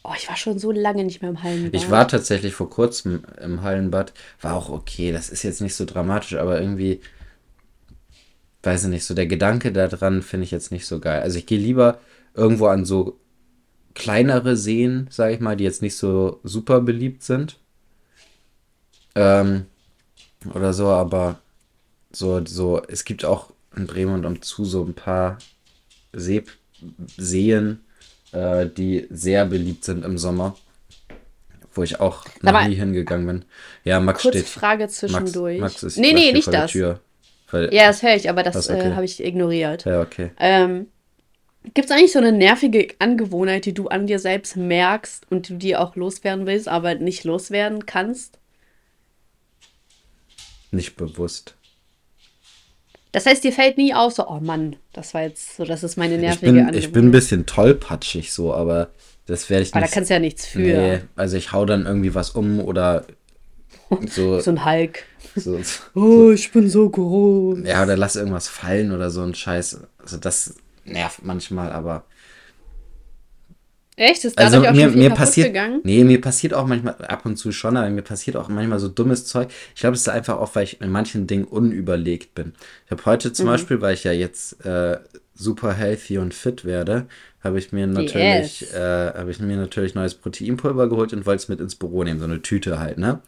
Oh, 0.04 0.14
ich 0.16 0.30
war 0.30 0.38
schon 0.38 0.60
so 0.60 0.72
lange 0.72 1.04
nicht 1.04 1.22
mehr 1.24 1.32
im 1.32 1.42
Hallenbad. 1.42 1.74
Ich 1.74 1.90
war 1.90 2.08
tatsächlich 2.08 2.54
vor 2.54 2.70
kurzem 2.70 3.24
im 3.42 3.64
Hallenbad. 3.64 4.14
War 4.42 4.56
auch 4.56 4.70
okay. 4.70 5.12
Das 5.12 5.30
ist 5.30 5.42
jetzt 5.42 5.62
nicht 5.62 5.74
so 5.74 5.86
dramatisch, 5.86 6.36
aber 6.36 6.62
irgendwie, 6.62 7.02
weiß 8.62 8.84
ich 8.84 8.90
nicht, 8.90 9.06
so 9.06 9.16
der 9.16 9.26
Gedanke 9.26 9.72
daran 9.72 10.22
finde 10.22 10.44
ich 10.44 10.52
jetzt 10.52 10.72
nicht 10.72 10.86
so 10.86 11.00
geil. 11.00 11.22
Also 11.22 11.40
ich 11.40 11.48
gehe 11.48 11.58
lieber 11.58 12.00
irgendwo 12.36 12.68
an 12.68 12.86
so 12.86 13.20
kleinere 13.96 14.58
Seen, 14.58 15.08
sage 15.10 15.34
ich 15.34 15.40
mal, 15.40 15.56
die 15.56 15.64
jetzt 15.64 15.82
nicht 15.82 15.98
so 15.98 16.40
super 16.44 16.82
beliebt 16.82 17.24
sind. 17.24 17.58
Ähm, 19.16 19.66
oder 20.54 20.74
so, 20.74 20.88
aber 20.88 21.40
so, 22.12 22.46
so, 22.46 22.82
es 22.88 23.06
gibt 23.06 23.26
auch 23.26 23.52
in 23.76 23.88
Bremen 23.88 24.14
und 24.14 24.26
umzu 24.26 24.66
so 24.66 24.84
ein 24.84 24.94
paar 24.94 25.38
See, 26.14 26.44
Seen, 27.18 27.80
äh, 28.32 28.68
die 28.68 29.08
sehr 29.10 29.46
beliebt 29.46 29.84
sind 29.84 30.06
im 30.06 30.18
Sommer. 30.18 30.56
Wo 31.74 31.84
ich 31.84 32.00
auch 32.00 32.24
noch 32.42 32.54
Aber 32.54 32.68
nie 32.70 32.76
hingegangen 32.76 33.28
bin. 33.28 33.46
Ja, 33.84 34.00
Max 34.00 34.22
kurze 34.22 34.40
steht. 34.40 34.50
Frage 34.50 34.88
zwischendurch. 34.88 35.60
Max, 35.60 35.74
Max 35.74 35.84
ist 35.84 35.98
nee, 35.98 36.14
nee, 36.14 36.32
nicht 36.32 36.48
das. 36.54 36.72
Tür, 36.72 37.02
weil, 37.52 37.74
ja, 37.74 37.88
das 37.88 38.02
höre 38.02 38.16
ich, 38.16 38.30
aber 38.30 38.44
das 38.44 38.70
okay. 38.70 38.92
äh, 38.92 38.94
habe 38.94 39.04
ich 39.04 39.22
ignoriert. 39.22 39.84
Ja, 39.84 40.02
okay. 40.02 40.32
Ähm, 40.40 40.88
Gibt 41.74 41.90
es 41.90 41.92
eigentlich 41.92 42.14
so 42.14 42.20
eine 42.20 42.32
nervige 42.32 42.90
Angewohnheit, 43.00 43.66
die 43.66 43.74
du 43.74 43.88
an 43.88 44.08
dir 44.08 44.20
selbst 44.20 44.56
merkst 44.56 45.30
und 45.30 45.50
du 45.50 45.56
die 45.56 45.76
auch 45.76 45.96
loswerden 45.96 46.46
willst, 46.46 46.68
aber 46.68 46.96
nicht 46.96 47.24
loswerden 47.24 47.86
kannst? 47.86 48.40
Nicht 50.72 50.96
bewusst. 50.96 51.56
Das 53.12 53.26
heißt, 53.26 53.44
dir 53.46 53.54
fällt 53.54 53.78
nie 53.78 53.94
auf, 53.94 54.14
so, 54.14 54.28
oh 54.28 54.40
Mann, 54.42 54.76
das 54.92 55.14
war 55.14 55.22
jetzt 55.22 55.56
so, 55.56 55.64
das 55.64 55.84
ist 55.84 55.96
meine 55.96 56.18
nervige 56.18 56.34
ich 56.34 56.40
bin, 56.42 56.50
Angewohnheit. 56.50 56.84
Ich 56.84 56.92
bin 56.92 57.06
ein 57.06 57.12
bisschen 57.12 57.46
tollpatschig 57.46 58.34
so, 58.34 58.54
aber 58.54 58.90
das 59.26 59.50
werde 59.50 59.64
ich 59.64 59.70
nicht. 59.70 59.76
Aber 59.76 59.86
da 59.86 59.92
kannst 59.92 60.10
du 60.10 60.16
ja 60.16 60.20
nichts 60.20 60.46
für. 60.46 60.60
Nee, 60.60 61.00
also 61.16 61.38
ich 61.38 61.54
hau 61.54 61.66
dann 61.66 61.86
irgendwie 61.86 62.14
was 62.14 62.32
um 62.32 62.60
oder 62.60 63.06
so. 64.10 64.40
so 64.42 64.52
ein 64.52 64.66
Hulk. 64.66 65.04
So, 65.36 65.58
so, 65.64 66.00
oh, 66.00 66.32
ich 66.32 66.52
bin 66.52 66.70
so 66.70 66.90
groß. 66.90 67.60
Ja, 67.64 67.84
oder 67.84 67.96
lass 67.96 68.18
irgendwas 68.18 68.50
fallen 68.50 68.92
oder 68.92 69.10
so 69.10 69.22
ein 69.22 69.34
Scheiß. 69.34 69.80
Also 69.98 70.18
das 70.18 70.56
nervt 70.84 71.24
manchmal, 71.24 71.72
aber 71.72 72.04
Echt? 73.98 74.26
Ist 74.26 74.38
also 74.38 74.60
mir, 74.60 74.90
mir 74.90 75.10
passiert, 75.12 75.48
gegangen? 75.48 75.80
Nee, 75.84 76.04
mir 76.04 76.20
passiert 76.20 76.54
auch 76.54 76.68
manchmal 76.68 76.96
ab 76.96 77.26
und 77.26 77.38
zu 77.38 77.54
schon, 77.54 77.78
aber 77.78 77.90
mir 77.90 78.02
passiert 78.02 78.36
auch 78.36 78.50
manchmal 78.50 78.80
so 78.80 78.90
dummes 78.90 79.26
Zeug. 79.26 79.50
Ich 79.74 79.82
glaube, 79.82 79.96
es 79.96 80.02
ist 80.02 80.10
einfach 80.10 80.38
auch, 80.38 80.54
weil 80.54 80.66
ich 80.66 80.82
in 80.82 80.90
manchen 80.90 81.28
Dingen 81.28 81.46
unüberlegt 81.46 82.36
bin. 82.36 82.54
Ich 82.86 82.92
habe 82.92 83.06
heute 83.06 83.32
zum 83.32 83.46
mhm. 83.46 83.52
Beispiel, 83.52 83.82
weil 83.82 83.94
ich 83.94 84.04
ja 84.04 84.12
jetzt 84.12 84.66
äh, 84.66 84.98
super 85.34 85.74
healthy 85.74 86.18
und 86.18 86.34
fit 86.34 86.66
werde, 86.66 87.06
habe 87.42 87.58
ich 87.58 87.72
mir 87.72 87.88
natürlich, 87.88 88.62
yes. 88.62 88.74
äh, 88.74 89.14
habe 89.14 89.32
ich 89.32 89.40
mir 89.40 89.56
natürlich 89.56 89.96
neues 89.96 90.16
Proteinpulver 90.16 90.90
geholt 90.90 91.14
und 91.14 91.26
wollte 91.26 91.44
es 91.44 91.48
mit 91.48 91.62
ins 91.62 91.76
Büro 91.76 92.04
nehmen, 92.04 92.20
so 92.20 92.26
eine 92.26 92.42
Tüte 92.42 92.80
halt, 92.80 92.98
ne? 92.98 93.22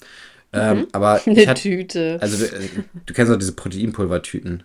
Ähm, 0.52 0.80
mhm. 0.80 0.88
aber 0.92 1.22
eine 1.26 1.48
hatte, 1.48 1.62
Tüte. 1.62 2.18
Also 2.20 2.46
du, 2.46 2.46
äh, 2.46 2.70
du 3.06 3.14
kennst 3.14 3.32
doch 3.32 3.38
diese 3.38 3.54
Proteinpulvertüten. 3.54 4.64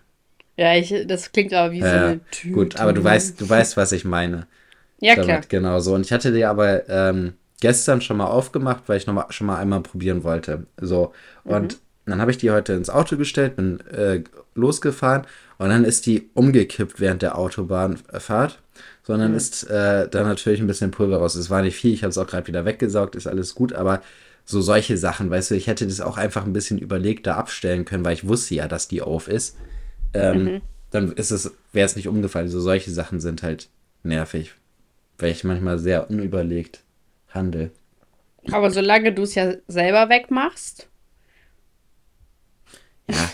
Ja, 0.57 0.75
ich, 0.75 0.93
das 1.07 1.31
klingt 1.31 1.53
aber 1.53 1.71
wie 1.71 1.81
so 1.81 1.87
eine 1.87 2.19
Tüte. 2.29 2.53
Gut, 2.53 2.79
aber 2.79 2.93
du 2.93 3.03
weißt, 3.03 3.39
du 3.39 3.49
weißt, 3.49 3.77
was 3.77 3.91
ich 3.91 4.05
meine. 4.05 4.47
Ja, 5.03 5.15
damit, 5.15 5.27
klar. 5.27 5.41
Genau 5.49 5.79
so. 5.79 5.93
Und 5.93 6.05
ich 6.05 6.11
hatte 6.11 6.31
die 6.31 6.45
aber 6.45 6.87
ähm, 6.89 7.33
gestern 7.61 8.01
schon 8.01 8.17
mal 8.17 8.25
aufgemacht, 8.25 8.83
weil 8.87 8.97
ich 8.97 9.07
noch 9.07 9.13
mal, 9.13 9.25
schon 9.29 9.47
mal 9.47 9.57
einmal 9.57 9.81
probieren 9.81 10.23
wollte. 10.23 10.65
So. 10.79 11.13
Und 11.43 11.73
mhm. 11.73 11.77
dann 12.11 12.21
habe 12.21 12.31
ich 12.31 12.37
die 12.37 12.51
heute 12.51 12.73
ins 12.73 12.89
Auto 12.89 13.17
gestellt, 13.17 13.55
bin 13.55 13.79
äh, 13.87 14.23
losgefahren 14.55 15.27
und 15.57 15.69
dann 15.69 15.83
ist 15.83 16.05
die 16.05 16.29
umgekippt 16.33 16.99
während 16.99 17.21
der 17.21 17.37
Autobahnfahrt. 17.37 18.59
Sondern 19.05 19.31
mhm. 19.31 19.37
ist 19.37 19.69
äh, 19.69 20.07
da 20.09 20.23
natürlich 20.23 20.61
ein 20.61 20.67
bisschen 20.67 20.91
Pulver 20.91 21.17
raus. 21.17 21.35
Es 21.35 21.49
war 21.49 21.61
nicht 21.61 21.75
viel, 21.75 21.93
ich 21.93 22.03
habe 22.03 22.09
es 22.09 22.17
auch 22.17 22.25
gerade 22.25 22.47
wieder 22.47 22.63
weggesaugt, 22.65 23.15
ist 23.15 23.27
alles 23.27 23.53
gut, 23.53 23.73
aber 23.73 24.01
So 24.45 24.61
solche 24.61 24.97
Sachen, 24.97 25.29
weißt 25.29 25.51
du, 25.51 25.55
ich 25.55 25.67
hätte 25.67 25.85
das 25.87 26.01
auch 26.01 26.17
einfach 26.17 26.45
ein 26.45 26.53
bisschen 26.53 26.77
überlegter 26.77 27.37
abstellen 27.37 27.85
können, 27.85 28.03
weil 28.03 28.13
ich 28.13 28.27
wusste 28.27 28.55
ja, 28.55 28.67
dass 28.67 28.87
die 28.87 29.01
auf 29.01 29.27
ist. 29.27 29.57
Ähm, 30.13 30.43
mhm. 30.43 30.61
Dann 30.91 31.11
ist 31.13 31.31
es, 31.31 31.51
wäre 31.71 31.85
es 31.85 31.95
nicht 31.95 32.07
umgefallen. 32.07 32.49
So 32.49 32.59
solche 32.59 32.91
Sachen 32.91 33.19
sind 33.19 33.41
halt 33.41 33.69
nervig, 34.03 34.53
weil 35.17 35.31
ich 35.31 35.43
manchmal 35.43 35.79
sehr 35.79 36.09
unüberlegt 36.09 36.83
handle. 37.29 37.71
Aber 38.51 38.71
solange 38.71 39.13
du 39.13 39.23
es 39.23 39.35
ja 39.35 39.53
selber 39.67 40.09
wegmachst. 40.09 40.87
Ja, 43.09 43.29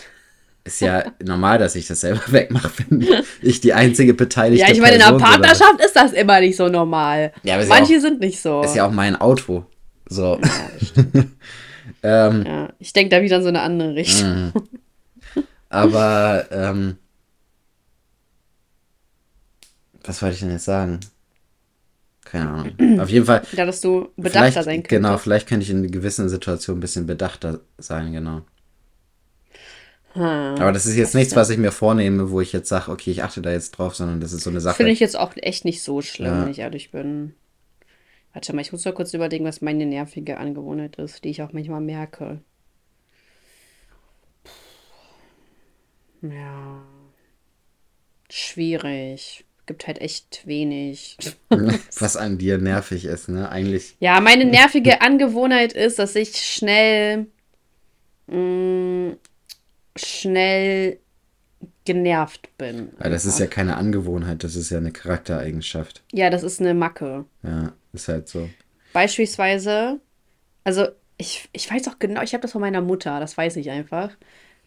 ist 0.64 0.80
ja 0.80 1.12
normal, 1.22 1.58
dass 1.58 1.74
ich 1.74 1.86
das 1.86 2.00
selber 2.00 2.22
wegmache, 2.28 2.70
wenn 2.88 3.06
ich 3.42 3.60
die 3.60 3.72
einzige 3.72 4.14
beteiligte 4.14 4.64
Ja, 4.64 4.72
ich 4.72 4.80
meine, 4.80 4.96
in 4.96 5.02
einer 5.02 5.18
Partnerschaft 5.18 5.78
bin. 5.78 5.86
ist 5.86 5.96
das 5.96 6.12
immer 6.12 6.40
nicht 6.40 6.56
so 6.56 6.68
normal. 6.68 7.32
Ja, 7.42 7.56
Manche 7.66 7.92
ja 7.92 7.98
auch, 7.98 8.02
sind 8.02 8.20
nicht 8.20 8.40
so. 8.40 8.62
Ist 8.62 8.76
ja 8.76 8.86
auch 8.86 8.92
mein 8.92 9.16
Auto. 9.16 9.64
So. 10.06 10.40
Ja, 10.42 11.24
ähm, 12.28 12.44
ja 12.46 12.68
ich 12.78 12.92
denke 12.92 13.14
da 13.14 13.22
wieder 13.22 13.36
in 13.36 13.42
so 13.42 13.48
eine 13.48 13.62
andere 13.62 13.94
Richtung. 13.94 14.28
Mhm. 14.28 14.52
Aber, 15.68 16.46
ähm, 16.50 16.96
was 20.02 20.20
wollte 20.20 20.34
ich 20.34 20.40
denn 20.40 20.50
jetzt 20.50 20.64
sagen? 20.64 20.98
Keine 22.30 22.48
Ahnung. 22.48 23.00
Auf 23.00 23.08
jeden 23.08 23.26
Fall. 23.26 23.42
Ja, 23.56 23.66
dass 23.66 23.80
du 23.80 24.08
bedachter 24.16 24.62
sein 24.62 24.76
könntest. 24.76 24.90
Genau, 24.90 25.18
vielleicht 25.18 25.48
könnte 25.48 25.64
ich 25.64 25.70
in 25.70 25.90
gewissen 25.90 26.28
Situationen 26.28 26.78
ein 26.78 26.80
bisschen 26.80 27.06
bedachter 27.06 27.60
sein, 27.78 28.12
genau. 28.12 28.42
Hm. 30.12 30.22
Aber 30.22 30.70
das 30.70 30.86
ist 30.86 30.96
jetzt 30.96 31.08
das 31.08 31.14
nichts, 31.14 31.32
ist 31.32 31.36
was 31.36 31.50
ich 31.50 31.58
mir 31.58 31.72
vornehme, 31.72 32.30
wo 32.30 32.40
ich 32.40 32.52
jetzt 32.52 32.68
sage, 32.68 32.90
okay, 32.92 33.10
ich 33.10 33.24
achte 33.24 33.42
da 33.42 33.50
jetzt 33.50 33.72
drauf, 33.72 33.96
sondern 33.96 34.20
das 34.20 34.32
ist 34.32 34.44
so 34.44 34.50
eine 34.50 34.60
Sache. 34.60 34.76
Finde 34.76 34.92
ich 34.92 35.00
jetzt 35.00 35.18
auch 35.18 35.32
echt 35.36 35.64
nicht 35.64 35.82
so 35.82 36.02
schlimm, 36.02 36.32
ja. 36.32 36.42
wenn 36.42 36.50
ich 36.50 36.60
ehrlich 36.60 36.92
bin. 36.92 37.34
Warte 38.32 38.54
mal, 38.54 38.62
ich 38.62 38.70
muss 38.70 38.84
mal 38.84 38.94
kurz 38.94 39.12
überlegen, 39.12 39.44
was 39.44 39.60
meine 39.60 39.86
nervige 39.86 40.38
Angewohnheit 40.38 40.96
ist, 40.96 41.24
die 41.24 41.30
ich 41.30 41.42
auch 41.42 41.52
manchmal 41.52 41.80
merke. 41.80 42.40
Ja. 46.22 46.82
Schwierig. 48.30 49.44
Gibt 49.70 49.86
halt 49.86 50.00
echt 50.00 50.48
wenig. 50.48 51.16
was 52.00 52.16
an 52.16 52.38
dir 52.38 52.58
nervig 52.58 53.04
ist, 53.04 53.28
ne? 53.28 53.48
Eigentlich. 53.50 53.94
Ja, 54.00 54.20
meine 54.20 54.44
nervige 54.44 55.00
Angewohnheit 55.00 55.74
ist, 55.74 56.00
dass 56.00 56.16
ich 56.16 56.34
schnell 56.38 57.28
mh, 58.26 58.36
mm, 58.36 59.16
schnell 59.94 60.98
genervt 61.84 62.48
bin. 62.58 62.88
Weil 62.98 63.12
das 63.12 63.26
ist 63.26 63.38
ja 63.38 63.46
keine 63.46 63.76
Angewohnheit, 63.76 64.42
das 64.42 64.56
ist 64.56 64.70
ja 64.70 64.78
eine 64.78 64.90
Charaktereigenschaft. 64.90 66.02
Ja, 66.10 66.30
das 66.30 66.42
ist 66.42 66.60
eine 66.60 66.74
Macke. 66.74 67.26
Ja, 67.44 67.72
ist 67.92 68.08
halt 68.08 68.26
so. 68.26 68.50
Beispielsweise, 68.92 70.00
also 70.64 70.88
ich, 71.16 71.48
ich 71.52 71.70
weiß 71.70 71.86
auch 71.86 72.00
genau, 72.00 72.22
ich 72.22 72.34
habe 72.34 72.42
das 72.42 72.50
von 72.50 72.60
meiner 72.60 72.80
Mutter, 72.80 73.20
das 73.20 73.36
weiß 73.36 73.54
ich 73.54 73.70
einfach. 73.70 74.10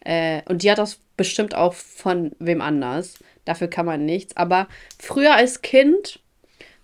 Äh, 0.00 0.40
und 0.48 0.62
die 0.62 0.70
hat 0.70 0.78
das 0.78 0.98
bestimmt 1.18 1.54
auch 1.54 1.74
von 1.74 2.32
wem 2.38 2.62
anders. 2.62 3.18
Dafür 3.44 3.68
kann 3.68 3.86
man 3.86 4.04
nichts. 4.04 4.36
Aber 4.36 4.68
früher 4.98 5.34
als 5.34 5.62
Kind, 5.62 6.20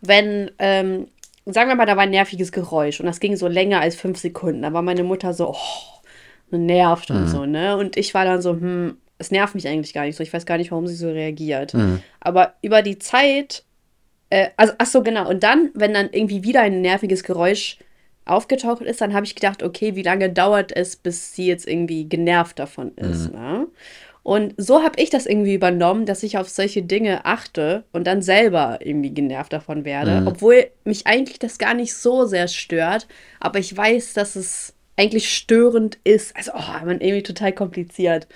wenn, 0.00 0.50
ähm, 0.58 1.08
sagen 1.46 1.68
wir 1.68 1.76
mal, 1.76 1.86
da 1.86 1.96
war 1.96 2.04
ein 2.04 2.10
nerviges 2.10 2.52
Geräusch 2.52 3.00
und 3.00 3.06
das 3.06 3.20
ging 3.20 3.36
so 3.36 3.48
länger 3.48 3.80
als 3.80 3.96
fünf 3.96 4.18
Sekunden, 4.18 4.62
da 4.62 4.72
war 4.72 4.82
meine 4.82 5.04
Mutter 5.04 5.34
so, 5.34 5.50
oh, 5.50 6.56
nervt 6.56 7.10
und 7.10 7.22
mhm. 7.22 7.28
so, 7.28 7.46
ne? 7.46 7.76
Und 7.76 7.96
ich 7.96 8.14
war 8.14 8.24
dann 8.24 8.42
so, 8.42 8.52
hm, 8.52 8.96
es 9.18 9.30
nervt 9.30 9.54
mich 9.54 9.68
eigentlich 9.68 9.92
gar 9.92 10.04
nicht 10.04 10.16
so. 10.16 10.22
Ich 10.22 10.32
weiß 10.32 10.46
gar 10.46 10.56
nicht, 10.56 10.70
warum 10.70 10.86
sie 10.86 10.94
so 10.94 11.10
reagiert. 11.10 11.74
Mhm. 11.74 12.02
Aber 12.20 12.54
über 12.62 12.82
die 12.82 12.98
Zeit, 12.98 13.64
äh, 14.30 14.48
also, 14.56 14.72
ach 14.78 14.86
so, 14.86 15.02
genau. 15.02 15.28
Und 15.28 15.42
dann, 15.42 15.70
wenn 15.74 15.92
dann 15.92 16.08
irgendwie 16.10 16.42
wieder 16.42 16.62
ein 16.62 16.80
nerviges 16.80 17.22
Geräusch 17.22 17.78
aufgetaucht 18.24 18.82
ist, 18.82 19.00
dann 19.00 19.12
habe 19.12 19.26
ich 19.26 19.34
gedacht, 19.34 19.62
okay, 19.62 19.94
wie 19.94 20.02
lange 20.02 20.30
dauert 20.30 20.74
es, 20.74 20.96
bis 20.96 21.34
sie 21.34 21.46
jetzt 21.46 21.68
irgendwie 21.68 22.08
genervt 22.08 22.58
davon 22.58 22.92
ist, 22.96 23.32
mhm. 23.32 23.38
ne? 23.38 23.66
Und 24.22 24.54
so 24.58 24.82
habe 24.82 25.00
ich 25.00 25.10
das 25.10 25.26
irgendwie 25.26 25.54
übernommen, 25.54 26.06
dass 26.06 26.22
ich 26.22 26.36
auf 26.36 26.48
solche 26.48 26.82
Dinge 26.82 27.24
achte 27.24 27.84
und 27.92 28.06
dann 28.06 28.22
selber 28.22 28.78
irgendwie 28.82 29.14
genervt 29.14 29.52
davon 29.52 29.84
werde. 29.84 30.20
Mhm. 30.20 30.26
Obwohl 30.26 30.70
mich 30.84 31.06
eigentlich 31.06 31.38
das 31.38 31.58
gar 31.58 31.74
nicht 31.74 31.94
so 31.94 32.26
sehr 32.26 32.48
stört. 32.48 33.06
Aber 33.40 33.58
ich 33.58 33.74
weiß, 33.74 34.12
dass 34.12 34.36
es 34.36 34.74
eigentlich 34.96 35.34
störend 35.34 35.98
ist. 36.04 36.36
Also, 36.36 36.52
oh, 36.54 36.84
man 36.84 37.00
irgendwie 37.00 37.22
total 37.22 37.52
kompliziert. 37.52 38.28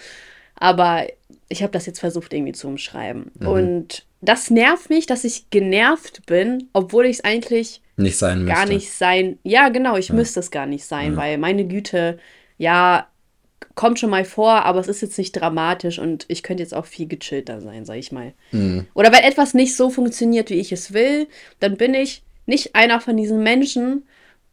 Aber 0.57 1.07
ich 1.49 1.63
habe 1.63 1.73
das 1.73 1.87
jetzt 1.87 2.01
versucht 2.01 2.33
irgendwie 2.33 2.53
zu 2.53 2.69
umschreiben. 2.69 3.31
Mhm. 3.39 3.47
Und 3.47 4.07
das 4.23 4.51
nervt 4.51 4.89
mich, 4.89 5.07
dass 5.07 5.25
ich 5.25 5.51
genervt 5.51 6.25
bin, 6.27 6.69
obwohl 6.73 7.05
ich 7.07 7.19
es 7.19 7.25
eigentlich 7.25 7.83
nicht 7.97 8.17
sein 8.17 8.47
gar 8.47 8.67
nicht 8.67 8.91
sein. 8.91 9.39
Ja, 9.45 9.69
genau, 9.69 9.97
ich 9.97 10.09
ja. 10.09 10.15
müsste 10.15 10.41
es 10.41 10.51
gar 10.51 10.67
nicht 10.67 10.85
sein, 10.85 11.13
ja. 11.13 11.17
weil 11.17 11.39
meine 11.39 11.65
Güte, 11.65 12.19
ja, 12.59 13.07
kommt 13.75 13.99
schon 13.99 14.11
mal 14.11 14.25
vor, 14.25 14.65
aber 14.65 14.81
es 14.81 14.89
ist 14.89 15.03
jetzt 15.03 15.19
nicht 15.19 15.33
dramatisch 15.33 15.99
und 15.99 16.27
ich 16.29 16.43
könnte 16.43 16.63
jetzt 16.63 16.75
auch 16.75 16.87
viel 16.87 17.09
gechillter 17.09 17.61
sein, 17.61 17.85
sag 17.85 17.97
ich 17.97 18.13
mal. 18.13 18.33
Mhm. 18.53 18.87
Oder 18.95 19.13
wenn 19.13 19.23
etwas 19.25 19.55
nicht 19.55 19.77
so 19.77 19.91
funktioniert, 19.91 20.51
wie 20.51 20.61
ich 20.61 20.73
es 20.73 20.93
will, 20.93 21.27
dann 21.61 21.77
bin 21.77 21.95
ich 21.95 22.23
nicht 22.47 22.75
einer 22.75 23.01
von 23.01 23.17
diesen 23.17 23.43
Menschen, 23.43 24.05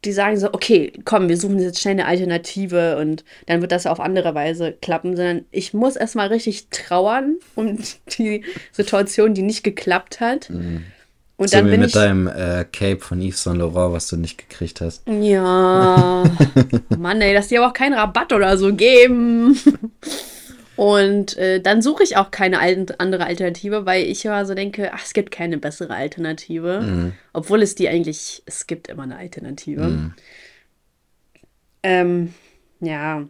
die 0.04 0.12
sagen 0.12 0.38
so, 0.38 0.52
okay, 0.54 0.92
komm, 1.06 1.30
wir 1.30 1.38
suchen 1.38 1.60
jetzt 1.60 1.80
schnell 1.80 1.94
eine 1.94 2.08
Alternative 2.08 2.98
und 2.98 3.24
dann 3.46 3.62
wird 3.62 3.72
das 3.72 3.86
auf 3.86 4.00
andere 4.00 4.34
Weise 4.34 4.72
klappen, 4.82 5.16
sondern 5.16 5.46
ich 5.52 5.74
muss 5.74 5.96
erstmal 5.96 6.28
richtig 6.28 6.70
trauern 6.70 7.36
um 7.56 7.78
die 8.18 8.44
Situation, 8.72 9.34
die 9.34 9.44
nicht 9.44 9.64
geklappt 9.64 10.20
hat. 10.20 10.50
Mhm. 10.50 10.86
Und 11.38 11.50
so 11.50 11.58
dann 11.58 11.66
wie 11.68 11.72
bin 11.72 11.80
mit 11.80 11.90
ich, 11.90 11.94
deinem 11.94 12.28
äh, 12.28 12.66
Cape 12.72 13.00
von 13.00 13.22
Yves 13.22 13.44
Saint 13.44 13.58
Laurent, 13.58 13.94
was 13.94 14.08
du 14.08 14.18
nicht 14.18 14.38
gekriegt 14.38 14.82
hast. 14.82 15.04
Ja. 15.08 16.24
Mann, 16.98 17.22
ey, 17.22 17.34
dass 17.34 17.48
die 17.48 17.58
aber 17.58 17.70
auch 17.70 17.74
keinen 17.74 17.94
Rabatt 17.94 18.32
oder 18.32 18.58
so 18.58 18.74
geben. 18.74 19.58
Und 20.76 21.38
äh, 21.38 21.60
dann 21.62 21.82
suche 21.82 22.04
ich 22.04 22.18
auch 22.18 22.32
keine 22.32 22.60
andere 22.60 23.26
Alternative, 23.26 23.86
weil 23.86 24.06
ich 24.06 24.26
immer 24.26 24.46
so 24.46 24.56
denke, 24.56 24.92
ach, 24.94 25.04
es 25.04 25.14
gibt 25.14 25.32
keine 25.32 25.58
bessere 25.58 25.94
Alternative. 25.94 26.82
Mhm. 26.82 27.14
Obwohl 27.34 27.62
es 27.62 27.76
die 27.76 27.88
eigentlich, 27.88 28.42
es 28.46 28.68
gibt 28.68 28.88
immer 28.88 29.04
eine 29.04 29.18
Alternative. 29.18 29.84
Mhm. 29.84 30.14
Ähm, 31.84 32.34
ja, 32.80 33.28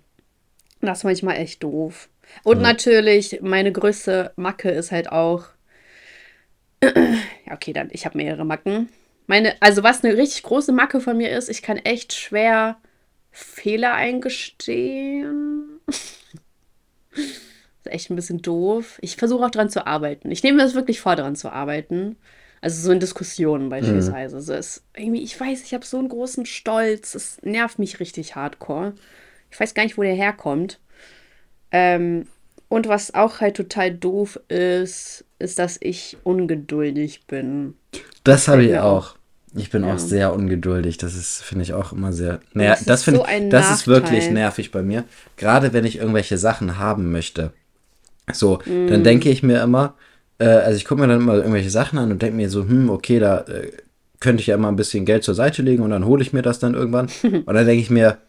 das 0.81 0.99
ist 0.99 1.03
manchmal 1.03 1.37
echt 1.37 1.63
doof. 1.63 2.09
Und 2.43 2.57
mhm. 2.57 2.63
natürlich, 2.63 3.39
meine 3.41 3.71
größte 3.71 4.31
Macke 4.35 4.69
ist 4.69 4.91
halt 4.91 5.11
auch, 5.11 5.45
ja, 6.83 7.53
okay, 7.53 7.73
dann, 7.73 7.89
ich 7.91 8.05
habe 8.05 8.17
mehrere 8.17 8.45
Macken. 8.45 8.89
Meine, 9.27 9.55
also 9.61 9.83
was 9.83 10.03
eine 10.03 10.17
richtig 10.17 10.43
große 10.43 10.71
Macke 10.71 10.99
von 10.99 11.17
mir 11.17 11.29
ist, 11.29 11.49
ich 11.49 11.61
kann 11.61 11.77
echt 11.77 12.13
schwer 12.13 12.77
Fehler 13.31 13.93
eingestehen. 13.93 15.79
ist 17.13 17.91
echt 17.91 18.09
ein 18.09 18.15
bisschen 18.15 18.41
doof. 18.41 18.99
Ich 19.01 19.15
versuche 19.15 19.45
auch 19.45 19.51
dran 19.51 19.69
zu 19.69 19.87
arbeiten. 19.87 20.31
Ich 20.31 20.43
nehme 20.43 20.57
mir 20.57 20.63
das 20.63 20.75
wirklich 20.75 20.99
vor, 20.99 21.15
dran 21.15 21.35
zu 21.35 21.51
arbeiten. 21.51 22.17
Also 22.61 22.81
so 22.81 22.91
in 22.91 22.99
Diskussionen 22.99 23.69
beispielsweise. 23.69 24.35
Mhm. 24.35 24.39
Also 24.39 24.53
es, 24.53 24.83
irgendwie, 24.95 25.23
ich 25.23 25.39
weiß, 25.39 25.63
ich 25.63 25.73
habe 25.73 25.85
so 25.85 25.97
einen 25.97 26.09
großen 26.09 26.45
Stolz. 26.45 27.15
Es 27.15 27.41
nervt 27.41 27.79
mich 27.79 27.99
richtig 27.99 28.35
hardcore. 28.35 28.93
Ich 29.49 29.59
weiß 29.59 29.73
gar 29.73 29.83
nicht, 29.83 29.97
wo 29.97 30.03
der 30.03 30.13
herkommt. 30.13 30.79
Ähm, 31.71 32.27
und 32.71 32.87
was 32.87 33.13
auch 33.13 33.41
halt 33.41 33.57
total 33.57 33.91
doof 33.91 34.39
ist, 34.47 35.25
ist, 35.39 35.59
dass 35.59 35.77
ich 35.81 36.15
ungeduldig 36.23 37.27
bin. 37.27 37.73
Das 38.23 38.47
habe 38.47 38.63
ich 38.63 38.77
auch. 38.79 39.15
Ich 39.53 39.69
bin 39.69 39.83
ja. 39.83 39.93
auch 39.93 39.99
sehr 39.99 40.33
ungeduldig. 40.33 40.97
Das 40.97 41.13
ist, 41.13 41.43
finde 41.43 41.63
ich, 41.63 41.73
auch 41.73 41.91
immer 41.91 42.13
sehr. 42.13 42.39
Naja, 42.53 42.69
das, 42.71 42.85
das 42.85 43.03
finde 43.03 43.19
so 43.19 43.25
ich, 43.25 43.49
das 43.49 43.71
ist 43.71 43.87
wirklich 43.89 44.31
nervig 44.31 44.71
bei 44.71 44.83
mir. 44.83 45.03
Gerade 45.35 45.73
wenn 45.73 45.83
ich 45.83 45.97
irgendwelche 45.97 46.37
Sachen 46.37 46.77
haben 46.77 47.11
möchte. 47.11 47.51
So, 48.31 48.59
mm. 48.65 48.87
dann 48.87 49.03
denke 49.03 49.29
ich 49.29 49.43
mir 49.43 49.61
immer, 49.61 49.95
äh, 50.37 50.45
also 50.45 50.77
ich 50.77 50.85
gucke 50.85 51.01
mir 51.01 51.07
dann 51.09 51.19
immer 51.19 51.35
irgendwelche 51.35 51.71
Sachen 51.71 51.99
an 51.99 52.09
und 52.09 52.21
denke 52.21 52.37
mir 52.37 52.49
so, 52.49 52.61
hm, 52.61 52.89
okay, 52.89 53.19
da 53.19 53.39
äh, 53.39 53.73
könnte 54.21 54.39
ich 54.39 54.47
ja 54.47 54.55
immer 54.55 54.69
ein 54.69 54.77
bisschen 54.77 55.03
Geld 55.03 55.25
zur 55.25 55.35
Seite 55.35 55.61
legen 55.61 55.83
und 55.83 55.89
dann 55.89 56.05
hole 56.05 56.21
ich 56.21 56.31
mir 56.31 56.41
das 56.41 56.59
dann 56.59 56.73
irgendwann. 56.73 57.09
und 57.23 57.53
dann 57.53 57.65
denke 57.65 57.81
ich 57.81 57.89
mir, 57.89 58.19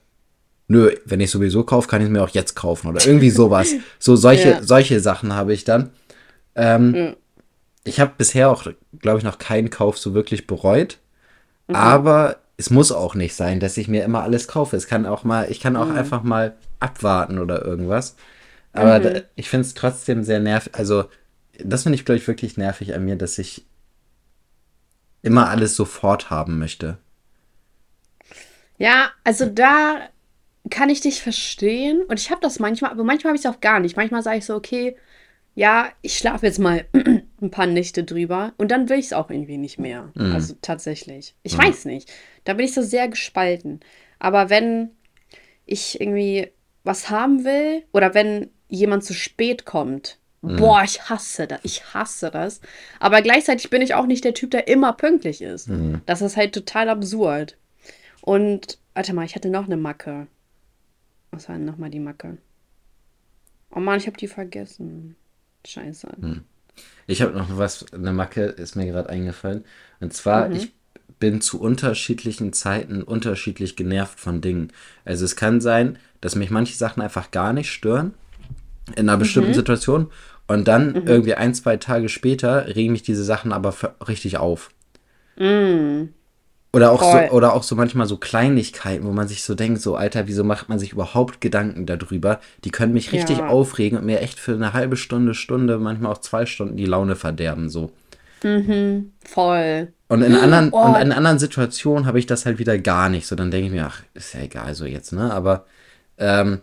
nö, 0.69 0.95
wenn 1.05 1.21
ich 1.21 1.31
sowieso 1.31 1.65
kaufe, 1.65 1.89
kann 1.89 2.01
ich 2.01 2.07
es 2.07 2.13
mir 2.13 2.23
auch 2.23 2.31
jetzt 2.31 2.55
kaufen 2.55 2.89
oder 2.89 3.05
irgendwie 3.05 3.31
sowas. 3.31 3.73
so 3.99 4.17
solche, 4.17 4.51
ja. 4.51 4.63
solche 4.63 5.01
Sachen 5.01 5.35
habe 5.35 5.53
ich 5.53 5.65
dann. 5.65 5.91
Ähm, 6.55 6.91
mm. 6.91 7.17
Ich 7.85 7.99
habe 7.99 8.13
bisher 8.17 8.51
auch, 8.51 8.67
glaube 9.01 9.19
ich, 9.19 9.25
noch 9.25 9.39
keinen 9.39 9.71
Kauf 9.71 9.99
so 9.99 10.15
wirklich 10.15 10.47
bereut. 10.47 10.99
Mhm. 11.67 11.75
Aber 11.75 12.37
es 12.57 12.71
muss 12.71 12.93
auch 12.93 13.15
nicht 13.15 13.35
sein, 13.35 13.61
dass 13.61 13.77
ich 13.77 13.89
mir 13.89 14.05
immer 14.05 14.23
alles 14.23 14.47
kaufe. 14.47 14.77
Es 14.77 14.87
kann 14.87 15.07
auch 15.07 15.25
mal, 15.25 15.51
ich 15.51 15.61
kann 15.61 15.77
auch 15.77 15.87
mhm. 15.87 15.97
einfach 15.97 16.23
mal 16.23 16.55
abwarten 16.79 17.39
oder 17.39 17.65
irgendwas. 17.65 18.17
Aber 18.73 18.99
mhm. 18.99 19.03
da, 19.03 19.21
ich 19.35 19.49
finde 19.49 19.67
es 19.67 19.75
trotzdem 19.75 20.23
sehr 20.23 20.41
nervig. 20.41 20.75
Also, 20.75 21.07
das 21.59 21.83
finde 21.83 21.97
ich, 21.97 22.05
glaube 22.05 22.19
ich, 22.19 22.29
wirklich 22.29 22.57
nervig 22.57 22.95
an 22.95 23.05
mir, 23.05 23.17
dass 23.17 23.39
ich 23.39 23.65
immer 25.23 25.49
alles 25.49 25.77
sofort 25.77 26.31
haben 26.31 26.59
möchte. 26.59 26.99
Ja, 28.79 29.11
also 29.23 29.47
da 29.47 30.09
kann 30.71 30.91
ich 30.91 31.01
dich 31.01 31.23
verstehen. 31.23 32.03
Und 32.03 32.21
ich 32.21 32.31
habe 32.31 32.41
das 32.41 32.59
manchmal, 32.59 32.91
aber 32.91 33.05
manchmal 33.05 33.31
habe 33.31 33.39
ich 33.39 33.45
es 33.45 33.51
auch 33.51 33.61
gar 33.61 33.81
nicht. 33.81 33.97
Manchmal 33.97 34.23
sage 34.23 34.39
ich 34.39 34.47
so, 34.47 34.55
okay, 34.55 34.97
ja, 35.55 35.91
ich 36.01 36.17
schlafe 36.17 36.47
jetzt 36.47 36.59
mal 36.59 36.87
ein 37.41 37.51
paar 37.51 37.67
Nächte 37.67 38.05
drüber 38.05 38.55
und 38.57 38.71
dann 38.71 38.89
will 38.89 38.99
ich 38.99 39.07
es 39.07 39.13
auch 39.13 39.31
irgendwie 39.31 39.59
nicht 39.59 39.79
mehr. 39.79 40.11
Mhm. 40.15 40.33
Also 40.33 40.55
tatsächlich. 40.63 41.35
Ich 41.43 41.57
mhm. 41.57 41.63
weiß 41.63 41.85
nicht. 41.85 42.11
Da 42.45 42.55
bin 42.55 42.65
ich 42.65 42.75
so 42.75 42.83
sehr 42.83 43.09
gespalten. 43.09 43.81
Aber 44.19 44.51
wenn 44.51 44.91
ich 45.67 46.01
irgendwie 46.01 46.51
was 46.85 47.11
haben 47.11 47.45
will 47.45 47.85
oder 47.93 48.15
wenn 48.15 48.51
jemand 48.69 49.05
zu 49.05 49.15
spät 49.15 49.65
kommt. 49.65 50.19
Mhm. 50.41 50.57
Boah, 50.57 50.83
ich 50.83 51.09
hasse 51.09 51.47
das. 51.47 51.61
Ich 51.63 51.95
hasse 51.95 52.31
das. 52.31 52.61
Aber 52.99 53.23
gleichzeitig 53.23 53.71
bin 53.71 53.83
ich 53.83 53.95
auch 53.95 54.07
nicht 54.07 54.25
der 54.25 54.35
Typ, 54.35 54.51
der 54.51 54.67
immer 54.67 54.93
pünktlich 54.93 55.43
ist. 55.43 55.69
Mhm. 55.69 56.01
Das 56.07 56.23
ist 56.23 56.37
halt 56.37 56.55
total 56.55 56.89
absurd. 56.89 57.57
Und, 58.23 58.79
warte 58.95 59.15
mal, 59.15 59.25
ich 59.25 59.35
hatte 59.35 59.51
noch 59.51 59.67
eine 59.67 59.77
Macke. 59.77 60.27
Was 61.33 61.49
war 61.49 61.57
denn 61.57 61.65
nochmal 61.65 61.91
die 61.91 61.99
Macke? 61.99 62.39
Oh 63.71 63.81
Mann, 63.81 63.99
ich 63.99 64.07
habe 64.07 64.17
die 64.17 64.29
vergessen. 64.29 65.17
Scheiße. 65.67 66.09
Mhm. 66.19 66.45
Ich 67.07 67.23
habe 67.23 67.33
noch 67.33 67.59
was, 67.59 67.93
eine 67.93 68.13
Macke 68.13 68.45
ist 68.45 68.77
mir 68.77 68.87
gerade 68.87 69.09
eingefallen. 69.09 69.65
Und 70.01 70.13
zwar, 70.13 70.49
mhm. 70.49 70.57
ich 70.57 70.73
bin 71.19 71.41
zu 71.41 71.61
unterschiedlichen 71.61 72.53
Zeiten 72.53 73.03
unterschiedlich 73.03 73.77
genervt 73.77 74.21
von 74.21 74.41
Dingen. 74.41 74.73
Also 75.05 75.25
es 75.25 75.37
kann 75.37 75.61
sein, 75.61 75.99
dass 76.21 76.35
mich 76.35 76.51
manche 76.51 76.77
Sachen 76.77 77.03
einfach 77.03 77.31
gar 77.31 77.53
nicht 77.53 77.71
stören 77.71 78.15
in 78.97 79.09
einer 79.09 79.19
bestimmten 79.19 79.51
mhm. 79.51 79.55
Situation 79.55 80.11
und 80.49 80.67
dann 80.69 80.93
mhm. 80.93 81.07
irgendwie 81.07 81.35
ein, 81.35 81.55
zwei 81.55 81.77
Tage 81.77 82.09
später 82.09 82.67
regen 82.75 82.93
mich 82.93 83.03
diese 83.03 83.25
Sachen 83.25 83.53
aber 83.53 83.75
richtig 84.07 84.37
auf. 84.37 84.71
Mhm. 85.37 86.13
Oder 86.75 86.91
auch, 86.91 87.03
so, 87.03 87.35
oder 87.35 87.53
auch 87.53 87.63
so 87.63 87.77
manchmal 87.77 88.07
so 88.07 88.17
Kleinigkeiten, 88.17 89.05
wo 89.05 89.13
man 89.13 89.29
sich 89.29 89.43
so 89.43 89.55
denkt, 89.55 89.83
so 89.83 89.95
Alter, 89.95 90.27
wieso 90.27 90.43
macht 90.43 90.71
man 90.71 90.79
sich 90.79 90.93
überhaupt 90.93 91.43
Gedanken 91.43 91.85
darüber? 91.85 92.41
Die 92.65 92.71
können 92.71 92.95
mich 92.95 93.13
richtig 93.13 93.39
ja. 93.39 93.49
aufregen 93.49 93.99
und 93.99 94.07
mir 94.07 94.21
echt 94.21 94.39
für 94.39 94.55
eine 94.55 94.73
halbe 94.73 94.97
Stunde, 94.97 95.35
Stunde, 95.35 95.79
manchmal 95.79 96.13
auch 96.13 96.19
zwei 96.19 96.47
Stunden 96.47 96.79
die 96.79 96.87
Laune 96.87 97.15
verderben, 97.15 97.69
so. 97.69 97.93
Mhm, 98.43 99.13
voll. 99.23 99.93
Und 100.09 100.23
in 100.23 100.35
anderen, 100.35 100.71
oh. 100.73 100.81
und 100.83 100.97
in 100.97 101.13
anderen 101.13 101.39
Situationen 101.39 102.07
habe 102.07 102.19
ich 102.19 102.27
das 102.27 102.47
halt 102.47 102.59
wieder 102.59 102.79
gar 102.79 103.11
nicht. 103.11 103.27
So, 103.27 103.37
dann 103.37 103.51
denke 103.51 103.67
ich 103.67 103.73
mir, 103.73 103.87
ach, 103.87 104.03
ist 104.15 104.33
ja 104.33 104.41
egal 104.41 104.75
so 104.75 104.87
jetzt, 104.87 105.13
ne? 105.13 105.31
Aber, 105.31 105.67
ähm, 106.17 106.61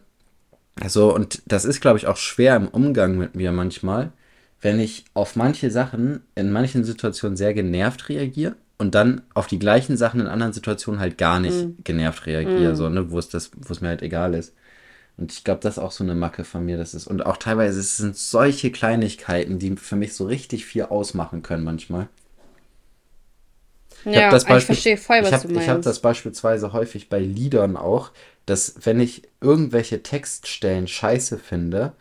also, 0.81 1.13
und 1.13 1.43
das 1.45 1.65
ist, 1.65 1.81
glaube 1.81 1.99
ich, 1.99 2.07
auch 2.07 2.17
schwer 2.17 2.55
im 2.55 2.67
Umgang 2.67 3.15
mit 3.17 3.35
mir 3.35 3.51
manchmal, 3.51 4.11
wenn 4.59 4.79
ich 4.79 5.05
auf 5.13 5.35
manche 5.35 5.69
Sachen 5.69 6.23
in 6.33 6.51
manchen 6.51 6.83
Situationen 6.83 7.37
sehr 7.37 7.53
genervt 7.53 8.09
reagiere 8.09 8.55
und 8.79 8.95
dann 8.95 9.21
auf 9.35 9.45
die 9.45 9.59
gleichen 9.59 9.97
Sachen 9.97 10.21
in 10.21 10.27
anderen 10.27 10.53
Situationen 10.53 10.99
halt 10.99 11.17
gar 11.19 11.39
nicht 11.39 11.67
mm. 11.67 11.83
genervt 11.83 12.25
reagiere, 12.25 12.73
mm. 12.73 12.75
so, 12.75 12.89
ne, 12.89 13.11
wo 13.11 13.19
es 13.19 13.29
das, 13.29 13.51
wo 13.55 13.71
es 13.71 13.81
mir 13.81 13.89
halt 13.89 14.01
egal 14.01 14.33
ist. 14.33 14.55
Und 15.17 15.33
ich 15.33 15.43
glaube, 15.43 15.59
das 15.61 15.75
ist 15.75 15.83
auch 15.83 15.91
so 15.91 16.03
eine 16.03 16.15
Macke 16.15 16.45
von 16.45 16.65
mir. 16.65 16.77
Das 16.77 16.93
ist, 16.93 17.05
und 17.05 17.25
auch 17.25 17.35
teilweise 17.35 17.79
es 17.79 17.97
sind 17.97 18.15
solche 18.15 18.71
Kleinigkeiten, 18.71 19.59
die 19.59 19.75
für 19.75 19.97
mich 19.97 20.13
so 20.13 20.25
richtig 20.25 20.65
viel 20.65 20.83
ausmachen 20.83 21.43
können 21.43 21.65
manchmal. 21.65 22.07
Ich 24.05 24.15
ja, 24.15 24.31
das 24.31 24.45
Beispiel, 24.45 24.59
ich 24.59 24.65
verstehe 24.81 24.97
voll, 24.97 25.19
was 25.19 25.27
ich 25.27 25.33
hab, 25.33 25.41
du 25.41 25.47
meinst. 25.49 25.63
Ich 25.63 25.69
habe 25.69 25.81
das 25.81 25.99
beispielsweise 25.99 26.71
häufig 26.71 27.09
bei 27.09 27.19
Liedern 27.19 27.75
auch, 27.75 28.11
dass 28.45 28.75
wenn 28.85 29.01
ich 29.01 29.23
irgendwelche 29.41 30.01
Textstellen 30.01 30.87
scheiße 30.87 31.37
finde, 31.37 31.91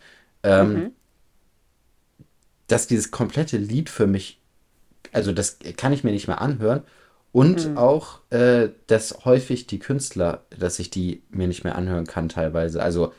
ähm, 0.44 0.72
mhm. 0.72 0.92
dass 2.68 2.86
dieses 2.86 3.10
komplette 3.10 3.56
Lied 3.56 3.90
für 3.90 4.06
mich, 4.06 4.37
also 5.18 5.32
das 5.32 5.58
kann 5.76 5.92
ich 5.92 6.04
mir 6.04 6.12
nicht 6.12 6.28
mehr 6.28 6.40
anhören. 6.40 6.82
Und 7.30 7.68
mhm. 7.68 7.76
auch, 7.76 8.20
äh, 8.30 8.70
dass 8.86 9.26
häufig 9.26 9.66
die 9.66 9.78
Künstler, 9.78 10.42
dass 10.58 10.78
ich 10.78 10.88
die 10.88 11.22
mir 11.28 11.46
nicht 11.46 11.62
mehr 11.62 11.76
anhören 11.76 12.06
kann 12.06 12.30
teilweise. 12.30 12.82
Also 12.82 13.12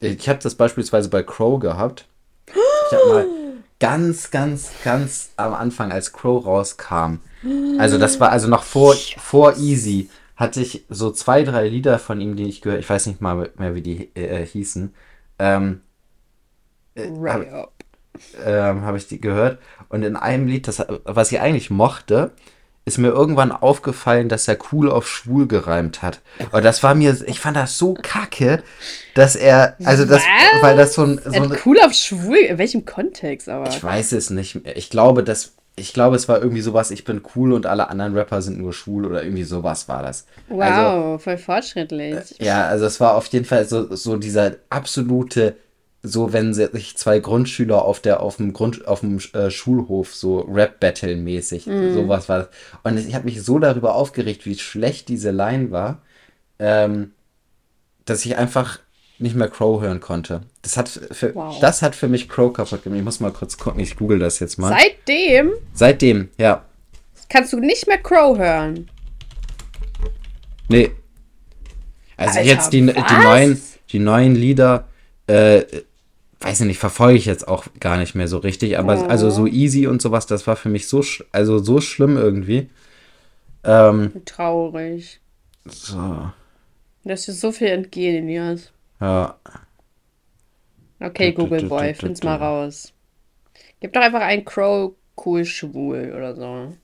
ich 0.00 0.28
habe 0.28 0.40
das 0.42 0.56
beispielsweise 0.56 1.08
bei 1.08 1.22
Crow 1.22 1.60
gehabt. 1.60 2.06
Ich 2.46 2.98
habe 2.98 3.08
mal 3.08 3.26
ganz, 3.78 4.32
ganz, 4.32 4.72
ganz 4.82 5.30
am 5.36 5.54
Anfang, 5.54 5.92
als 5.92 6.12
Crow 6.12 6.44
rauskam, 6.44 7.20
also 7.78 7.98
das 7.98 8.20
war 8.20 8.30
also 8.30 8.48
noch 8.48 8.62
vor, 8.62 8.94
vor 8.94 9.56
Easy, 9.56 10.08
hatte 10.36 10.60
ich 10.60 10.84
so 10.88 11.10
zwei, 11.10 11.42
drei 11.42 11.68
Lieder 11.68 11.98
von 11.98 12.20
ihm, 12.20 12.36
die 12.36 12.48
ich 12.48 12.60
gehört, 12.60 12.80
ich 12.80 12.88
weiß 12.88 13.06
nicht 13.06 13.20
mal 13.20 13.50
mehr, 13.56 13.74
wie 13.74 13.82
die 13.82 14.14
äh, 14.14 14.46
hießen. 14.46 14.94
Ähm, 15.38 15.80
äh, 16.94 17.08
habe 17.26 17.68
ähm, 18.44 18.82
hab 18.82 18.96
ich 18.96 19.08
die 19.08 19.20
gehört. 19.20 19.58
Und 19.88 20.02
in 20.02 20.16
einem 20.16 20.46
Lied, 20.46 20.68
das, 20.68 20.84
was 21.04 21.32
ich 21.32 21.40
eigentlich 21.40 21.70
mochte, 21.70 22.32
ist 22.84 22.98
mir 22.98 23.08
irgendwann 23.08 23.52
aufgefallen, 23.52 24.28
dass 24.28 24.48
er 24.48 24.58
cool 24.72 24.90
auf 24.90 25.08
schwul 25.08 25.46
gereimt 25.46 26.02
hat. 26.02 26.20
Und 26.50 26.64
das 26.64 26.82
war 26.82 26.94
mir, 26.94 27.16
ich 27.26 27.38
fand 27.38 27.56
das 27.56 27.78
so 27.78 27.94
kacke, 27.94 28.62
dass 29.14 29.36
er, 29.36 29.76
also 29.84 30.04
das, 30.04 30.22
Was? 30.22 30.62
weil 30.62 30.76
das 30.76 30.94
so 30.94 31.04
ein. 31.04 31.20
So 31.24 31.30
ein 31.30 31.56
cool 31.64 31.78
auf 31.80 31.92
schwul, 31.92 32.38
in 32.38 32.58
welchem 32.58 32.84
Kontext 32.84 33.48
aber? 33.48 33.68
Ich 33.68 33.82
weiß 33.82 34.12
es 34.12 34.30
nicht 34.30 34.64
mehr. 34.64 34.76
Ich 34.76 34.90
glaube, 34.90 35.22
dass 35.22 35.52
ich 35.74 35.94
glaube, 35.94 36.16
es 36.16 36.28
war 36.28 36.42
irgendwie 36.42 36.60
sowas, 36.60 36.90
ich 36.90 37.04
bin 37.04 37.22
cool 37.34 37.52
und 37.52 37.64
alle 37.66 37.88
anderen 37.88 38.14
Rapper 38.14 38.42
sind 38.42 38.58
nur 38.58 38.72
schwul 38.72 39.06
oder 39.06 39.22
irgendwie 39.22 39.44
sowas 39.44 39.88
war 39.88 40.02
das. 40.02 40.26
Wow, 40.48 40.60
also, 40.60 41.18
voll 41.18 41.38
fortschrittlich. 41.38 42.40
Äh, 42.40 42.44
ja, 42.44 42.66
also 42.66 42.84
es 42.84 43.00
war 43.00 43.14
auf 43.14 43.26
jeden 43.28 43.46
Fall 43.46 43.64
so, 43.64 43.94
so 43.94 44.16
dieser 44.16 44.56
absolute, 44.68 45.56
so 46.02 46.32
wenn 46.32 46.52
sich 46.52 46.96
zwei 46.96 47.20
Grundschüler 47.20 47.82
auf 47.82 48.00
der 48.00 48.20
auf 48.20 48.36
dem 48.36 48.52
Grund 48.52 48.86
auf 48.88 49.00
dem 49.00 49.18
äh, 49.34 49.50
Schulhof 49.50 50.14
so 50.14 50.40
Rap 50.40 50.80
Battle 50.80 51.14
mäßig 51.14 51.66
mm. 51.66 51.94
sowas 51.94 52.28
war 52.28 52.48
und 52.82 52.98
ich 52.98 53.14
habe 53.14 53.26
mich 53.26 53.42
so 53.42 53.58
darüber 53.58 53.94
aufgeregt, 53.94 54.44
wie 54.44 54.58
schlecht 54.58 55.08
diese 55.08 55.30
Line 55.30 55.70
war, 55.70 56.02
ähm, 56.58 57.12
dass 58.04 58.24
ich 58.24 58.36
einfach 58.36 58.80
nicht 59.18 59.36
mehr 59.36 59.48
Crow 59.48 59.80
hören 59.80 60.00
konnte. 60.00 60.42
Das 60.62 60.76
hat 60.76 60.88
für, 60.88 61.34
wow. 61.34 61.58
das 61.60 61.80
hat 61.80 61.94
für 61.94 62.08
mich 62.08 62.28
Crow 62.28 62.52
kaputt 62.52 62.82
gemacht. 62.82 62.98
Ich 62.98 63.04
muss 63.04 63.20
mal 63.20 63.32
kurz 63.32 63.56
gucken, 63.56 63.80
ich 63.80 63.96
google 63.96 64.18
das 64.18 64.40
jetzt 64.40 64.58
mal. 64.58 64.76
Seitdem? 64.76 65.52
Seitdem, 65.72 66.28
ja. 66.38 66.64
Kannst 67.28 67.52
du 67.52 67.60
nicht 67.60 67.86
mehr 67.86 67.98
Crow 67.98 68.36
hören? 68.36 68.90
Nee. 70.68 70.90
Also 72.16 72.38
Alter, 72.38 72.50
jetzt 72.50 72.72
die, 72.72 72.84
die, 72.86 73.22
neuen, 73.22 73.62
die 73.90 73.98
neuen 73.98 74.34
Lieder, 74.34 74.88
äh, 75.26 75.62
weiß 76.42 76.60
ich 76.60 76.66
nicht, 76.66 76.78
verfolge 76.78 77.18
ich 77.18 77.26
jetzt 77.26 77.46
auch 77.46 77.66
gar 77.80 77.96
nicht 77.96 78.14
mehr 78.14 78.28
so 78.28 78.38
richtig, 78.38 78.78
aber 78.78 79.00
oh. 79.00 79.06
also 79.06 79.30
so 79.30 79.46
easy 79.46 79.86
und 79.86 80.02
sowas, 80.02 80.26
das 80.26 80.46
war 80.46 80.56
für 80.56 80.68
mich 80.68 80.88
so, 80.88 81.02
also 81.30 81.58
so 81.58 81.80
schlimm 81.80 82.16
irgendwie. 82.16 82.68
Ähm, 83.64 84.22
Traurig. 84.24 85.20
So. 85.64 86.30
Dass 87.04 87.26
dir 87.26 87.32
so 87.32 87.52
viel 87.52 87.68
entgehen, 87.68 88.24
Elias. 88.24 88.72
Ja. 89.00 89.36
Okay, 91.00 91.32
Google 91.32 91.64
Boy, 91.64 91.94
find's 91.94 92.22
mal 92.22 92.36
raus. 92.36 92.92
Gib 93.80 93.92
doch 93.92 94.02
einfach 94.02 94.20
ein 94.20 94.44
Crow 94.44 94.94
cool 95.24 95.44
schwul 95.44 96.12
oder 96.16 96.34
so. 96.34 96.76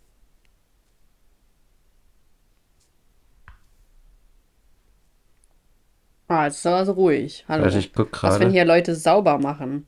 Ah, 6.29 6.45
jetzt 6.45 6.59
ist 6.59 6.67
aber 6.67 6.85
so 6.85 6.93
ruhig. 6.93 7.45
Hallo. 7.49 7.65
Also 7.65 7.79
ich 7.79 7.93
guck 7.93 8.23
Was, 8.23 8.39
wenn 8.39 8.51
hier 8.51 8.67
Leute 8.67 8.95
sauber 8.95 9.39
machen? 9.39 9.87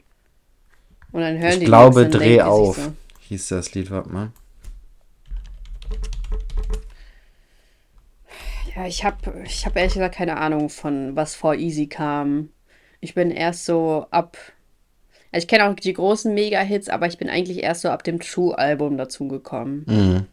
Und 1.13 1.21
dann 1.21 1.39
hören 1.39 1.53
ich 1.53 1.59
die 1.61 1.65
glaube, 1.67 2.09
Dreh 2.09 2.41
auf. 2.41 2.77
So. 2.77 2.93
Hieß 3.29 3.49
das 3.49 3.75
Lied, 3.75 3.91
warte 3.91 4.09
mal. 4.09 4.33
Ja, 8.75 8.87
ich 8.87 9.05
habe 9.05 9.43
ich 9.45 9.67
hab 9.67 9.77
ehrlich 9.77 9.95
gesagt 9.95 10.15
keine 10.15 10.39
Ahnung 10.39 10.71
von, 10.71 11.15
was 11.15 11.35
vor 11.35 11.55
Easy 11.57 11.89
kam. 11.89 12.49
Ich 13.01 13.15
bin 13.15 13.31
erst 13.31 13.67
so 13.67 14.07
ab. 14.11 14.39
Also 15.33 15.45
ich 15.45 15.49
kenne 15.49 15.69
auch 15.69 15.75
die 15.75 15.93
großen 15.93 16.33
Mega-Hits, 16.33 16.89
aber 16.89 17.07
ich 17.07 17.19
bin 17.19 17.29
eigentlich 17.29 17.63
erst 17.63 17.83
so 17.83 17.91
ab 17.91 18.03
dem 18.03 18.19
True-Album 18.19 18.97
dazugekommen. 18.97 19.85
Mhm. 19.87 20.27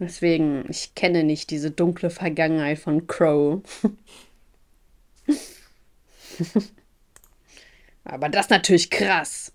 Deswegen, 0.00 0.64
ich 0.68 0.96
kenne 0.96 1.22
nicht 1.22 1.50
diese 1.50 1.70
dunkle 1.70 2.10
Vergangenheit 2.10 2.80
von 2.80 3.06
Crow. 3.06 3.62
aber 8.04 8.28
das 8.28 8.46
ist 8.46 8.50
natürlich 8.50 8.90
krass. 8.90 9.52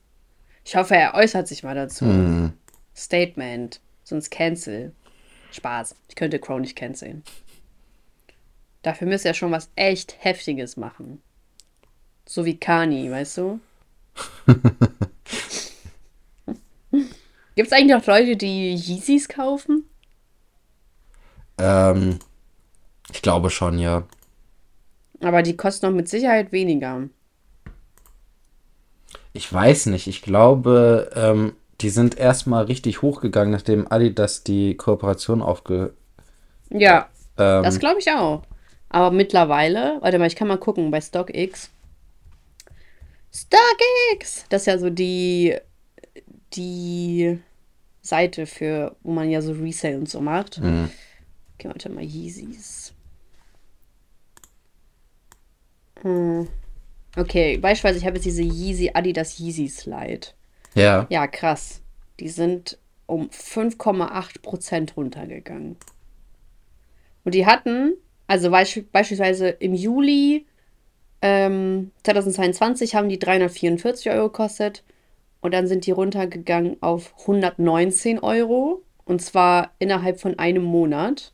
Ich 0.63 0.75
hoffe, 0.75 0.95
er 0.95 1.13
äußert 1.15 1.47
sich 1.47 1.63
mal 1.63 1.75
dazu. 1.75 2.05
Mhm. 2.05 2.53
Statement, 2.95 3.79
sonst 4.03 4.29
cancel. 4.31 4.93
Spaß. 5.51 5.95
Ich 6.09 6.15
könnte 6.15 6.39
Crow 6.39 6.59
nicht 6.59 6.75
canceln. 6.75 7.23
Dafür 8.81 9.07
müsste 9.07 9.29
er 9.29 9.33
schon 9.33 9.51
was 9.51 9.69
echt 9.75 10.17
Heftiges 10.19 10.77
machen. 10.77 11.21
So 12.25 12.45
wie 12.45 12.57
Kani, 12.57 13.09
weißt 13.09 13.37
du? 13.37 13.59
Gibt 17.55 17.67
es 17.67 17.71
eigentlich 17.71 17.97
noch 17.97 18.05
Leute, 18.05 18.35
die 18.37 18.75
Yeezys 18.75 19.27
kaufen? 19.27 19.89
Ähm, 21.57 22.19
ich 23.11 23.21
glaube 23.21 23.49
schon, 23.49 23.79
ja. 23.79 24.03
Aber 25.21 25.41
die 25.41 25.57
kosten 25.57 25.87
doch 25.87 25.93
mit 25.93 26.07
Sicherheit 26.09 26.51
weniger. 26.51 27.09
Ich 29.33 29.51
weiß 29.51 29.87
nicht. 29.87 30.07
Ich 30.07 30.21
glaube, 30.21 31.11
ähm, 31.15 31.53
die 31.81 31.89
sind 31.89 32.17
erstmal 32.17 32.65
richtig 32.65 33.01
hochgegangen, 33.01 33.51
nachdem 33.51 33.91
Adidas 33.91 34.43
die 34.43 34.75
Kooperation 34.75 35.41
aufge. 35.41 35.93
Ja, 36.69 37.09
ähm, 37.37 37.63
das 37.63 37.79
glaube 37.79 37.99
ich 37.99 38.11
auch. 38.11 38.43
Aber 38.89 39.11
mittlerweile, 39.11 39.97
warte 40.01 40.17
mal, 40.17 40.27
ich 40.27 40.35
kann 40.35 40.47
mal 40.47 40.57
gucken 40.57 40.91
bei 40.91 41.01
StockX. 41.01 41.69
StockX! 43.33 44.45
Das 44.49 44.63
ist 44.63 44.65
ja 44.65 44.77
so 44.77 44.89
die, 44.89 45.55
die 46.53 47.39
Seite 48.01 48.45
für, 48.45 48.95
wo 49.03 49.11
man 49.11 49.29
ja 49.29 49.41
so 49.41 49.51
Resale 49.51 49.97
und 49.97 50.09
so 50.09 50.21
macht. 50.21 50.59
Mhm. 50.59 50.89
Okay, 51.55 51.67
warte 51.67 51.89
mal, 51.89 52.03
Yeezys. 52.03 52.89
Hm. 52.89 52.97
Okay, 57.15 57.57
beispielsweise, 57.57 57.99
ich 57.99 58.05
habe 58.05 58.17
jetzt 58.17 58.25
diese 58.25 58.43
Yeezy 58.43 58.91
Adidas 58.93 59.39
Yeezy 59.39 59.67
Slide. 59.67 60.27
Ja. 60.75 61.07
Ja, 61.09 61.27
krass. 61.27 61.81
Die 62.19 62.29
sind 62.29 62.77
um 63.07 63.29
5,8% 63.29 64.93
runtergegangen. 64.95 65.77
Und 67.23 67.33
die 67.33 67.45
hatten, 67.45 67.93
also 68.27 68.51
beispielsweise 68.51 69.49
im 69.49 69.73
Juli 69.73 70.45
ähm, 71.21 71.91
2022 72.03 72.95
haben 72.95 73.09
die 73.09 73.19
344 73.19 74.11
Euro 74.11 74.29
gekostet 74.29 74.83
und 75.41 75.53
dann 75.53 75.67
sind 75.67 75.85
die 75.85 75.91
runtergegangen 75.91 76.77
auf 76.81 77.13
119 77.21 78.19
Euro 78.19 78.83
und 79.05 79.21
zwar 79.21 79.71
innerhalb 79.79 80.19
von 80.19 80.37
einem 80.37 80.63
Monat. 80.63 81.33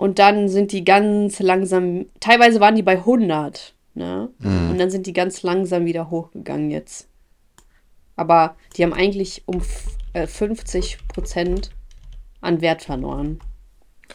Und 0.00 0.18
dann 0.18 0.48
sind 0.48 0.72
die 0.72 0.82
ganz 0.82 1.40
langsam, 1.40 2.06
teilweise 2.20 2.58
waren 2.58 2.74
die 2.74 2.82
bei 2.82 2.96
100, 2.96 3.74
ne? 3.92 4.30
Mhm. 4.38 4.70
Und 4.70 4.78
dann 4.78 4.90
sind 4.90 5.06
die 5.06 5.12
ganz 5.12 5.42
langsam 5.42 5.84
wieder 5.84 6.08
hochgegangen 6.08 6.70
jetzt. 6.70 7.06
Aber 8.16 8.56
die 8.74 8.82
haben 8.82 8.94
eigentlich 8.94 9.42
um 9.44 9.60
50 10.14 10.94
äh, 10.94 11.12
Prozent 11.12 11.68
an 12.40 12.62
Wert 12.62 12.80
verloren. 12.80 13.40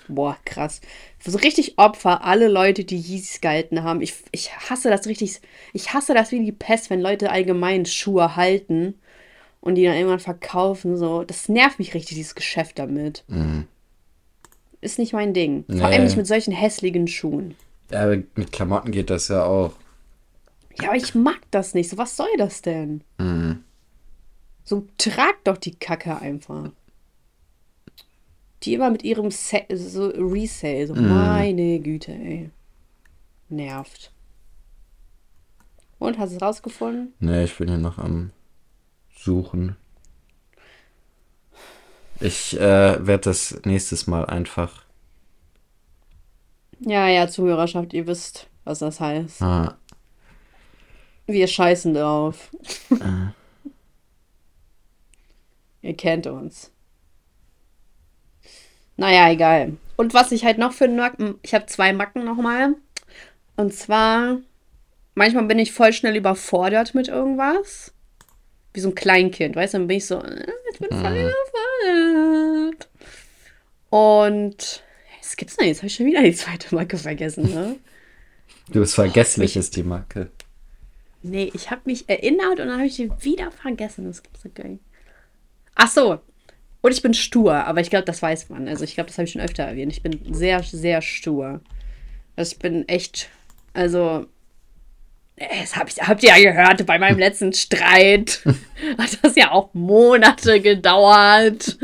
Boah, 0.08 0.36
krass. 0.44 0.82
So 1.20 1.38
richtig 1.38 1.78
Opfer, 1.78 2.24
alle 2.24 2.48
Leute, 2.48 2.84
die 2.84 2.98
Yeezys 2.98 3.40
gehalten 3.40 3.84
haben. 3.84 4.02
Ich, 4.02 4.16
ich 4.32 4.58
hasse 4.58 4.90
das 4.90 5.06
richtig. 5.06 5.40
Ich 5.72 5.94
hasse 5.94 6.16
das 6.16 6.32
wie 6.32 6.44
die 6.44 6.52
Pest, 6.52 6.90
wenn 6.90 7.00
Leute 7.00 7.30
allgemein 7.30 7.86
Schuhe 7.86 8.36
halten 8.36 8.96
und 9.62 9.76
die 9.76 9.84
dann 9.84 9.94
irgendwann 9.94 10.20
verkaufen. 10.20 10.98
So. 10.98 11.24
Das 11.24 11.48
nervt 11.48 11.78
mich 11.78 11.94
richtig, 11.94 12.18
dieses 12.18 12.34
Geschäft 12.34 12.80
damit. 12.80 13.24
Mhm. 13.28 13.68
Ist 14.82 15.00
nicht 15.00 15.14
mein 15.14 15.34
Ding. 15.34 15.64
Nee. 15.68 15.80
Vor 15.80 15.88
allem 15.88 16.04
nicht 16.04 16.18
mit 16.18 16.28
solchen 16.28 16.54
hässlichen 16.54 17.08
Schuhen. 17.08 17.56
Ja, 17.92 18.08
mit 18.08 18.52
Klamotten 18.52 18.92
geht 18.92 19.10
das 19.10 19.28
ja 19.28 19.46
auch. 19.46 19.74
Ja, 20.82 20.90
aber 20.90 20.98
ich 20.98 21.16
mag 21.16 21.40
das 21.52 21.74
nicht. 21.74 21.90
So, 21.90 21.98
was 21.98 22.18
soll 22.18 22.28
das 22.38 22.62
denn? 22.62 23.02
Mhm. 23.18 23.64
So, 24.64 24.88
trag 24.98 25.44
doch 25.44 25.58
die 25.58 25.76
Kacke 25.76 26.20
einfach. 26.20 26.72
Die 28.64 28.74
immer 28.74 28.90
mit 28.90 29.04
ihrem 29.04 29.30
Sa 29.32 29.60
so 29.72 30.08
Resale. 30.08 30.88
So, 30.88 30.96
mm. 30.96 31.08
meine 31.08 31.80
Güte, 31.80 32.12
ey. 32.12 32.50
Nervt. 33.50 34.12
Und, 36.00 36.18
hast 36.18 36.32
du 36.32 36.38
es 36.38 36.42
rausgefunden? 36.42 37.14
Nee, 37.20 37.44
ich 37.44 37.56
bin 37.58 37.70
hier 37.70 37.78
noch 37.78 38.00
am 38.00 38.32
Suchen. 39.16 39.76
Ich 42.20 42.58
äh, 42.60 43.06
werde 43.06 43.24
das 43.26 43.60
nächstes 43.66 44.08
Mal 44.08 44.26
einfach. 44.26 44.84
Ja, 46.80 47.08
ja, 47.08 47.28
Zuhörerschaft, 47.28 47.94
ihr 47.94 48.08
wisst, 48.08 48.48
was 48.64 48.80
das 48.80 49.00
heißt. 49.00 49.42
Ah. 49.42 49.76
Wir 51.28 51.48
scheißen 51.48 51.94
drauf. 51.94 52.50
Äh. 52.92 53.32
Ihr 55.86 55.96
kennt 55.96 56.26
uns. 56.28 56.72
Naja, 58.98 59.30
egal. 59.30 59.78
Und 59.98 60.14
was 60.14 60.32
ich 60.32 60.46
halt 60.46 60.58
noch 60.58 60.74
für 60.74 60.88
Macken, 60.88 61.36
ich 61.42 61.54
habe 61.54 61.68
zwei 61.68 61.94
Macken 61.94 62.26
nochmal. 62.26 62.76
Und 63.56 63.74
zwar, 63.74 64.38
manchmal 65.14 65.46
bin 65.46 65.60
ich 65.60 65.72
voll 65.74 65.94
schnell 65.94 66.16
überfordert 66.16 66.96
mit 66.96 67.08
irgendwas. 67.08 67.94
Wie 68.76 68.82
so 68.82 68.90
ein 68.90 68.96
Kleinkind, 68.96 69.56
weißt 69.56 69.74
du? 69.74 69.78
Dann 69.80 69.88
bin 69.88 69.98
ich 69.98 70.06
so, 70.06 70.22
äh, 70.22 70.46
ich 70.72 70.80
bin 70.80 70.90
überfordert. 70.90 72.90
Und 73.90 74.84
was 75.22 75.38
gibt's 75.38 75.56
denn 75.56 75.68
jetzt? 75.68 75.78
Habe 75.78 75.88
ich 75.88 75.96
schon 75.96 76.06
wieder 76.06 76.22
die 76.22 76.34
zweite 76.34 76.76
Macke 76.76 76.98
vergessen, 76.98 77.54
ne? 77.54 77.78
Du 78.68 78.80
bist 78.80 78.96
vergesslich, 78.96 79.56
ist 79.58 79.76
die 79.76 79.84
Macke. 79.84 80.32
Nee, 81.22 81.52
ich 81.54 81.70
habe 81.70 81.82
mich 81.86 82.10
erinnert 82.10 82.60
und 82.60 82.68
dann 82.68 82.78
habe 82.78 82.88
ich 82.88 82.96
die 82.96 83.12
wieder 83.22 83.52
vergessen. 83.52 84.08
Das 84.08 84.24
gibt's 84.24 84.44
nicht. 84.44 84.80
Ach 85.76 85.90
so, 85.90 86.20
und 86.86 86.92
ich 86.92 87.02
bin 87.02 87.16
stur, 87.16 87.54
aber 87.54 87.82
ich 87.82 87.90
glaube, 87.90 88.06
das 88.06 88.22
weiß 88.22 88.50
man. 88.50 88.68
Also 88.68 88.84
ich 88.84 88.94
glaube, 88.94 89.08
das 89.08 89.18
habe 89.18 89.26
ich 89.26 89.32
schon 89.32 89.42
öfter 89.42 89.64
erwähnt. 89.64 89.92
Ich 89.92 90.04
bin 90.04 90.36
sehr, 90.36 90.62
sehr 90.62 91.02
stur. 91.02 91.62
Also 92.36 92.52
ich 92.52 92.60
bin 92.60 92.88
echt, 92.88 93.28
also 93.74 94.28
das 95.38 95.76
hab 95.76 95.90
ich, 95.90 96.02
habt 96.02 96.24
ihr 96.24 96.38
ja 96.38 96.52
gehört, 96.52 96.86
bei 96.86 96.98
meinem 96.98 97.20
letzten 97.20 97.52
Streit 97.54 98.42
hat 98.98 99.18
das 99.22 99.36
ja 99.36 99.52
auch 99.52 99.74
Monate 99.74 100.62
gedauert, 100.62 101.78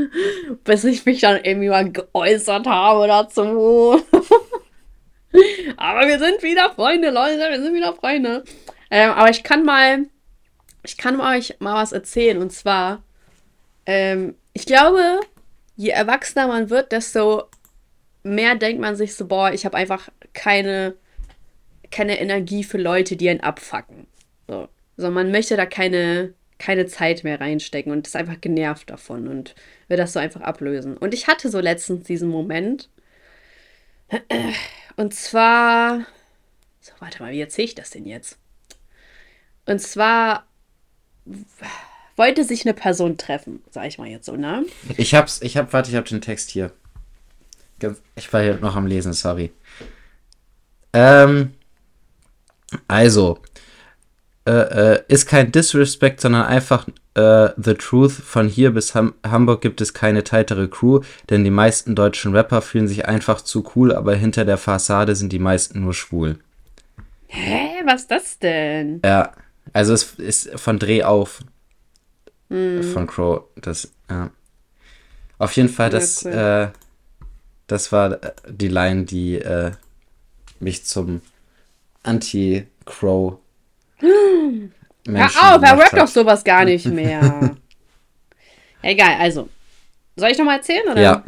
bis 0.63 0.83
ich 0.85 1.05
mich 1.05 1.21
dann 1.21 1.43
irgendwie 1.43 1.69
mal 1.69 1.91
geäußert 1.91 2.65
habe 2.65 3.07
dazu. 3.07 4.01
aber 5.77 6.07
wir 6.07 6.19
sind 6.19 6.41
wieder 6.43 6.71
Freunde, 6.73 7.09
Leute, 7.09 7.49
wir 7.49 7.61
sind 7.61 7.73
wieder 7.73 7.93
Freunde. 7.93 8.43
Ähm, 8.89 9.11
aber 9.11 9.29
ich 9.29 9.43
kann 9.43 9.65
mal, 9.65 10.05
ich 10.83 10.97
kann 10.97 11.19
euch 11.19 11.55
mal 11.59 11.75
was 11.75 11.91
erzählen 11.91 12.37
und 12.37 12.51
zwar, 12.51 13.03
ähm, 13.85 14.35
ich 14.53 14.65
glaube, 14.65 15.19
je 15.75 15.89
erwachsener 15.89 16.47
man 16.47 16.69
wird, 16.69 16.91
desto 16.91 17.43
mehr 18.23 18.55
denkt 18.55 18.81
man 18.81 18.95
sich 18.95 19.15
so, 19.15 19.27
boah, 19.27 19.51
ich 19.51 19.65
habe 19.65 19.77
einfach 19.77 20.09
keine, 20.33 20.95
keine 21.91 22.19
Energie 22.19 22.63
für 22.63 22.77
Leute, 22.77 23.15
die 23.15 23.29
einen 23.29 23.41
abfacken. 23.41 24.07
So. 24.47 24.67
Also 24.97 25.11
man 25.11 25.31
möchte 25.31 25.57
da 25.57 25.65
keine, 25.65 26.33
keine 26.57 26.85
Zeit 26.87 27.23
mehr 27.23 27.39
reinstecken 27.39 27.91
und 27.91 28.07
ist 28.07 28.15
einfach 28.15 28.39
genervt 28.39 28.89
davon 28.89 29.27
und 29.27 29.55
will 29.87 29.97
das 29.97 30.13
so 30.13 30.19
einfach 30.19 30.41
ablösen. 30.41 30.97
Und 30.97 31.13
ich 31.13 31.27
hatte 31.27 31.49
so 31.49 31.59
letztens 31.59 32.05
diesen 32.05 32.29
Moment. 32.29 32.89
Und 34.97 35.13
zwar. 35.13 36.05
So, 36.81 36.91
warte 36.99 37.21
mal, 37.21 37.31
wie 37.31 37.41
erzähle 37.41 37.65
ich 37.65 37.75
das 37.75 37.91
denn 37.91 38.05
jetzt? 38.05 38.37
Und 39.65 39.79
zwar 39.79 40.45
wollte 42.15 42.43
sich 42.43 42.65
eine 42.65 42.73
Person 42.73 43.17
treffen, 43.17 43.63
sag 43.69 43.87
ich 43.87 43.97
mal 43.97 44.07
jetzt 44.07 44.25
so, 44.25 44.35
ne? 44.35 44.65
Ich 44.97 45.15
hab's, 45.15 45.41
ich 45.41 45.57
hab, 45.57 45.73
warte, 45.73 45.91
ich 45.91 45.95
hab 45.95 46.05
den 46.05 46.21
Text 46.21 46.49
hier. 46.49 46.71
Ich 48.15 48.31
war 48.31 48.43
hier 48.43 48.55
noch 48.55 48.75
am 48.75 48.85
Lesen, 48.85 49.13
sorry. 49.13 49.51
Ähm, 50.93 51.53
also, 52.87 53.39
äh, 54.45 54.93
äh, 54.93 55.03
ist 55.07 55.27
kein 55.27 55.51
Disrespect, 55.51 56.21
sondern 56.21 56.43
einfach 56.43 56.87
äh, 57.13 57.49
The 57.57 57.75
Truth. 57.75 58.11
Von 58.11 58.47
hier 58.47 58.71
bis 58.71 58.95
Ham 58.95 59.13
Hamburg 59.25 59.61
gibt 59.61 59.81
es 59.81 59.93
keine 59.93 60.23
tightere 60.23 60.67
Crew, 60.67 61.01
denn 61.29 61.43
die 61.43 61.51
meisten 61.51 61.95
deutschen 61.95 62.35
Rapper 62.35 62.61
fühlen 62.61 62.87
sich 62.87 63.05
einfach 63.07 63.41
zu 63.41 63.63
cool, 63.75 63.93
aber 63.93 64.15
hinter 64.15 64.45
der 64.45 64.57
Fassade 64.57 65.15
sind 65.15 65.31
die 65.31 65.39
meisten 65.39 65.81
nur 65.81 65.93
schwul. 65.93 66.39
Hä, 67.27 67.83
was 67.85 68.01
ist 68.01 68.11
das 68.11 68.39
denn? 68.39 69.01
Ja, 69.05 69.31
also 69.73 69.93
es 69.93 70.13
ist 70.15 70.59
von 70.59 70.79
Dreh 70.79 71.03
auf 71.03 71.41
mhm. 72.49 72.83
von 72.83 73.07
Crow. 73.07 73.43
Das, 73.55 73.91
ja. 74.09 74.31
Auf 75.37 75.55
jeden 75.55 75.69
Fall, 75.69 75.89
das, 75.89 76.25
cool. 76.25 76.31
äh, 76.31 76.67
das 77.67 77.91
war 77.91 78.19
die 78.47 78.67
Line, 78.67 79.05
die 79.05 79.35
äh, 79.35 79.71
mich 80.59 80.83
zum 80.85 81.21
Anti-Crow. 82.03 83.37
Hör 84.01 85.25
auf, 85.25 85.63
er 85.63 85.77
rappt 85.77 85.97
doch 85.97 86.07
sowas 86.07 86.43
gar 86.43 86.65
nicht 86.65 86.85
mehr. 86.87 87.55
Egal, 88.81 89.15
also. 89.19 89.49
Soll 90.15 90.31
ich 90.31 90.37
nochmal 90.37 90.57
erzählen? 90.57 90.87
Oder? 90.89 91.01
Ja. 91.01 91.23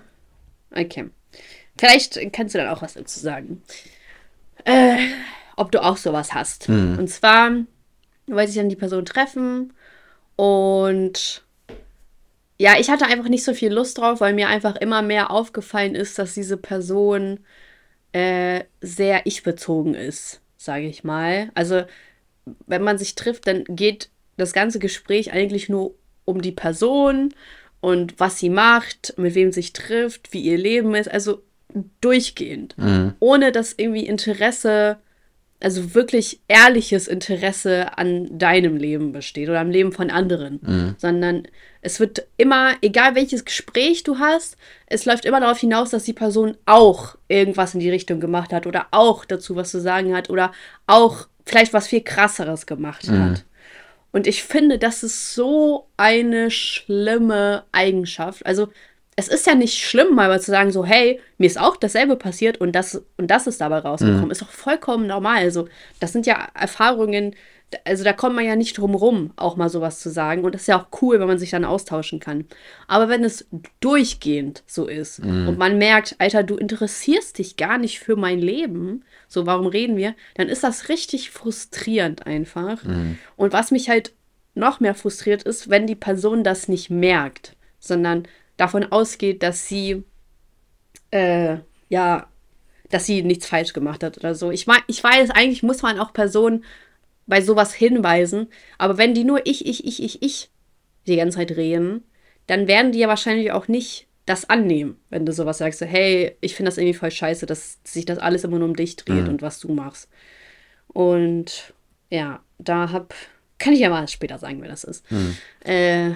Okay. 0.72 1.10
Vielleicht 1.78 2.20
kannst 2.34 2.54
du 2.54 2.60
dann 2.60 2.70
auch 2.70 2.82
was 2.82 2.94
dazu 2.94 3.20
sagen. 3.20 3.62
Äh, 4.66 4.98
ob 5.56 5.72
du 5.72 5.84
auch 5.84 5.98
sowas 5.98 6.34
hast. 6.34 6.70
Mhm. 6.70 6.98
Und 7.00 7.10
zwar 7.10 7.52
wollte 8.28 8.50
ich 8.50 8.56
dann 8.56 8.70
die 8.70 8.76
Person 8.76 9.06
treffen 9.06 9.74
und 10.36 11.44
ja, 12.58 12.80
ich 12.80 12.90
hatte 12.90 13.06
einfach 13.06 13.28
nicht 13.28 13.44
so 13.44 13.54
viel 13.54 13.74
Lust 13.74 13.98
drauf, 13.98 14.22
weil 14.22 14.34
mir 14.34 14.48
einfach 14.48 14.76
immer 14.78 15.02
mehr 15.02 15.32
aufgefallen 15.32 15.96
ist, 15.96 16.18
dass 16.18 16.34
diese 16.34 16.56
Person 16.56 17.40
äh, 18.14 18.64
sehr 18.80 19.26
ich-bezogen 19.26 19.96
ist, 19.96 20.40
sage 20.64 20.88
ich 20.88 21.04
mal. 21.04 21.52
Also, 21.56 21.84
wenn 22.68 22.84
man 22.84 22.98
sich 22.98 23.16
trifft, 23.16 23.48
dann 23.48 23.64
geht 23.66 24.10
das 24.38 24.54
ganze 24.54 24.80
Gespräch 24.80 25.34
eigentlich 25.34 25.70
nur 25.70 25.96
um 26.26 26.42
die 26.42 26.52
Person 26.52 27.34
und 27.82 28.20
was 28.20 28.40
sie 28.40 28.50
macht, 28.50 29.14
mit 29.18 29.36
wem 29.36 29.52
sich 29.52 29.74
trifft, 29.74 30.34
wie 30.34 30.42
ihr 30.42 30.58
Leben 30.58 30.96
ist. 30.96 31.12
Also 31.12 31.44
durchgehend. 32.02 32.78
Mhm. 32.78 33.14
Ohne 33.20 33.52
dass 33.52 33.74
irgendwie 33.78 34.06
Interesse 34.06 34.98
also 35.64 35.96
wirklich 35.96 36.42
ehrliches 36.48 37.08
Interesse 37.08 37.98
an 37.98 38.38
deinem 38.38 38.76
Leben 38.76 39.14
besteht 39.14 39.48
oder 39.50 39.62
am 39.62 39.72
Leben 39.72 39.94
von 39.94 40.10
anderen, 40.10 40.60
mhm. 40.62 40.96
sondern 40.98 41.48
es 41.82 42.00
wird 42.00 42.28
immer, 42.38 42.74
egal 42.82 43.16
welches 43.16 43.46
Gespräch 43.46 44.04
du 44.04 44.20
hast, 44.20 44.58
es 44.88 45.06
läuft 45.06 45.26
immer 45.26 45.40
darauf 45.40 45.60
hinaus, 45.60 45.92
dass 45.92 46.04
die 46.04 46.14
Person 46.14 46.58
auch 46.66 47.16
irgendwas 47.30 47.74
in 47.74 47.80
die 47.80 47.90
Richtung 47.90 48.20
gemacht 48.20 48.52
hat 48.52 48.68
oder 48.68 48.88
auch 48.92 49.24
dazu 49.24 49.56
was 49.56 49.72
zu 49.72 49.80
sagen 49.80 50.16
hat 50.16 50.30
oder 50.30 50.52
auch 50.86 51.28
vielleicht 51.46 51.74
was 51.74 51.88
viel 51.88 52.02
krasseres 52.02 52.66
gemacht 52.66 53.08
mhm. 53.08 53.24
hat. 53.24 53.46
Und 54.12 54.28
ich 54.28 54.44
finde, 54.44 54.78
das 54.78 55.02
ist 55.02 55.34
so 55.34 55.88
eine 55.98 56.52
schlimme 56.52 57.64
Eigenschaft. 57.72 58.46
Also 58.46 58.68
es 59.16 59.28
ist 59.28 59.46
ja 59.46 59.56
nicht 59.56 59.78
schlimm, 59.78 60.16
mal 60.16 60.42
zu 60.42 60.52
sagen, 60.52 60.72
so, 60.72 60.86
hey, 60.86 61.20
mir 61.38 61.48
ist 61.48 61.60
auch 61.60 61.78
dasselbe 61.78 62.16
passiert 62.16 62.60
und 62.60 62.74
das, 62.74 63.04
und 63.18 63.30
das 63.30 63.48
ist 63.48 63.62
dabei 63.62 63.80
rausgekommen. 63.80 64.26
Mhm. 64.26 64.32
Ist 64.32 64.42
doch 64.42 64.50
vollkommen 64.50 65.08
normal. 65.08 65.44
Also, 65.44 65.68
das 66.00 66.14
sind 66.14 66.26
ja 66.26 66.48
Erfahrungen, 66.56 67.36
also 67.86 68.04
da 68.04 68.14
kommt 68.14 68.36
man 68.36 68.46
ja 68.46 68.56
nicht 68.56 68.78
drum 68.78 68.96
rum, 68.96 69.32
auch 69.36 69.56
mal 69.56 69.70
sowas 69.70 70.00
zu 70.00 70.10
sagen. 70.10 70.44
Und 70.44 70.54
das 70.54 70.62
ist 70.62 70.68
ja 70.68 70.80
auch 70.80 71.02
cool, 71.02 71.20
wenn 71.20 71.28
man 71.28 71.40
sich 71.40 71.52
dann 71.52 71.66
austauschen 71.66 72.20
kann. 72.20 72.46
Aber 72.88 73.10
wenn 73.10 73.24
es 73.24 73.48
durchgehend 73.80 74.64
so 74.66 74.88
ist 74.88 75.24
mhm. 75.24 75.48
und 75.48 75.58
man 75.58 75.78
merkt, 75.78 76.16
Alter, 76.20 76.44
du 76.44 76.56
interessierst 76.56 77.38
dich 77.38 77.58
gar 77.58 77.78
nicht 77.78 78.00
für 78.00 78.16
mein 78.16 78.40
Leben, 78.40 79.04
so 79.28 79.46
warum 79.46 79.68
reden 79.68 79.98
wir, 79.98 80.16
dann 80.36 80.50
ist 80.50 80.64
das 80.64 80.90
richtig 80.90 81.32
frustrierend 81.32 82.26
einfach. 82.26 82.84
Mhm. 82.84 83.18
Und 83.36 83.54
was 83.54 83.72
mich 83.72 83.90
halt 83.90 84.14
noch 84.56 84.80
mehr 84.80 84.96
frustriert 84.96 85.44
ist, 85.44 85.70
wenn 85.70 85.88
die 85.88 85.96
Person 85.96 86.44
das 86.44 86.68
nicht 86.68 86.90
merkt, 86.90 87.56
sondern 87.80 88.28
davon 88.58 88.92
ausgeht, 88.92 89.44
dass 89.44 89.68
sie 89.68 90.04
äh, 91.12 91.58
ja, 91.90 92.28
dass 92.90 93.06
sie 93.06 93.24
nichts 93.24 93.48
falsch 93.48 93.74
gemacht 93.74 94.04
hat 94.04 94.18
oder 94.18 94.36
so. 94.36 94.52
Ich, 94.52 94.68
ich 94.88 95.04
weiß, 95.04 95.32
eigentlich 95.32 95.64
muss 95.64 95.82
man 95.82 96.00
auch 96.00 96.14
Personen 96.14 96.64
bei 97.26 97.42
sowas 97.42 97.74
hinweisen. 97.74 98.48
Aber 98.78 98.98
wenn 98.98 99.14
die 99.14 99.24
nur 99.24 99.46
ich, 99.46 99.66
ich, 99.66 99.86
ich, 99.86 100.04
ich, 100.04 100.22
ich 100.22 100.50
die 101.08 101.16
ganze 101.16 101.38
Zeit 101.38 101.52
reden, 101.52 102.04
dann 102.48 102.68
werden 102.68 102.92
die 102.92 103.00
ja 103.00 103.08
wahrscheinlich 103.08 103.52
auch 103.52 103.68
nicht 103.68 104.08
das 104.26 104.50
annehmen, 104.50 104.98
wenn 105.10 105.26
du 105.26 105.34
sowas 105.34 105.58
sagst, 105.58 105.80
so, 105.80 105.86
hey, 105.86 106.38
ich 106.40 106.56
finde 106.56 106.70
das 106.70 106.78
irgendwie 106.78 106.98
voll 106.98 107.12
scheiße, 107.12 107.46
dass 107.46 107.80
sich 107.84 108.06
das 108.06 108.20
alles 108.20 108.44
immer 108.44 108.58
nur 108.58 108.70
um 108.70 108.76
dich 108.76 108.96
dreht 108.96 109.24
mhm. 109.24 109.30
und 109.30 109.42
was 109.42 109.60
du 109.60 109.74
machst. 109.74 110.10
Und 110.88 111.74
ja, 112.10 112.42
da 112.58 112.92
hab, 112.92 113.14
kann 113.60 113.74
ich 113.74 113.82
ja 113.82 113.90
mal 113.90 114.08
später 114.08 114.38
sagen, 114.38 114.62
wer 114.62 114.70
das 114.70 114.84
ist. 114.84 115.10
Mhm. 115.12 115.38
Äh, 115.66 116.12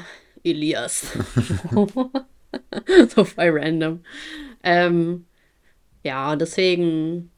Elias. 0.52 1.18
so 3.16 3.24
voll 3.24 3.50
random. 3.50 4.02
Ähm, 4.64 5.26
ja, 6.04 6.36
deswegen, 6.36 7.32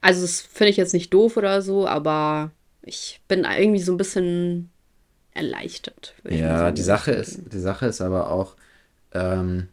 also 0.00 0.22
das 0.22 0.40
finde 0.40 0.70
ich 0.70 0.76
jetzt 0.76 0.94
nicht 0.94 1.12
doof 1.12 1.36
oder 1.36 1.62
so, 1.62 1.86
aber 1.86 2.50
ich 2.82 3.20
bin 3.28 3.44
irgendwie 3.44 3.80
so 3.80 3.92
ein 3.92 3.98
bisschen 3.98 4.70
erleichtert. 5.32 6.14
Ja, 6.28 6.70
die 6.70 6.82
Sache 6.82 7.10
ist, 7.10 7.52
die 7.52 7.58
Sache 7.58 7.86
ist 7.86 8.00
aber 8.00 8.30
auch, 8.30 8.56
ähm, 9.12 9.68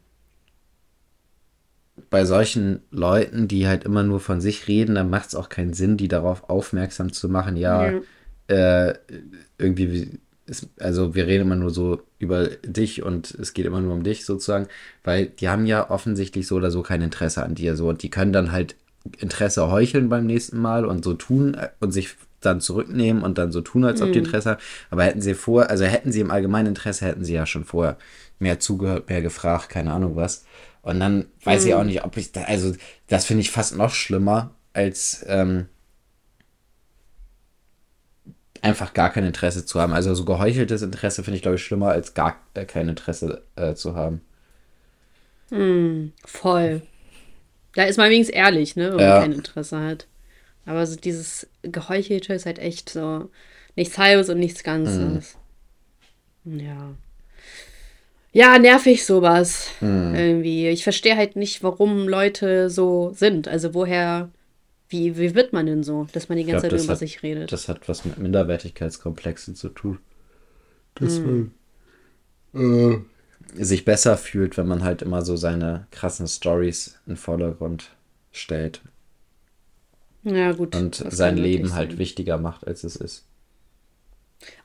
bei 2.09 2.25
solchen 2.25 2.81
Leuten, 2.89 3.47
die 3.47 3.67
halt 3.67 3.83
immer 3.83 4.03
nur 4.03 4.19
von 4.19 4.41
sich 4.41 4.67
reden, 4.67 4.95
dann 4.95 5.09
macht 5.09 5.29
es 5.29 5.35
auch 5.35 5.49
keinen 5.49 5.73
Sinn, 5.73 5.97
die 5.97 6.07
darauf 6.07 6.49
aufmerksam 6.49 7.13
zu 7.13 7.29
machen, 7.29 7.55
ja, 7.57 7.91
ja. 7.91 8.01
Äh, 8.47 8.95
irgendwie, 9.57 10.19
ist, 10.45 10.69
also 10.79 11.15
wir 11.15 11.27
reden 11.27 11.43
immer 11.43 11.55
nur 11.55 11.69
so 11.69 12.01
über 12.19 12.47
dich 12.47 13.03
und 13.03 13.31
es 13.31 13.53
geht 13.53 13.65
immer 13.65 13.81
nur 13.81 13.93
um 13.93 14.03
dich 14.03 14.25
sozusagen, 14.25 14.67
weil 15.03 15.27
die 15.27 15.49
haben 15.49 15.65
ja 15.65 15.89
offensichtlich 15.89 16.47
so 16.47 16.55
oder 16.55 16.71
so 16.71 16.81
kein 16.81 17.01
Interesse 17.01 17.43
an 17.43 17.55
dir, 17.55 17.75
so 17.75 17.89
und 17.89 18.03
die 18.03 18.09
können 18.09 18.33
dann 18.33 18.51
halt 18.51 18.75
Interesse 19.17 19.71
heucheln 19.71 20.09
beim 20.09 20.25
nächsten 20.25 20.59
Mal 20.59 20.85
und 20.85 21.03
so 21.03 21.13
tun 21.13 21.55
äh, 21.55 21.69
und 21.79 21.91
sich 21.91 22.15
dann 22.39 22.59
zurücknehmen 22.59 23.23
und 23.23 23.37
dann 23.37 23.51
so 23.51 23.61
tun, 23.61 23.85
als 23.85 24.01
ob 24.01 24.09
mhm. 24.09 24.13
die 24.13 24.19
Interesse 24.19 24.51
haben. 24.51 24.61
Aber 24.89 25.03
hätten 25.03 25.21
sie 25.21 25.35
vor, 25.35 25.69
also 25.69 25.85
hätten 25.85 26.11
sie 26.11 26.21
im 26.21 26.31
allgemeinen 26.31 26.69
Interesse, 26.69 27.05
hätten 27.05 27.23
sie 27.23 27.33
ja 27.33 27.45
schon 27.45 27.65
vorher 27.65 27.97
mehr 28.39 28.59
zugehört, 28.59 29.09
mehr 29.09 29.21
gefragt, 29.21 29.69
keine 29.69 29.93
Ahnung 29.93 30.15
was. 30.15 30.45
Und 30.81 30.99
dann 30.99 31.25
weiß 31.43 31.63
mhm. 31.63 31.67
ich 31.67 31.75
auch 31.75 31.83
nicht, 31.83 32.03
ob 32.03 32.17
ich 32.17 32.31
da, 32.31 32.43
also 32.43 32.73
das 33.07 33.25
finde 33.25 33.41
ich 33.41 33.51
fast 33.51 33.77
noch 33.77 33.93
schlimmer, 33.93 34.55
als 34.73 35.23
ähm, 35.27 35.67
einfach 38.61 38.93
gar 38.93 39.11
kein 39.11 39.25
Interesse 39.25 39.65
zu 39.65 39.79
haben. 39.79 39.93
Also 39.93 40.13
so 40.13 40.25
geheucheltes 40.25 40.81
Interesse 40.81 41.23
finde 41.23 41.35
ich, 41.37 41.41
glaube 41.41 41.55
ich, 41.55 41.63
schlimmer, 41.63 41.89
als 41.89 42.13
gar 42.13 42.37
kein 42.67 42.89
Interesse 42.89 43.43
äh, 43.55 43.73
zu 43.73 43.95
haben. 43.95 44.21
Mhm, 45.49 46.13
voll. 46.25 46.81
Da 47.75 47.83
ist 47.83 47.97
man 47.97 48.09
wenigstens 48.09 48.35
ehrlich, 48.35 48.75
ne, 48.75 48.93
wenn 48.93 48.99
ja. 48.99 49.13
man 49.13 49.21
kein 49.21 49.31
Interesse 49.33 49.79
hat. 49.79 50.07
Aber 50.65 50.85
so 50.85 50.95
dieses 50.95 51.47
Geheuchelte 51.63 52.33
ist 52.33 52.45
halt 52.45 52.59
echt 52.59 52.89
so 52.89 53.29
nichts 53.75 53.97
Halbes 53.97 54.29
und 54.29 54.39
nichts 54.39 54.63
Ganzes. 54.63 55.37
Mhm. 56.43 56.59
Ja. 56.59 56.95
Ja, 58.33 58.59
nervig 58.59 59.05
sowas. 59.05 59.67
Mhm. 59.81 60.15
Irgendwie. 60.15 60.69
Ich 60.69 60.83
verstehe 60.83 61.17
halt 61.17 61.35
nicht, 61.35 61.63
warum 61.63 62.07
Leute 62.07 62.69
so 62.69 63.11
sind. 63.13 63.47
Also 63.47 63.73
woher, 63.73 64.29
wie, 64.91 65.17
wie 65.17 65.35
wird 65.35 65.53
man 65.53 65.65
denn 65.65 65.83
so, 65.83 66.07
dass 66.13 66.29
man 66.29 66.37
die 66.37 66.43
ganze 66.43 66.67
glaub, 66.67 66.79
Zeit 66.79 66.85
über 66.85 66.93
hat, 66.93 66.99
sich 66.99 67.23
redet? 67.23 67.51
Das 67.51 67.67
hat 67.67 67.87
was 67.87 68.05
mit 68.05 68.17
Minderwertigkeitskomplexen 68.17 69.55
zu 69.55 69.69
tun. 69.69 69.99
Dass 70.95 71.19
mhm. 71.19 71.51
man 72.53 73.01
äh, 73.55 73.63
sich 73.63 73.85
besser 73.85 74.17
fühlt, 74.17 74.57
wenn 74.57 74.67
man 74.67 74.83
halt 74.83 75.01
immer 75.01 75.21
so 75.21 75.37
seine 75.37 75.87
krassen 75.91 76.27
Stories 76.27 76.99
in 77.05 77.13
den 77.13 77.17
Vordergrund 77.17 77.91
stellt. 78.31 78.81
Ja, 80.23 80.51
gut. 80.51 80.75
Und 80.75 81.03
sein 81.09 81.37
Leben 81.37 81.73
halt 81.73 81.97
wichtiger 81.97 82.37
macht, 82.37 82.67
als 82.67 82.83
es 82.83 82.95
ist. 82.95 83.25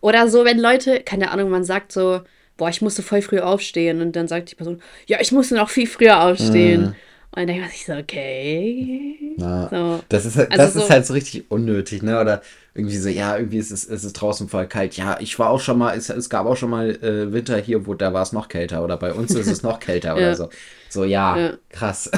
Oder 0.00 0.28
so, 0.28 0.44
wenn 0.44 0.58
Leute, 0.58 1.00
keine 1.00 1.30
Ahnung, 1.30 1.50
man 1.50 1.64
sagt 1.64 1.92
so, 1.92 2.22
boah, 2.56 2.68
ich 2.68 2.82
musste 2.82 3.02
voll 3.02 3.22
früh 3.22 3.38
aufstehen 3.40 4.00
und 4.00 4.16
dann 4.16 4.28
sagt 4.28 4.50
die 4.50 4.54
Person, 4.54 4.82
ja, 5.06 5.18
ich 5.20 5.32
musste 5.32 5.54
noch 5.54 5.70
viel 5.70 5.86
früher 5.86 6.22
aufstehen. 6.22 6.80
Mhm. 6.82 6.94
Und 7.32 7.40
dann 7.40 7.46
denke 7.48 7.68
ich 7.72 7.84
so, 7.84 7.92
okay. 7.92 9.34
Ja, 9.36 9.68
so. 9.68 10.00
Das, 10.08 10.24
ist, 10.24 10.36
halt, 10.36 10.50
also 10.52 10.64
das 10.64 10.74
so, 10.74 10.80
ist 10.80 10.90
halt 10.90 11.06
so 11.06 11.12
richtig 11.12 11.50
unnötig, 11.50 12.02
ne? 12.02 12.20
Oder 12.20 12.42
irgendwie 12.74 12.96
so, 12.96 13.08
ja, 13.08 13.36
irgendwie 13.36 13.58
ist 13.58 13.70
es, 13.70 13.84
ist 13.84 14.04
es 14.04 14.12
draußen 14.12 14.48
voll 14.48 14.66
kalt. 14.66 14.96
Ja, 14.96 15.18
ich 15.20 15.38
war 15.38 15.50
auch 15.50 15.60
schon 15.60 15.78
mal, 15.78 15.96
es, 15.96 16.08
es 16.08 16.30
gab 16.30 16.46
auch 16.46 16.56
schon 16.56 16.70
mal 16.70 16.90
äh, 16.90 17.32
Winter 17.32 17.58
hier, 17.58 17.86
wo 17.86 17.94
da 17.94 18.12
war 18.12 18.22
es 18.22 18.32
noch 18.32 18.48
kälter. 18.48 18.82
Oder 18.82 18.96
bei 18.96 19.12
uns 19.12 19.34
ist 19.34 19.48
es 19.48 19.62
noch 19.62 19.80
kälter 19.80 20.08
ja. 20.10 20.14
oder 20.14 20.34
so. 20.34 20.48
So, 20.88 21.04
ja, 21.04 21.36
ja. 21.36 21.52
krass. 21.70 22.10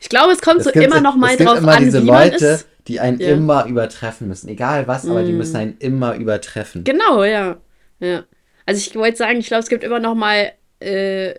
Ich 0.00 0.08
glaube, 0.08 0.32
es 0.32 0.42
kommt 0.42 0.58
es 0.58 0.64
so 0.64 0.72
gibt, 0.72 0.84
immer 0.84 1.00
noch 1.00 1.16
mal 1.16 1.34
es 1.34 1.38
drauf 1.38 1.58
immer 1.58 1.76
an, 1.76 1.84
diese 1.84 2.02
wie 2.02 2.06
Leute, 2.06 2.44
man 2.44 2.54
ist. 2.54 2.68
die 2.88 3.00
einen 3.00 3.20
ja. 3.20 3.28
immer 3.28 3.66
übertreffen 3.66 4.28
müssen. 4.28 4.48
Egal 4.48 4.88
was, 4.88 5.04
mm. 5.04 5.10
aber 5.10 5.22
die 5.22 5.32
mm. 5.32 5.38
müssen 5.38 5.56
einen 5.56 5.78
immer 5.78 6.16
übertreffen. 6.16 6.84
Genau, 6.84 7.22
ja. 7.22 7.58
ja. 8.00 8.24
Also 8.66 8.78
ich 8.78 8.94
wollte 8.96 9.16
sagen, 9.16 9.38
ich 9.38 9.46
glaube, 9.46 9.62
es 9.62 9.68
gibt 9.68 9.84
immer 9.84 10.00
noch 10.00 10.14
mal, 10.14 10.52
äh, 10.80 11.34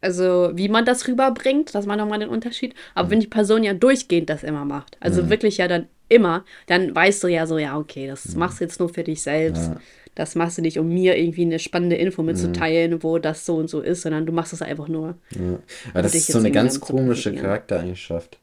also 0.00 0.50
wie 0.54 0.68
man 0.68 0.84
das 0.84 1.08
rüberbringt, 1.08 1.74
das 1.74 1.86
war 1.86 1.96
noch 1.96 2.08
mal 2.08 2.18
den 2.18 2.28
Unterschied. 2.28 2.74
Aber 2.94 3.06
mhm. 3.06 3.10
wenn 3.12 3.20
die 3.20 3.26
Person 3.26 3.64
ja 3.64 3.74
durchgehend 3.74 4.30
das 4.30 4.42
immer 4.42 4.64
macht, 4.64 4.96
also 5.00 5.22
mhm. 5.22 5.30
wirklich 5.30 5.58
ja 5.58 5.68
dann 5.68 5.86
immer, 6.08 6.44
dann 6.66 6.94
weißt 6.94 7.22
du 7.24 7.28
ja 7.28 7.46
so, 7.46 7.58
ja, 7.58 7.76
okay, 7.76 8.06
das 8.06 8.32
mhm. 8.32 8.38
machst 8.38 8.60
du 8.60 8.64
jetzt 8.64 8.80
nur 8.80 8.88
für 8.88 9.04
dich 9.04 9.22
selbst. 9.22 9.68
Ja 9.68 9.80
das 10.18 10.34
machst 10.34 10.58
du 10.58 10.62
nicht, 10.62 10.80
um 10.80 10.88
mir 10.88 11.16
irgendwie 11.16 11.42
eine 11.42 11.60
spannende 11.60 11.94
Info 11.94 12.24
mitzuteilen, 12.24 12.94
mhm. 12.94 13.02
wo 13.04 13.18
das 13.18 13.46
so 13.46 13.54
und 13.54 13.70
so 13.70 13.80
ist, 13.80 14.02
sondern 14.02 14.26
du 14.26 14.32
machst 14.32 14.52
es 14.52 14.62
einfach 14.62 14.88
nur. 14.88 15.16
Ja. 15.30 15.60
Aber 15.92 16.02
das 16.02 16.14
ist 16.16 16.26
so 16.26 16.38
eine 16.38 16.50
ganz 16.50 16.80
komische 16.80 17.32
Charaktereigenschaft. 17.32 18.38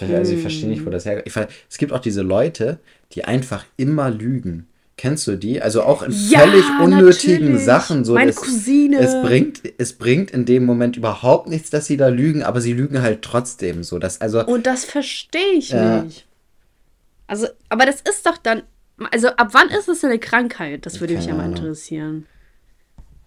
Also 0.00 0.34
ich 0.34 0.40
verstehe 0.42 0.68
nicht, 0.68 0.84
wo 0.84 0.90
das 0.90 1.06
herkommt. 1.06 1.48
Es 1.68 1.78
gibt 1.78 1.92
auch 1.92 2.00
diese 2.00 2.20
Leute, 2.20 2.78
die 3.12 3.24
einfach 3.24 3.64
immer 3.78 4.10
lügen. 4.10 4.67
Kennst 4.98 5.26
du 5.26 5.36
die? 5.36 5.62
Also 5.62 5.82
auch 5.82 6.02
in 6.02 6.12
ja, 6.12 6.40
völlig 6.40 6.64
unnötigen 6.82 7.46
natürlich. 7.46 7.64
Sachen. 7.64 8.04
So, 8.04 8.14
Meine 8.14 8.30
es, 8.30 8.36
Cousine. 8.36 8.98
Es 8.98 9.22
bringt, 9.22 9.62
es 9.78 9.94
bringt 9.94 10.30
in 10.30 10.44
dem 10.44 10.66
Moment 10.66 10.98
überhaupt 10.98 11.48
nichts, 11.48 11.70
dass 11.70 11.86
sie 11.86 11.96
da 11.96 12.08
lügen, 12.08 12.42
aber 12.42 12.60
sie 12.60 12.74
lügen 12.74 13.00
halt 13.00 13.22
trotzdem 13.22 13.82
so. 13.82 13.98
Dass, 13.98 14.20
also, 14.20 14.44
Und 14.44 14.66
das 14.66 14.84
verstehe 14.84 15.54
ich 15.54 15.70
ja. 15.70 16.02
nicht. 16.02 16.26
Also, 17.26 17.46
aber 17.70 17.86
das 17.86 18.02
ist 18.02 18.26
doch 18.26 18.36
dann 18.36 18.62
also 19.10 19.28
ab 19.28 19.48
wann 19.52 19.68
ist 19.68 19.88
es 19.88 20.04
eine 20.04 20.18
Krankheit? 20.18 20.86
Das 20.86 21.00
würde 21.00 21.14
mich 21.14 21.26
ja 21.26 21.34
mal 21.34 21.48
interessieren. 21.48 22.26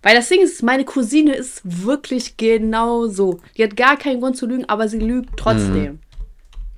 Weil 0.02 0.16
das 0.16 0.30
Ding 0.30 0.42
ist, 0.42 0.64
meine 0.64 0.84
Cousine 0.84 1.34
ist 1.34 1.62
wirklich 1.64 2.36
genau 2.38 3.08
so. 3.08 3.40
Die 3.58 3.64
hat 3.64 3.78
gar 3.78 3.98
keinen 3.98 4.20
Grund 4.20 4.36
zu 4.36 4.48
lügen, 4.48 4.66
aber 4.68 4.88
sie 4.88 5.00
lügt 5.00 5.38
trotzdem. 5.38 6.00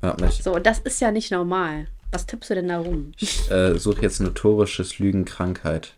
Mhm. 0.01 0.29
So, 0.29 0.55
und 0.55 0.65
das 0.65 0.79
ist 0.79 0.99
ja 0.99 1.11
nicht 1.11 1.31
normal. 1.31 1.87
Was 2.13 2.27
tippst 2.27 2.51
du 2.51 2.53
denn 2.53 2.67
da 2.67 2.77
rum? 2.77 3.11
Ich 3.17 3.49
äh, 3.49 3.75
suche 3.79 4.03
jetzt 4.03 4.21
notorisches 4.21 4.99
Lügenkrankheit. 4.99 5.95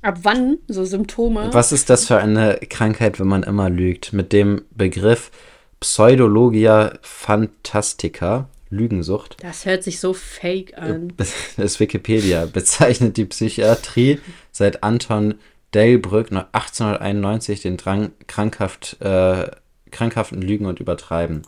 Ab 0.00 0.18
wann 0.22 0.58
so 0.68 0.84
Symptome? 0.84 1.48
Was 1.52 1.72
ist 1.72 1.90
das 1.90 2.06
für 2.06 2.18
eine 2.18 2.60
Krankheit, 2.70 3.18
wenn 3.18 3.26
man 3.26 3.42
immer 3.42 3.68
lügt? 3.68 4.12
Mit 4.12 4.32
dem 4.32 4.62
Begriff 4.70 5.32
Pseudologia 5.80 7.00
Fantastica 7.02 8.48
Lügensucht. 8.70 9.36
Das 9.42 9.66
hört 9.66 9.82
sich 9.82 9.98
so 9.98 10.14
fake 10.14 10.78
an. 10.78 11.12
Das 11.16 11.32
ist 11.56 11.80
Wikipedia. 11.80 12.46
Bezeichnet 12.46 13.16
die 13.16 13.24
Psychiatrie 13.24 14.20
seit 14.52 14.84
Anton 14.84 15.34
Delbrück 15.74 16.30
1891 16.30 17.62
den 17.62 17.76
Drang 17.76 18.12
krankhaft, 18.28 18.98
äh, 19.00 19.50
krankhaften 19.90 20.42
Lügen 20.42 20.66
und 20.66 20.78
Übertreiben. 20.78 21.42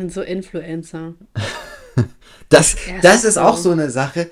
Sind 0.00 0.14
so 0.14 0.22
Influencer. 0.22 1.12
das, 2.48 2.74
das 3.02 3.24
ist 3.24 3.36
auch 3.36 3.58
so 3.58 3.70
eine 3.70 3.90
Sache, 3.90 4.30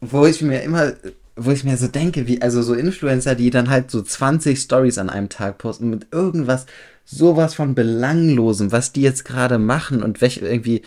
wo 0.00 0.26
ich 0.26 0.42
mir 0.42 0.62
immer, 0.62 0.94
wo 1.36 1.52
ich 1.52 1.62
mir 1.62 1.76
so 1.76 1.86
denke, 1.86 2.26
wie, 2.26 2.42
also 2.42 2.62
so 2.62 2.74
Influencer, 2.74 3.36
die 3.36 3.50
dann 3.50 3.70
halt 3.70 3.92
so 3.92 4.02
20 4.02 4.58
Stories 4.58 4.98
an 4.98 5.10
einem 5.10 5.28
Tag 5.28 5.58
posten 5.58 5.88
mit 5.88 6.08
irgendwas 6.10 6.66
sowas 7.04 7.54
von 7.54 7.76
belanglosem, 7.76 8.72
was 8.72 8.90
die 8.90 9.02
jetzt 9.02 9.24
gerade 9.24 9.58
machen 9.58 10.02
und 10.02 10.20
welche 10.20 10.40
irgendwie, 10.40 10.82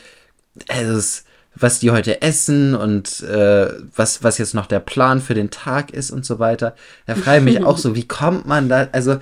also 0.67 1.21
was 1.55 1.79
die 1.79 1.91
heute 1.91 2.21
essen 2.21 2.75
und 2.75 3.21
äh, 3.21 3.69
was, 3.95 4.23
was 4.23 4.39
jetzt 4.39 4.53
noch 4.53 4.65
der 4.65 4.81
Plan 4.81 5.21
für 5.21 5.35
den 5.35 5.51
Tag 5.51 5.91
ist 5.91 6.11
und 6.11 6.25
so 6.25 6.37
weiter. 6.37 6.75
Da 7.05 7.15
frage 7.15 7.37
ich 7.37 7.43
mich 7.45 7.63
auch 7.63 7.77
so, 7.77 7.95
wie 7.95 8.09
kommt 8.09 8.45
man 8.45 8.67
da, 8.67 8.89
also 8.91 9.21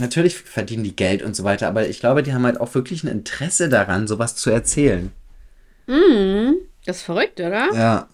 natürlich 0.00 0.36
verdienen 0.36 0.84
die 0.84 0.96
Geld 0.96 1.22
und 1.22 1.36
so 1.36 1.44
weiter, 1.44 1.68
aber 1.68 1.88
ich 1.88 2.00
glaube, 2.00 2.22
die 2.22 2.32
haben 2.32 2.44
halt 2.44 2.60
auch 2.60 2.74
wirklich 2.74 3.04
ein 3.04 3.08
Interesse 3.08 3.68
daran, 3.68 4.06
sowas 4.06 4.36
zu 4.36 4.50
erzählen. 4.50 5.12
Mm, 5.86 6.52
das 6.84 6.98
ist 6.98 7.02
verrückt, 7.02 7.40
oder? 7.40 7.68
Ja. 7.74 8.08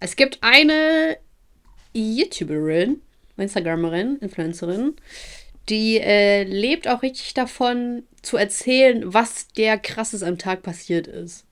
Es 0.00 0.16
gibt 0.16 0.38
eine 0.42 1.16
YouTuberin, 1.94 3.00
Instagramerin, 3.36 4.18
Influencerin, 4.20 4.94
die 5.68 5.98
äh, 5.98 6.44
lebt 6.44 6.88
auch 6.88 7.02
richtig 7.02 7.34
davon, 7.34 8.04
zu 8.22 8.36
erzählen, 8.36 9.02
was 9.12 9.48
der 9.48 9.78
krasses 9.78 10.22
am 10.22 10.38
Tag 10.38 10.62
passiert 10.62 11.06
ist. 11.06 11.44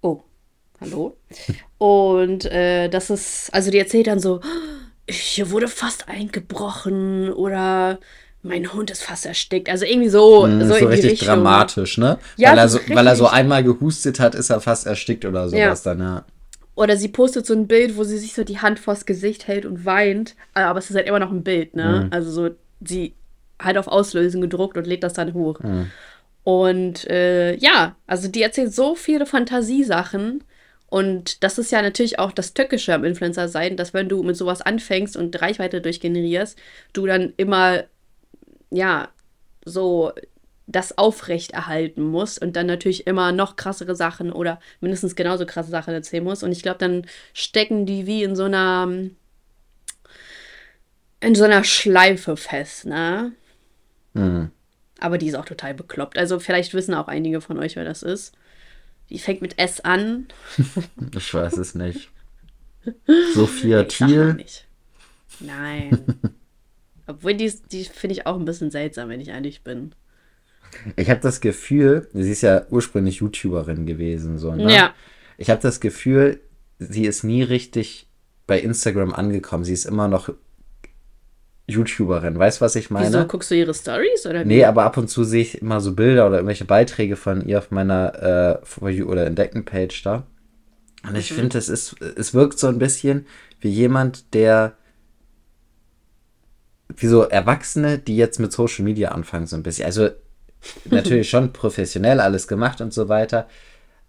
Oh, 0.00 0.22
hallo. 0.80 1.16
Und 1.78 2.44
äh, 2.46 2.88
das 2.88 3.10
ist, 3.10 3.52
also 3.54 3.70
die 3.70 3.78
erzählt 3.78 4.06
dann 4.06 4.20
so, 4.20 4.40
hier 5.08 5.50
wurde 5.50 5.68
fast 5.68 6.08
eingebrochen 6.08 7.32
oder 7.32 7.98
mein 8.42 8.72
Hund 8.72 8.90
ist 8.90 9.02
fast 9.02 9.26
erstickt. 9.26 9.68
Also 9.68 9.84
irgendwie 9.84 10.08
so. 10.08 10.46
Mm, 10.46 10.60
so, 10.62 10.74
so 10.74 10.86
richtig 10.86 11.12
Richtung. 11.12 11.28
dramatisch, 11.28 11.98
ne? 11.98 12.18
Ja, 12.36 12.50
weil, 12.50 12.58
er 12.58 12.68
so, 12.68 12.78
weil 12.88 13.06
er 13.06 13.16
so 13.16 13.26
einmal 13.26 13.64
gehustet 13.64 14.20
hat, 14.20 14.34
ist 14.34 14.50
er 14.50 14.60
fast 14.60 14.86
erstickt 14.86 15.24
oder 15.24 15.48
sowas 15.48 15.84
ja. 15.84 15.94
dann, 15.94 16.00
ja. 16.00 16.24
Oder 16.76 16.96
sie 16.96 17.08
postet 17.08 17.46
so 17.46 17.54
ein 17.54 17.66
Bild, 17.68 17.96
wo 17.96 18.04
sie 18.04 18.18
sich 18.18 18.34
so 18.34 18.44
die 18.44 18.58
Hand 18.58 18.78
vors 18.78 19.06
Gesicht 19.06 19.46
hält 19.46 19.64
und 19.64 19.84
weint. 19.84 20.34
Aber 20.54 20.78
es 20.78 20.90
ist 20.90 20.96
halt 20.96 21.06
immer 21.06 21.20
noch 21.20 21.30
ein 21.30 21.44
Bild, 21.44 21.74
ne? 21.74 22.04
Mhm. 22.04 22.12
Also 22.12 22.30
so, 22.30 22.50
sie 22.84 23.14
hat 23.58 23.78
auf 23.78 23.86
Auslösen 23.86 24.40
gedruckt 24.40 24.76
und 24.76 24.86
lädt 24.86 25.04
das 25.04 25.14
dann 25.14 25.34
hoch. 25.34 25.60
Mhm. 25.60 25.90
Und 26.42 27.08
äh, 27.08 27.54
ja, 27.56 27.96
also 28.06 28.28
die 28.28 28.42
erzählt 28.42 28.74
so 28.74 28.94
viele 28.94 29.24
Fantasiesachen. 29.24 30.44
Und 30.94 31.42
das 31.42 31.58
ist 31.58 31.72
ja 31.72 31.82
natürlich 31.82 32.20
auch 32.20 32.30
das 32.30 32.54
Tückische 32.54 32.94
am 32.94 33.02
Influencer 33.02 33.48
sein, 33.48 33.76
dass 33.76 33.94
wenn 33.94 34.08
du 34.08 34.22
mit 34.22 34.36
sowas 34.36 34.62
anfängst 34.62 35.16
und 35.16 35.42
Reichweite 35.42 35.80
durchgenerierst, 35.80 36.56
du 36.92 37.04
dann 37.04 37.32
immer, 37.36 37.82
ja, 38.70 39.08
so 39.64 40.12
das 40.68 40.96
aufrechterhalten 40.96 42.00
muss 42.00 42.38
und 42.38 42.54
dann 42.54 42.68
natürlich 42.68 43.08
immer 43.08 43.32
noch 43.32 43.56
krassere 43.56 43.96
Sachen 43.96 44.30
oder 44.30 44.60
mindestens 44.80 45.16
genauso 45.16 45.46
krasse 45.46 45.72
Sachen 45.72 45.92
erzählen 45.92 46.22
muss. 46.22 46.44
Und 46.44 46.52
ich 46.52 46.62
glaube, 46.62 46.78
dann 46.78 47.04
stecken 47.32 47.86
die 47.86 48.06
wie 48.06 48.22
in 48.22 48.36
so 48.36 48.44
einer 48.44 48.88
in 51.18 51.34
so 51.34 51.42
einer 51.42 51.64
Schleife 51.64 52.36
fest, 52.36 52.86
ne? 52.86 53.32
Mhm. 54.12 54.52
Aber 55.00 55.18
die 55.18 55.26
ist 55.26 55.34
auch 55.34 55.44
total 55.44 55.74
bekloppt. 55.74 56.16
Also 56.16 56.38
vielleicht 56.38 56.72
wissen 56.72 56.94
auch 56.94 57.08
einige 57.08 57.40
von 57.40 57.58
euch, 57.58 57.74
wer 57.74 57.84
das 57.84 58.04
ist. 58.04 58.36
Die 59.10 59.18
fängt 59.18 59.42
mit 59.42 59.58
S 59.58 59.80
an. 59.80 60.28
ich 61.16 61.34
weiß 61.34 61.58
es 61.58 61.74
nicht. 61.74 62.10
Sophia 63.34 63.84
Thiel? 63.84 64.34
Nicht. 64.34 64.66
Nein. 65.40 66.04
Obwohl 67.06 67.34
die, 67.34 67.52
die 67.70 67.84
finde 67.84 68.14
ich 68.14 68.26
auch 68.26 68.36
ein 68.36 68.44
bisschen 68.44 68.70
seltsam, 68.70 69.08
wenn 69.08 69.20
ich 69.20 69.28
ehrlich 69.28 69.62
bin. 69.62 69.94
Ich 70.96 71.10
habe 71.10 71.20
das 71.20 71.40
Gefühl, 71.40 72.08
sie 72.12 72.30
ist 72.30 72.40
ja 72.40 72.66
ursprünglich 72.70 73.16
YouTuberin 73.16 73.86
gewesen, 73.86 74.38
so, 74.38 74.54
ne? 74.54 74.72
Ja. 74.72 74.94
Ich 75.36 75.50
habe 75.50 75.60
das 75.60 75.80
Gefühl, 75.80 76.40
sie 76.78 77.04
ist 77.04 77.22
nie 77.22 77.42
richtig 77.42 78.08
bei 78.46 78.60
Instagram 78.60 79.12
angekommen. 79.12 79.64
Sie 79.64 79.72
ist 79.72 79.84
immer 79.84 80.08
noch 80.08 80.32
YouTuberin. 81.66 82.38
Weißt 82.38 82.60
du, 82.60 82.64
was 82.64 82.76
ich 82.76 82.90
meine? 82.90 83.06
Wieso 83.06 83.24
guckst 83.26 83.50
du 83.50 83.54
ihre 83.54 83.72
Stories 83.72 84.26
oder 84.26 84.44
wie? 84.44 84.48
Nee, 84.48 84.64
aber 84.64 84.84
ab 84.84 84.96
und 84.96 85.08
zu 85.08 85.24
sehe 85.24 85.42
ich 85.42 85.62
immer 85.62 85.80
so 85.80 85.94
Bilder 85.94 86.26
oder 86.26 86.36
irgendwelche 86.36 86.66
Beiträge 86.66 87.16
von 87.16 87.46
ihr 87.46 87.58
auf 87.58 87.70
meiner 87.70 88.60
äh, 88.62 88.66
For 88.66 88.90
You 88.90 89.06
oder 89.06 89.26
Entdecken-Page 89.26 90.02
da. 90.02 90.26
Und 91.06 91.16
ich 91.16 91.30
mhm. 91.30 91.36
finde, 91.36 91.58
es 91.58 91.68
ist, 91.68 92.00
es 92.00 92.34
wirkt 92.34 92.58
so 92.58 92.66
ein 92.66 92.78
bisschen 92.78 93.26
wie 93.60 93.70
jemand, 93.70 94.34
der 94.34 94.74
wie 96.96 97.06
so 97.06 97.22
Erwachsene, 97.22 97.98
die 97.98 98.16
jetzt 98.16 98.38
mit 98.38 98.52
Social 98.52 98.84
Media 98.84 99.10
anfangen, 99.10 99.46
so 99.46 99.56
ein 99.56 99.62
bisschen. 99.62 99.86
Also 99.86 100.10
natürlich 100.84 101.30
schon 101.30 101.52
professionell 101.52 102.20
alles 102.20 102.46
gemacht 102.46 102.80
und 102.80 102.92
so 102.92 103.08
weiter. 103.08 103.48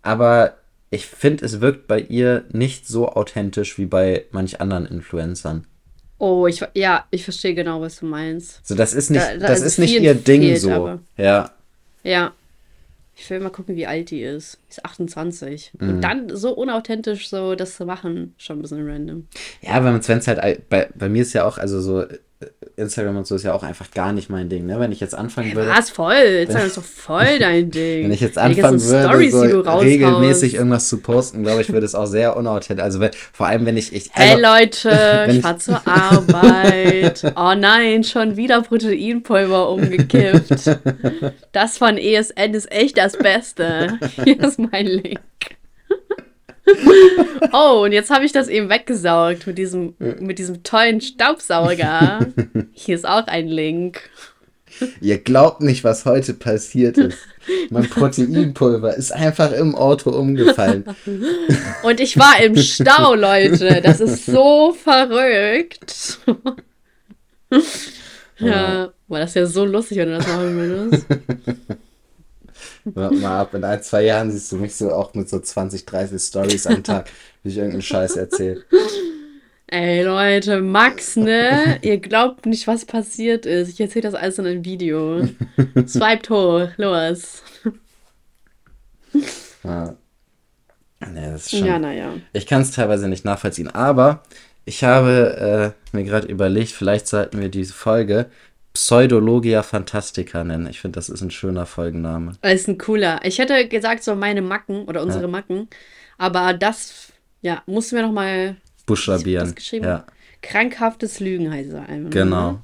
Aber 0.01 0.57
ich 0.89 1.07
finde, 1.07 1.45
es 1.45 1.61
wirkt 1.61 1.87
bei 1.87 1.99
ihr 1.99 2.45
nicht 2.51 2.87
so 2.87 3.09
authentisch 3.09 3.77
wie 3.77 3.85
bei 3.85 4.25
manch 4.31 4.61
anderen 4.61 4.85
Influencern. 4.85 5.65
Oh, 6.17 6.47
ich 6.47 6.65
ja, 6.73 7.05
ich 7.11 7.23
verstehe 7.23 7.53
genau, 7.53 7.81
was 7.81 7.99
du 7.99 8.05
meinst. 8.05 8.65
So, 8.65 8.75
das 8.75 8.93
ist 8.93 9.09
nicht, 9.09 9.25
da, 9.25 9.37
da 9.37 9.47
das 9.47 9.61
ist 9.61 9.77
nicht 9.79 9.99
ihr 9.99 10.15
Ding 10.15 10.41
fehlt, 10.41 10.61
so. 10.61 10.71
Aber. 10.71 10.99
Ja. 11.17 11.51
Ja. 12.03 12.33
Ich 13.17 13.29
will 13.29 13.39
mal 13.39 13.49
gucken, 13.49 13.75
wie 13.77 13.87
alt 13.87 14.11
die 14.11 14.21
ist. 14.21 14.59
Die 14.67 14.71
ist 14.71 14.85
28. 14.85 15.71
Mhm. 15.79 15.89
Und 15.89 16.01
dann 16.01 16.35
so 16.35 16.53
unauthentisch 16.53 17.29
so 17.29 17.55
das 17.55 17.77
zu 17.77 17.85
machen, 17.85 18.35
schon 18.37 18.59
ein 18.59 18.61
bisschen 18.61 18.87
random. 18.87 19.27
Ja, 19.61 19.83
wenn 19.83 19.95
es 19.95 20.27
halt, 20.27 20.69
bei, 20.69 20.89
bei 20.93 21.09
mir 21.09 21.21
ist 21.21 21.33
ja 21.33 21.45
auch, 21.45 21.57
also 21.57 21.81
so 21.81 22.05
Instagram 22.77 23.17
und 23.17 23.27
so 23.27 23.35
ist 23.35 23.43
ja 23.43 23.53
auch 23.53 23.63
einfach 23.63 23.91
gar 23.91 24.11
nicht 24.11 24.29
mein 24.29 24.49
Ding, 24.49 24.65
ne? 24.65 24.79
Wenn 24.79 24.91
ich 24.91 24.99
jetzt 24.99 25.15
anfangen 25.15 25.55
würde. 25.55 25.69
Was 25.69 25.89
voll? 25.89 26.15
Instagram 26.15 26.67
ist 26.67 26.77
doch 26.77 26.83
voll 26.83 27.39
dein 27.39 27.71
Ding. 27.71 28.03
Wenn 28.03 28.11
ich 28.11 28.21
jetzt 28.21 28.37
anfangen 28.37 28.81
würde, 28.81 29.07
Storys, 29.07 29.33
so 29.33 29.59
regelmäßig 29.61 30.55
irgendwas 30.55 30.89
zu 30.89 30.97
posten, 30.97 31.43
glaube 31.43 31.61
ich, 31.61 31.71
würde 31.71 31.85
es 31.85 31.95
auch 31.95 32.05
sehr 32.05 32.35
unauthentisch. 32.35 32.83
Also 32.83 32.99
wenn, 32.99 33.11
vor 33.33 33.47
allem, 33.47 33.65
wenn 33.65 33.77
ich. 33.77 33.93
ich 33.93 34.11
also, 34.13 34.29
hey 34.29 34.41
Leute, 34.41 35.27
ich 35.31 35.41
fahr 35.41 35.57
zur 35.57 35.81
Arbeit. 35.87 37.23
Oh 37.35 37.53
nein, 37.55 38.03
schon 38.03 38.35
wieder 38.35 38.61
Proteinpulver 38.61 39.69
umgekippt. 39.69 40.79
Das 41.51 41.77
von 41.77 41.97
ESN 41.97 42.53
ist 42.53 42.71
echt 42.71 42.97
das 42.97 43.17
Beste. 43.17 43.97
Hier 44.23 44.39
ist 44.41 44.59
mein 44.59 44.85
Link. 44.85 45.19
oh, 47.51 47.83
und 47.83 47.91
jetzt 47.91 48.09
habe 48.09 48.25
ich 48.25 48.31
das 48.31 48.47
eben 48.47 48.69
weggesaugt 48.69 49.47
mit 49.47 49.57
diesem, 49.57 49.95
mit 50.19 50.39
diesem 50.39 50.63
tollen 50.63 51.01
Staubsauger. 51.01 52.19
Hier 52.73 52.95
ist 52.95 53.07
auch 53.07 53.27
ein 53.27 53.47
Link. 53.47 54.09
Ihr 54.99 55.19
glaubt 55.19 55.61
nicht, 55.61 55.83
was 55.83 56.05
heute 56.05 56.33
passiert 56.33 56.97
ist. 56.97 57.17
Mein 57.69 57.89
Proteinpulver 57.89 58.95
ist 58.95 59.13
einfach 59.13 59.51
im 59.53 59.75
Auto 59.75 60.09
umgefallen. 60.09 60.83
Und 61.83 61.99
ich 61.99 62.17
war 62.17 62.41
im 62.43 62.57
Stau, 62.57 63.15
Leute. 63.15 63.81
Das 63.81 64.01
ist 64.01 64.25
so 64.25 64.73
verrückt. 64.73 66.19
ja, 68.39 68.89
war 69.07 69.19
das 69.19 69.33
ja 69.35 69.45
so 69.45 69.63
lustig, 69.63 69.99
wenn 69.99 70.09
du 70.09 70.17
das 70.17 70.27
machen 70.27 70.55
würdest. 70.57 71.05
Warte 72.85 73.15
mal 73.15 73.39
ab, 73.41 73.53
in 73.53 73.63
ein, 73.63 73.81
zwei 73.81 74.03
Jahren 74.03 74.31
siehst 74.31 74.51
du 74.51 74.57
mich 74.57 74.75
so 74.75 74.91
auch 74.91 75.13
mit 75.13 75.29
so 75.29 75.39
20, 75.39 75.85
30 75.85 76.21
Stories 76.21 76.67
am 76.67 76.83
Tag, 76.83 77.09
wie 77.43 77.49
ich 77.49 77.57
irgendeinen 77.57 77.81
Scheiß 77.81 78.15
erzähle. 78.17 78.63
Ey 79.67 80.03
Leute, 80.03 80.61
Max, 80.61 81.15
ne? 81.15 81.79
Ihr 81.81 81.97
glaubt 81.97 82.45
nicht, 82.45 82.67
was 82.67 82.85
passiert 82.85 83.45
ist. 83.45 83.69
Ich 83.69 83.81
erzähle 83.81 84.03
das 84.03 84.13
alles 84.13 84.37
in 84.37 84.45
einem 84.45 84.63
Video. 84.63 85.27
Swiped 85.87 86.29
hoch, 86.29 86.67
los. 86.77 87.41
Ja. 89.63 89.95
Nee, 91.11 91.31
das 91.31 91.45
ist 91.45 91.51
schon, 91.51 91.65
ja, 91.65 91.79
naja. 91.79 92.13
Ich 92.33 92.47
kann 92.47 92.61
es 92.61 92.71
teilweise 92.71 93.07
nicht 93.07 93.25
nachvollziehen, 93.25 93.67
aber 93.67 94.23
ich 94.65 94.83
habe 94.83 95.73
äh, 95.93 95.95
mir 95.95 96.03
gerade 96.03 96.27
überlegt, 96.27 96.71
vielleicht 96.71 97.07
sollten 97.07 97.39
wir 97.39 97.49
diese 97.49 97.73
Folge 97.73 98.27
Pseudologia 98.75 99.63
Fantastica 99.63 100.43
nennen. 100.43 100.67
Ich 100.67 100.81
finde, 100.81 100.97
das 100.97 101.07
ist 101.07 101.21
ein 101.21 101.31
schöner 101.31 101.65
Folgenname. 101.65 102.33
Das 102.41 102.53
ist 102.55 102.67
ein 102.67 102.77
cooler. 102.77 103.21
Ich 103.23 103.39
hätte 103.39 103.69
gesagt, 103.69 104.03
so 104.03 104.15
meine 104.15 104.41
Macken 104.41 104.83
oder 104.83 105.01
unsere 105.01 105.23
ja. 105.23 105.29
Macken. 105.29 105.69
Aber 106.17 106.53
das, 106.53 107.13
ja, 107.41 107.63
mussten 107.67 107.95
wir 107.95 108.03
noch 108.03 108.11
mal 108.11 108.57
buchstabieren. 108.85 109.45
Das 109.45 109.55
geschrieben? 109.55 109.85
Ja. 109.85 110.05
Krankhaftes 110.41 111.21
Lügen 111.21 111.53
heißt 111.53 111.69
es 111.69 111.75
einfach. 111.75 112.09
Genau. 112.09 112.51
Ne? 112.51 112.59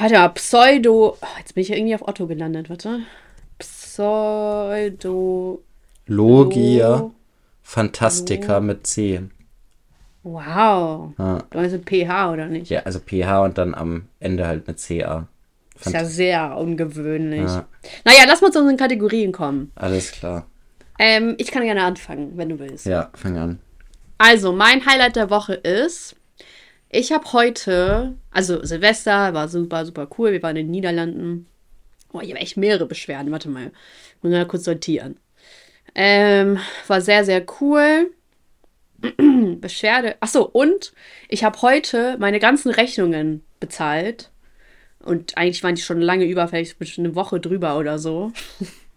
Warte 0.00 0.14
mal, 0.14 0.28
Pseudo. 0.30 1.16
Oh, 1.20 1.26
jetzt 1.38 1.54
bin 1.54 1.62
ich 1.62 1.70
irgendwie 1.70 1.94
auf 1.94 2.02
Otto 2.02 2.26
gelandet, 2.26 2.68
warte. 2.68 3.02
Pseudo. 3.60 5.02
Logia 6.06 7.12
Fantastica 7.62 8.58
mit 8.58 8.84
C. 8.84 9.22
Wow. 10.26 11.12
Ja. 11.18 11.38
Du 11.50 11.58
meinst 11.58 11.76
PH 11.84 12.32
oder 12.32 12.46
nicht? 12.46 12.68
Ja, 12.68 12.80
also 12.80 12.98
PH 12.98 13.44
und 13.44 13.58
dann 13.58 13.74
am 13.76 14.08
Ende 14.18 14.44
halt 14.44 14.66
eine 14.66 14.76
CA. 14.76 15.28
Fand 15.76 15.86
ist 15.86 15.92
ja 15.92 16.04
sehr 16.04 16.56
ungewöhnlich. 16.56 17.48
Ja. 17.48 17.68
Naja, 18.04 18.24
lass 18.26 18.40
mal 18.40 18.50
zu 18.50 18.58
unseren 18.58 18.76
Kategorien 18.76 19.30
kommen. 19.30 19.70
Alles 19.76 20.10
klar. 20.10 20.46
Ähm, 20.98 21.36
ich 21.38 21.52
kann 21.52 21.62
gerne 21.62 21.84
anfangen, 21.84 22.32
wenn 22.36 22.48
du 22.48 22.58
willst. 22.58 22.86
Ja, 22.86 23.10
fang 23.14 23.36
an. 23.36 23.60
Also, 24.18 24.52
mein 24.52 24.84
Highlight 24.84 25.14
der 25.14 25.30
Woche 25.30 25.54
ist, 25.54 26.16
ich 26.90 27.12
habe 27.12 27.32
heute, 27.32 28.16
also 28.32 28.64
Silvester 28.64 29.32
war 29.32 29.46
super, 29.46 29.86
super 29.86 30.08
cool. 30.18 30.32
Wir 30.32 30.42
waren 30.42 30.56
in 30.56 30.66
den 30.66 30.72
Niederlanden. 30.72 31.46
Oh, 32.12 32.20
ich 32.20 32.30
habe 32.30 32.40
echt 32.40 32.56
mehrere 32.56 32.86
Beschwerden. 32.86 33.30
Warte 33.30 33.48
mal. 33.48 33.70
Ich 34.16 34.22
muss 34.24 34.32
mal 34.32 34.46
kurz 34.46 34.64
sortieren. 34.64 35.20
Ähm, 35.94 36.58
war 36.88 37.00
sehr, 37.00 37.24
sehr 37.24 37.44
cool. 37.60 38.10
Beschwerde. 39.60 40.16
Achso, 40.20 40.42
und 40.42 40.92
ich 41.28 41.44
habe 41.44 41.60
heute 41.62 42.16
meine 42.18 42.40
ganzen 42.40 42.70
Rechnungen 42.70 43.44
bezahlt. 43.60 44.30
Und 45.00 45.36
eigentlich 45.36 45.62
waren 45.62 45.74
die 45.74 45.82
schon 45.82 46.00
lange 46.00 46.24
überfällig, 46.24 46.74
eine 46.98 47.14
Woche 47.14 47.38
drüber 47.38 47.78
oder 47.78 47.98
so. 47.98 48.32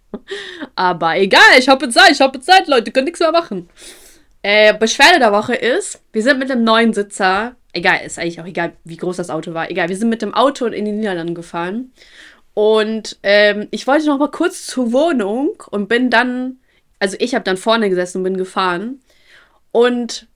Aber 0.76 1.18
egal, 1.18 1.42
ich 1.60 1.70
habe 1.70 1.90
Zeit, 1.90 2.12
ich 2.12 2.22
habe 2.22 2.40
Zeit, 2.40 2.68
Leute, 2.68 2.92
können 2.92 3.06
nichts 3.06 3.20
mehr 3.20 3.32
machen. 3.32 3.70
Äh, 4.42 4.74
Beschwerde 4.78 5.20
der 5.20 5.32
Woche 5.32 5.54
ist, 5.54 6.02
wir 6.14 6.24
sind 6.24 6.40
mit 6.40 6.50
dem 6.50 6.64
neuen 6.64 6.94
Sitzer, 6.94 7.56
egal, 7.74 8.00
ist 8.06 8.18
eigentlich 8.18 8.42
auch 8.42 8.46
egal, 8.46 8.74
wie 8.86 8.98
groß 8.98 9.18
das 9.18 9.30
Auto 9.30 9.54
war, 9.54 9.70
egal, 9.70 9.90
wir 9.90 9.98
sind 9.98 10.10
mit 10.10 10.22
dem 10.22 10.34
Auto 10.34 10.66
in 10.66 10.86
die 10.86 10.92
Niederlande 10.92 11.34
gefahren. 11.34 11.92
Und 12.54 13.20
ähm, 13.24 13.68
ich 13.72 13.86
wollte 13.86 14.08
noch 14.08 14.18
mal 14.18 14.32
kurz 14.32 14.66
zur 14.66 14.92
Wohnung 14.92 15.62
und 15.70 15.88
bin 15.88 16.10
dann, 16.10 16.58
also 17.00 17.16
ich 17.20 17.36
habe 17.36 17.44
dann 17.44 17.58
vorne 17.58 17.90
gesessen 17.90 18.20
und 18.20 18.24
bin 18.24 18.38
gefahren. 18.38 19.02
Und 19.72 20.28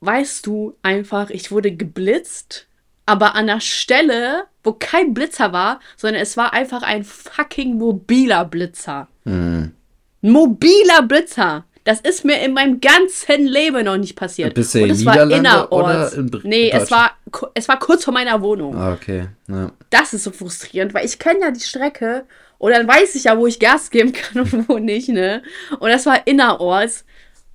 weißt 0.00 0.46
du 0.46 0.76
einfach, 0.82 1.30
ich 1.30 1.50
wurde 1.50 1.72
geblitzt, 1.72 2.66
aber 3.06 3.34
an 3.34 3.46
der 3.46 3.60
Stelle, 3.60 4.44
wo 4.62 4.72
kein 4.72 5.14
Blitzer 5.14 5.52
war, 5.52 5.80
sondern 5.96 6.22
es 6.22 6.36
war 6.36 6.52
einfach 6.52 6.82
ein 6.82 7.04
fucking 7.04 7.78
mobiler 7.78 8.44
Blitzer. 8.44 9.08
Hm. 9.24 9.72
Mobiler 10.20 11.02
Blitzer. 11.02 11.64
Das 11.84 12.00
ist 12.00 12.26
mir 12.26 12.42
in 12.42 12.52
meinem 12.52 12.82
ganzen 12.82 13.46
Leben 13.46 13.86
noch 13.86 13.96
nicht 13.96 14.14
passiert. 14.14 14.52
Bist 14.52 14.74
du 14.74 14.82
und 14.82 14.90
es 14.90 15.06
war 15.06 15.22
innerorts. 15.30 16.18
nee, 16.42 16.70
es 16.70 16.90
war, 16.90 17.12
es 17.54 17.66
war 17.66 17.78
kurz 17.78 18.04
vor 18.04 18.12
meiner 18.12 18.42
Wohnung. 18.42 18.76
Ah, 18.76 18.92
okay. 18.92 19.28
Ja. 19.46 19.72
Das 19.88 20.12
ist 20.12 20.24
so 20.24 20.30
frustrierend, 20.30 20.92
weil 20.92 21.06
ich 21.06 21.18
kenne 21.18 21.40
ja 21.40 21.50
die 21.50 21.60
Strecke 21.60 22.26
und 22.58 22.72
dann 22.72 22.86
weiß 22.86 23.14
ich 23.14 23.24
ja, 23.24 23.38
wo 23.38 23.46
ich 23.46 23.58
Gas 23.58 23.88
geben 23.88 24.12
kann 24.12 24.42
und 24.42 24.52
wo 24.68 24.78
nicht, 24.78 25.08
ne? 25.08 25.42
Und 25.78 25.88
das 25.88 26.04
war 26.04 26.26
innerorts 26.26 27.06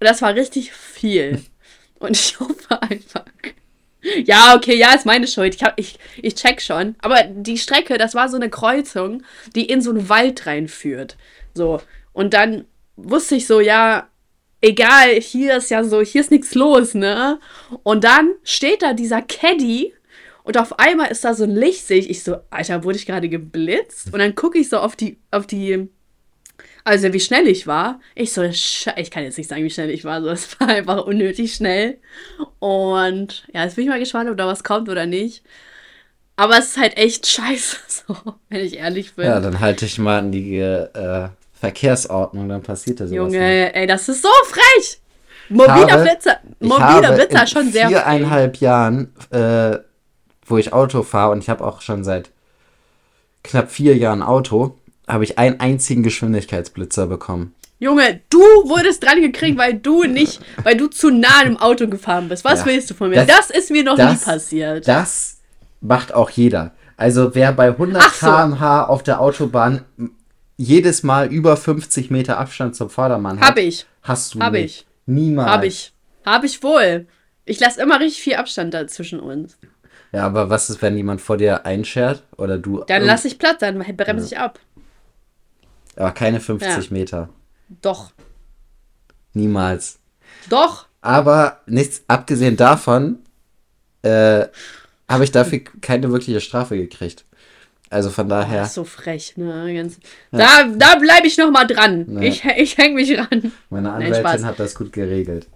und 0.04 0.10
das 0.10 0.22
war 0.22 0.36
richtig 0.36 0.74
viel. 0.74 1.42
Und 1.98 2.18
ich 2.18 2.38
hoffe 2.38 2.82
einfach. 2.82 3.24
Ja, 4.26 4.54
okay, 4.54 4.76
ja, 4.76 4.94
ist 4.94 5.06
meine 5.06 5.28
Schuld. 5.28 5.56
Ich, 5.56 5.64
hab, 5.64 5.80
ich, 5.80 5.98
ich 6.22 6.36
check 6.36 6.62
schon. 6.62 6.96
Aber 7.00 7.24
die 7.24 7.58
Strecke, 7.58 7.98
das 7.98 8.14
war 8.14 8.28
so 8.28 8.36
eine 8.36 8.50
Kreuzung, 8.50 9.24
die 9.56 9.64
in 9.64 9.80
so 9.80 9.92
einen 9.92 10.10
Wald 10.10 10.46
reinführt. 10.46 11.16
So. 11.54 11.80
Und 12.12 12.34
dann 12.34 12.66
wusste 12.98 13.36
ich 13.36 13.48
so, 13.48 13.62
ja, 13.62 14.10
egal, 14.60 15.22
hier 15.22 15.56
ist 15.56 15.72
ja 15.72 15.86
so, 15.86 16.02
hier 16.02 16.20
ist 16.20 16.32
nichts 16.32 16.54
los, 16.54 16.96
ne? 16.96 17.40
Und 17.84 18.04
dann 18.04 18.34
steht 18.44 18.82
da 18.82 18.92
dieser 18.92 19.22
Caddy 19.22 19.94
und 20.44 20.58
auf 20.58 20.80
einmal 20.80 21.12
ist 21.12 21.24
da 21.24 21.34
so 21.34 21.46
ein 21.46 21.56
Licht, 21.56 21.88
sehe 21.88 22.00
ich, 22.00 22.10
ich 22.10 22.24
so, 22.24 22.40
Alter, 22.50 22.84
wurde 22.84 22.98
ich 22.98 23.06
gerade 23.06 23.30
geblitzt? 23.30 24.08
Und 24.12 24.20
dann 24.20 24.36
gucke 24.36 24.60
ich 24.60 24.68
so 24.68 24.80
auf 24.80 24.98
die, 24.98 25.18
auf 25.32 25.48
die 25.48 25.88
also 26.84 27.14
wie 27.14 27.20
schnell 27.20 27.48
ich 27.48 27.68
war. 27.68 28.00
Ich 28.16 28.34
so, 28.34 28.44
ich 28.44 28.86
kann 29.12 29.24
jetzt 29.24 29.38
nicht 29.38 29.50
sagen, 29.50 29.64
wie 29.64 29.70
schnell 29.70 29.90
ich 29.90 30.04
war. 30.06 30.22
So, 30.22 30.30
es 30.30 30.60
war 30.60 30.68
einfach 30.68 31.06
unnötig 31.06 31.54
schnell. 31.54 31.98
Und 32.60 33.46
ja, 33.54 33.64
jetzt 33.64 33.76
bin 33.76 33.86
ich 33.86 33.90
mal 33.90 34.00
gespannt, 34.00 34.30
ob 34.30 34.38
da 34.38 34.48
was 34.48 34.64
kommt 34.64 34.90
oder 34.90 35.06
nicht. 35.06 35.44
Aber 36.36 36.58
es 36.58 36.70
ist 36.70 36.78
halt 36.78 36.98
echt 36.98 37.28
scheiße, 37.28 37.78
so, 37.88 38.16
wenn 38.50 38.62
ich 38.62 38.78
ehrlich 38.78 39.14
bin. 39.16 39.26
Ja, 39.26 39.40
dann 39.40 39.60
halte 39.60 39.86
ich 39.86 39.98
mal 40.00 40.20
an 40.20 40.32
die 40.32 40.58
äh, 40.58 41.30
Verkehrsordnung, 41.54 42.50
dann 42.50 42.62
passiert 42.62 43.00
das 43.00 43.12
Junge, 43.12 43.38
nicht. 43.38 43.76
ey, 43.76 43.88
das 43.88 44.10
ist 44.10 44.22
so 44.22 44.30
frech! 44.46 45.00
Mobiler 45.50 46.02
Blitzer, 46.02 46.40
mobiler 46.60 47.12
Blitzer 47.12 47.46
schon 47.46 47.72
sehr 47.72 47.88
frech. 47.88 47.98
viereinhalb 47.98 48.58
Jahren, 48.58 49.14
äh, 49.30 49.78
wo 50.46 50.58
ich 50.58 50.74
Auto 50.74 51.04
fahre 51.04 51.32
und 51.32 51.40
ich 51.40 51.50
habe 51.50 51.64
auch 51.64 51.82
schon 51.82 52.04
seit 52.04 52.32
knapp 53.44 53.70
vier 53.70 53.96
Jahren 53.98 54.24
Auto, 54.24 54.78
habe 55.08 55.24
ich 55.24 55.38
einen 55.38 55.60
einzigen 55.60 56.04
Geschwindigkeitsblitzer 56.04 57.08
bekommen. 57.08 57.54
Junge, 57.80 58.22
du 58.30 58.40
wurdest 58.40 59.04
dran 59.04 59.22
gekriegt, 59.22 59.58
weil 59.58 59.74
du 59.74 60.04
nicht, 60.04 60.40
weil 60.64 60.78
du 60.78 60.88
zu 60.88 61.10
nah 61.10 61.42
im 61.44 61.58
Auto 61.58 61.88
gefahren 61.88 62.30
bist. 62.30 62.46
Was 62.46 62.62
ja, 62.62 62.68
willst 62.68 62.90
du 62.90 62.94
von 62.94 63.10
mir? 63.10 63.26
Das, 63.26 63.28
das 63.28 63.50
ist 63.50 63.72
mir 63.72 63.84
noch 63.84 63.98
das, 63.98 64.12
nie 64.12 64.32
passiert. 64.32 64.88
Das 64.88 65.40
macht 65.82 66.14
auch 66.14 66.30
jeder. 66.30 66.72
Also 66.96 67.36
wer 67.36 67.52
bei 67.52 67.70
100 67.70 68.02
so. 68.02 68.26
km/h 68.26 68.86
auf 68.86 69.04
der 69.04 69.20
Autobahn 69.20 69.84
jedes 70.56 71.04
Mal 71.04 71.28
über 71.28 71.58
50 71.58 72.10
Meter 72.10 72.38
Abstand 72.40 72.76
zum 72.76 72.90
Vordermann 72.90 73.40
hat, 73.40 73.50
hab 73.50 73.58
ich. 73.58 73.86
hast 74.02 74.36
du 74.36 74.40
hab 74.40 74.54
nicht. 74.54 74.64
ich. 74.64 74.88
Niemals. 75.06 75.50
Hab 75.50 75.64
ich. 75.64 75.94
Hab 76.26 76.44
ich 76.44 76.64
wohl. 76.64 77.08
Ich 77.44 77.60
lasse 77.60 77.82
immer 77.82 78.00
richtig 78.00 78.24
viel 78.24 78.36
Abstand 78.36 78.74
da 78.74 78.88
zwischen 78.88 79.20
uns. 79.20 79.58
Ja, 80.14 80.26
aber 80.26 80.50
was 80.50 80.70
ist, 80.70 80.82
wenn 80.82 80.96
jemand 80.96 81.22
vor 81.22 81.38
dir 81.38 81.66
einschert 81.66 82.24
oder 82.38 82.58
du? 82.58 82.84
Dann 82.88 83.04
lass 83.04 83.26
ich 83.26 83.40
platt, 83.40 83.62
dann 83.62 83.80
bremse 83.80 84.26
ja. 84.28 84.32
ich 84.32 84.38
ab. 84.38 84.60
Aber 85.96 86.12
keine 86.12 86.40
50 86.40 86.70
ja. 86.70 86.82
Meter. 86.92 87.30
Doch. 87.82 88.12
Niemals. 89.34 90.00
Doch. 90.50 90.88
Aber 91.02 91.62
nichts, 91.66 92.04
abgesehen 92.08 92.56
davon, 92.58 93.20
äh, 94.04 94.48
habe 95.10 95.24
ich 95.24 95.32
dafür 95.32 95.62
keine 95.82 96.12
wirkliche 96.12 96.42
Strafe 96.42 96.78
gekriegt. 96.78 97.26
Also 97.90 98.10
von 98.10 98.28
daher. 98.28 98.64
Oh, 98.64 98.68
so 98.68 98.84
frech, 98.86 99.38
ne? 99.38 99.72
Ganz, 99.74 100.00
ja. 100.32 100.40
Da, 100.40 100.64
da 100.76 100.96
bleibe 100.96 101.28
ich 101.28 101.38
noch 101.38 101.52
mal 101.52 101.66
dran. 101.66 102.06
Nee. 102.08 102.30
Ich, 102.30 102.44
ich 102.44 102.78
hänge 102.78 102.96
mich 102.96 103.16
ran. 103.18 103.52
Meine 103.70 103.92
Anwältin 103.92 104.24
Nein, 104.24 104.46
hat 104.46 104.60
das 104.60 104.74
gut 104.74 104.92
geregelt. 104.92 105.48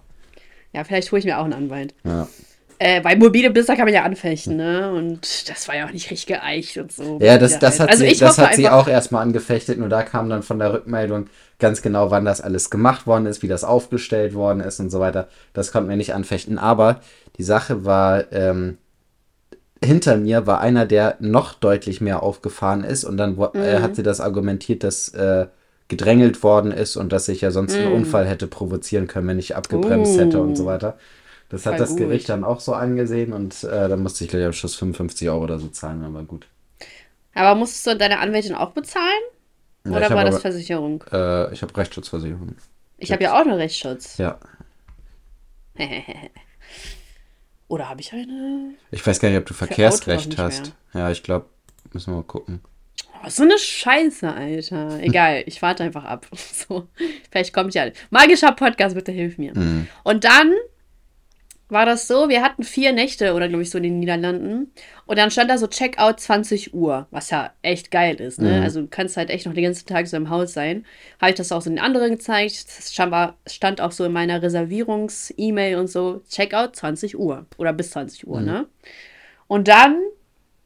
Ja, 0.72 0.84
vielleicht 0.84 1.10
hole 1.10 1.18
ich 1.18 1.24
mir 1.24 1.38
auch 1.38 1.44
einen 1.44 1.54
Anwalt. 1.54 1.94
Ja. 2.04 2.28
Äh, 2.80 3.02
weil 3.02 3.18
mobile 3.18 3.50
Blitzer 3.50 3.74
kann 3.74 3.86
man 3.86 3.94
ja 3.94 4.04
anfechten, 4.04 4.56
ne? 4.56 4.92
Und 4.92 5.48
das 5.48 5.66
war 5.66 5.76
ja 5.76 5.86
auch 5.86 5.92
nicht 5.92 6.10
richtig 6.10 6.26
geeicht 6.26 6.78
und 6.78 6.92
so. 6.92 7.18
Ja, 7.20 7.36
das, 7.36 7.58
das 7.58 7.80
hat, 7.80 7.90
also 7.90 8.04
sie, 8.04 8.16
das 8.16 8.38
hat 8.38 8.54
sie 8.54 8.68
auch 8.68 8.86
erstmal 8.86 9.22
angefechtet, 9.22 9.78
nur 9.78 9.88
da 9.88 10.02
kam 10.02 10.28
dann 10.28 10.44
von 10.44 10.60
der 10.60 10.72
Rückmeldung 10.72 11.26
ganz 11.58 11.82
genau, 11.82 12.12
wann 12.12 12.24
das 12.24 12.40
alles 12.40 12.70
gemacht 12.70 13.06
worden 13.06 13.26
ist, 13.26 13.42
wie 13.42 13.48
das 13.48 13.64
aufgestellt 13.64 14.34
worden 14.34 14.60
ist 14.60 14.78
und 14.78 14.90
so 14.90 15.00
weiter. 15.00 15.26
Das 15.54 15.72
konnten 15.72 15.88
wir 15.88 15.96
nicht 15.96 16.14
anfechten. 16.14 16.56
Aber 16.56 17.00
die 17.36 17.42
Sache 17.42 17.84
war, 17.84 18.32
ähm, 18.32 18.78
hinter 19.82 20.16
mir 20.16 20.46
war 20.46 20.60
einer, 20.60 20.86
der 20.86 21.16
noch 21.18 21.54
deutlich 21.54 22.00
mehr 22.00 22.22
aufgefahren 22.22 22.84
ist 22.84 23.04
und 23.04 23.16
dann 23.16 23.36
äh, 23.54 23.78
mhm. 23.78 23.82
hat 23.82 23.96
sie 23.96 24.04
das 24.04 24.20
argumentiert, 24.20 24.84
dass 24.84 25.08
äh, 25.08 25.46
gedrängelt 25.88 26.42
worden 26.42 26.70
ist 26.70 26.96
und 26.96 27.12
dass 27.12 27.28
ich 27.28 27.40
ja 27.40 27.50
sonst 27.50 27.74
mhm. 27.74 27.86
einen 27.86 27.92
Unfall 27.92 28.26
hätte 28.26 28.46
provozieren 28.46 29.06
können, 29.06 29.26
wenn 29.26 29.38
ich 29.38 29.56
abgebremst 29.56 30.16
uh. 30.16 30.20
hätte 30.20 30.40
und 30.40 30.54
so 30.54 30.66
weiter. 30.66 30.96
Das 31.48 31.64
hat 31.64 31.80
das 31.80 31.90
gut. 31.90 31.98
Gericht 31.98 32.28
dann 32.28 32.44
auch 32.44 32.60
so 32.60 32.74
angesehen 32.74 33.32
und 33.32 33.64
äh, 33.64 33.88
dann 33.88 34.02
musste 34.02 34.24
ich 34.24 34.30
gleich 34.30 34.44
am 34.44 34.52
Schluss 34.52 34.74
55 34.76 35.28
Euro 35.30 35.44
oder 35.44 35.58
so 35.58 35.68
zahlen, 35.68 36.04
aber 36.04 36.22
gut. 36.24 36.46
Aber 37.34 37.54
musstest 37.54 37.86
du 37.86 37.96
deine 37.96 38.18
Anwältin 38.18 38.54
auch 38.54 38.72
bezahlen? 38.72 39.22
Ja, 39.84 39.92
oder 39.92 40.10
war 40.10 40.24
das 40.24 40.34
aber, 40.34 40.42
Versicherung? 40.42 41.02
Äh, 41.10 41.52
ich 41.52 41.62
habe 41.62 41.74
Rechtsschutzversicherung. 41.76 42.56
Ich 42.98 43.12
habe 43.12 43.22
ja 43.22 43.34
auch 43.34 43.46
einen 43.46 43.52
Rechtsschutz. 43.52 44.18
Ja. 44.18 44.38
oder 47.68 47.88
habe 47.88 48.00
ich 48.00 48.12
eine? 48.12 48.74
Ich 48.90 49.06
weiß 49.06 49.20
gar 49.20 49.28
nicht, 49.28 49.38
ob 49.38 49.46
du 49.46 49.54
Verkehrsrecht 49.54 50.36
hast. 50.36 50.74
Ja, 50.92 51.10
ich 51.10 51.22
glaube, 51.22 51.46
müssen 51.92 52.12
wir 52.12 52.16
mal 52.16 52.24
gucken. 52.24 52.60
Oh, 53.24 53.28
so 53.28 53.42
eine 53.42 53.58
Scheiße, 53.58 54.32
Alter. 54.32 54.98
Egal, 55.00 55.44
ich 55.46 55.62
warte 55.62 55.84
einfach 55.84 56.04
ab. 56.04 56.26
So, 56.36 56.88
vielleicht 57.30 57.54
kommt 57.54 57.74
ja. 57.74 57.86
Magischer 58.10 58.52
Podcast, 58.52 58.94
bitte 58.94 59.12
hilf 59.12 59.38
mir. 59.38 59.56
Mhm. 59.56 59.86
Und 60.02 60.24
dann 60.24 60.52
war 61.68 61.84
das 61.84 62.08
so, 62.08 62.28
wir 62.28 62.42
hatten 62.42 62.62
vier 62.62 62.92
Nächte 62.92 63.34
oder 63.34 63.48
glaube 63.48 63.62
ich 63.62 63.70
so 63.70 63.78
in 63.78 63.84
den 63.84 64.00
Niederlanden 64.00 64.72
und 65.06 65.18
dann 65.18 65.30
stand 65.30 65.50
da 65.50 65.58
so 65.58 65.66
Checkout 65.66 66.18
20 66.18 66.72
Uhr, 66.72 67.06
was 67.10 67.30
ja 67.30 67.52
echt 67.60 67.90
geil 67.90 68.16
ist, 68.16 68.40
ne? 68.40 68.56
Mhm. 68.56 68.62
Also 68.62 68.80
du 68.80 68.86
kannst 68.88 69.18
halt 69.18 69.28
echt 69.28 69.44
noch 69.44 69.52
den 69.52 69.64
ganzen 69.64 69.86
Tag 69.86 70.06
so 70.06 70.16
im 70.16 70.30
Haus 70.30 70.54
sein. 70.54 70.86
Habe 71.20 71.30
ich 71.30 71.36
das 71.36 71.52
auch 71.52 71.60
so 71.60 71.68
den 71.68 71.78
anderen 71.78 72.12
gezeigt, 72.12 72.66
das 72.66 72.94
stand 73.46 73.80
auch 73.80 73.92
so 73.92 74.04
in 74.04 74.12
meiner 74.12 74.40
Reservierungs-E-Mail 74.40 75.76
und 75.76 75.88
so, 75.88 76.22
Checkout 76.30 76.74
20 76.74 77.18
Uhr 77.18 77.46
oder 77.58 77.74
bis 77.74 77.90
20 77.90 78.26
Uhr, 78.26 78.40
mhm. 78.40 78.46
ne? 78.46 78.66
Und 79.46 79.68
dann 79.68 79.98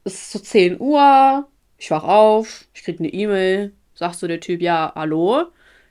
ist 0.04 0.14
es 0.14 0.32
so 0.32 0.38
10 0.38 0.80
Uhr, 0.80 1.48
ich 1.78 1.90
wach 1.90 2.04
auf, 2.04 2.66
ich 2.74 2.84
krieg 2.84 3.00
eine 3.00 3.08
E-Mail, 3.08 3.72
sagt 3.94 4.16
so 4.16 4.28
der 4.28 4.40
Typ, 4.40 4.60
ja, 4.60 4.92
hallo, 4.94 5.46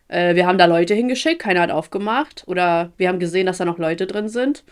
äh, 0.08 0.36
wir 0.36 0.48
haben 0.48 0.58
da 0.58 0.66
Leute 0.66 0.94
hingeschickt, 0.94 1.42
keiner 1.42 1.62
hat 1.62 1.72
aufgemacht 1.72 2.44
oder 2.48 2.94
wir 2.96 3.10
haben 3.10 3.20
gesehen, 3.20 3.46
dass 3.46 3.58
da 3.58 3.66
noch 3.66 3.78
Leute 3.78 4.08
drin 4.08 4.30
sind 4.30 4.64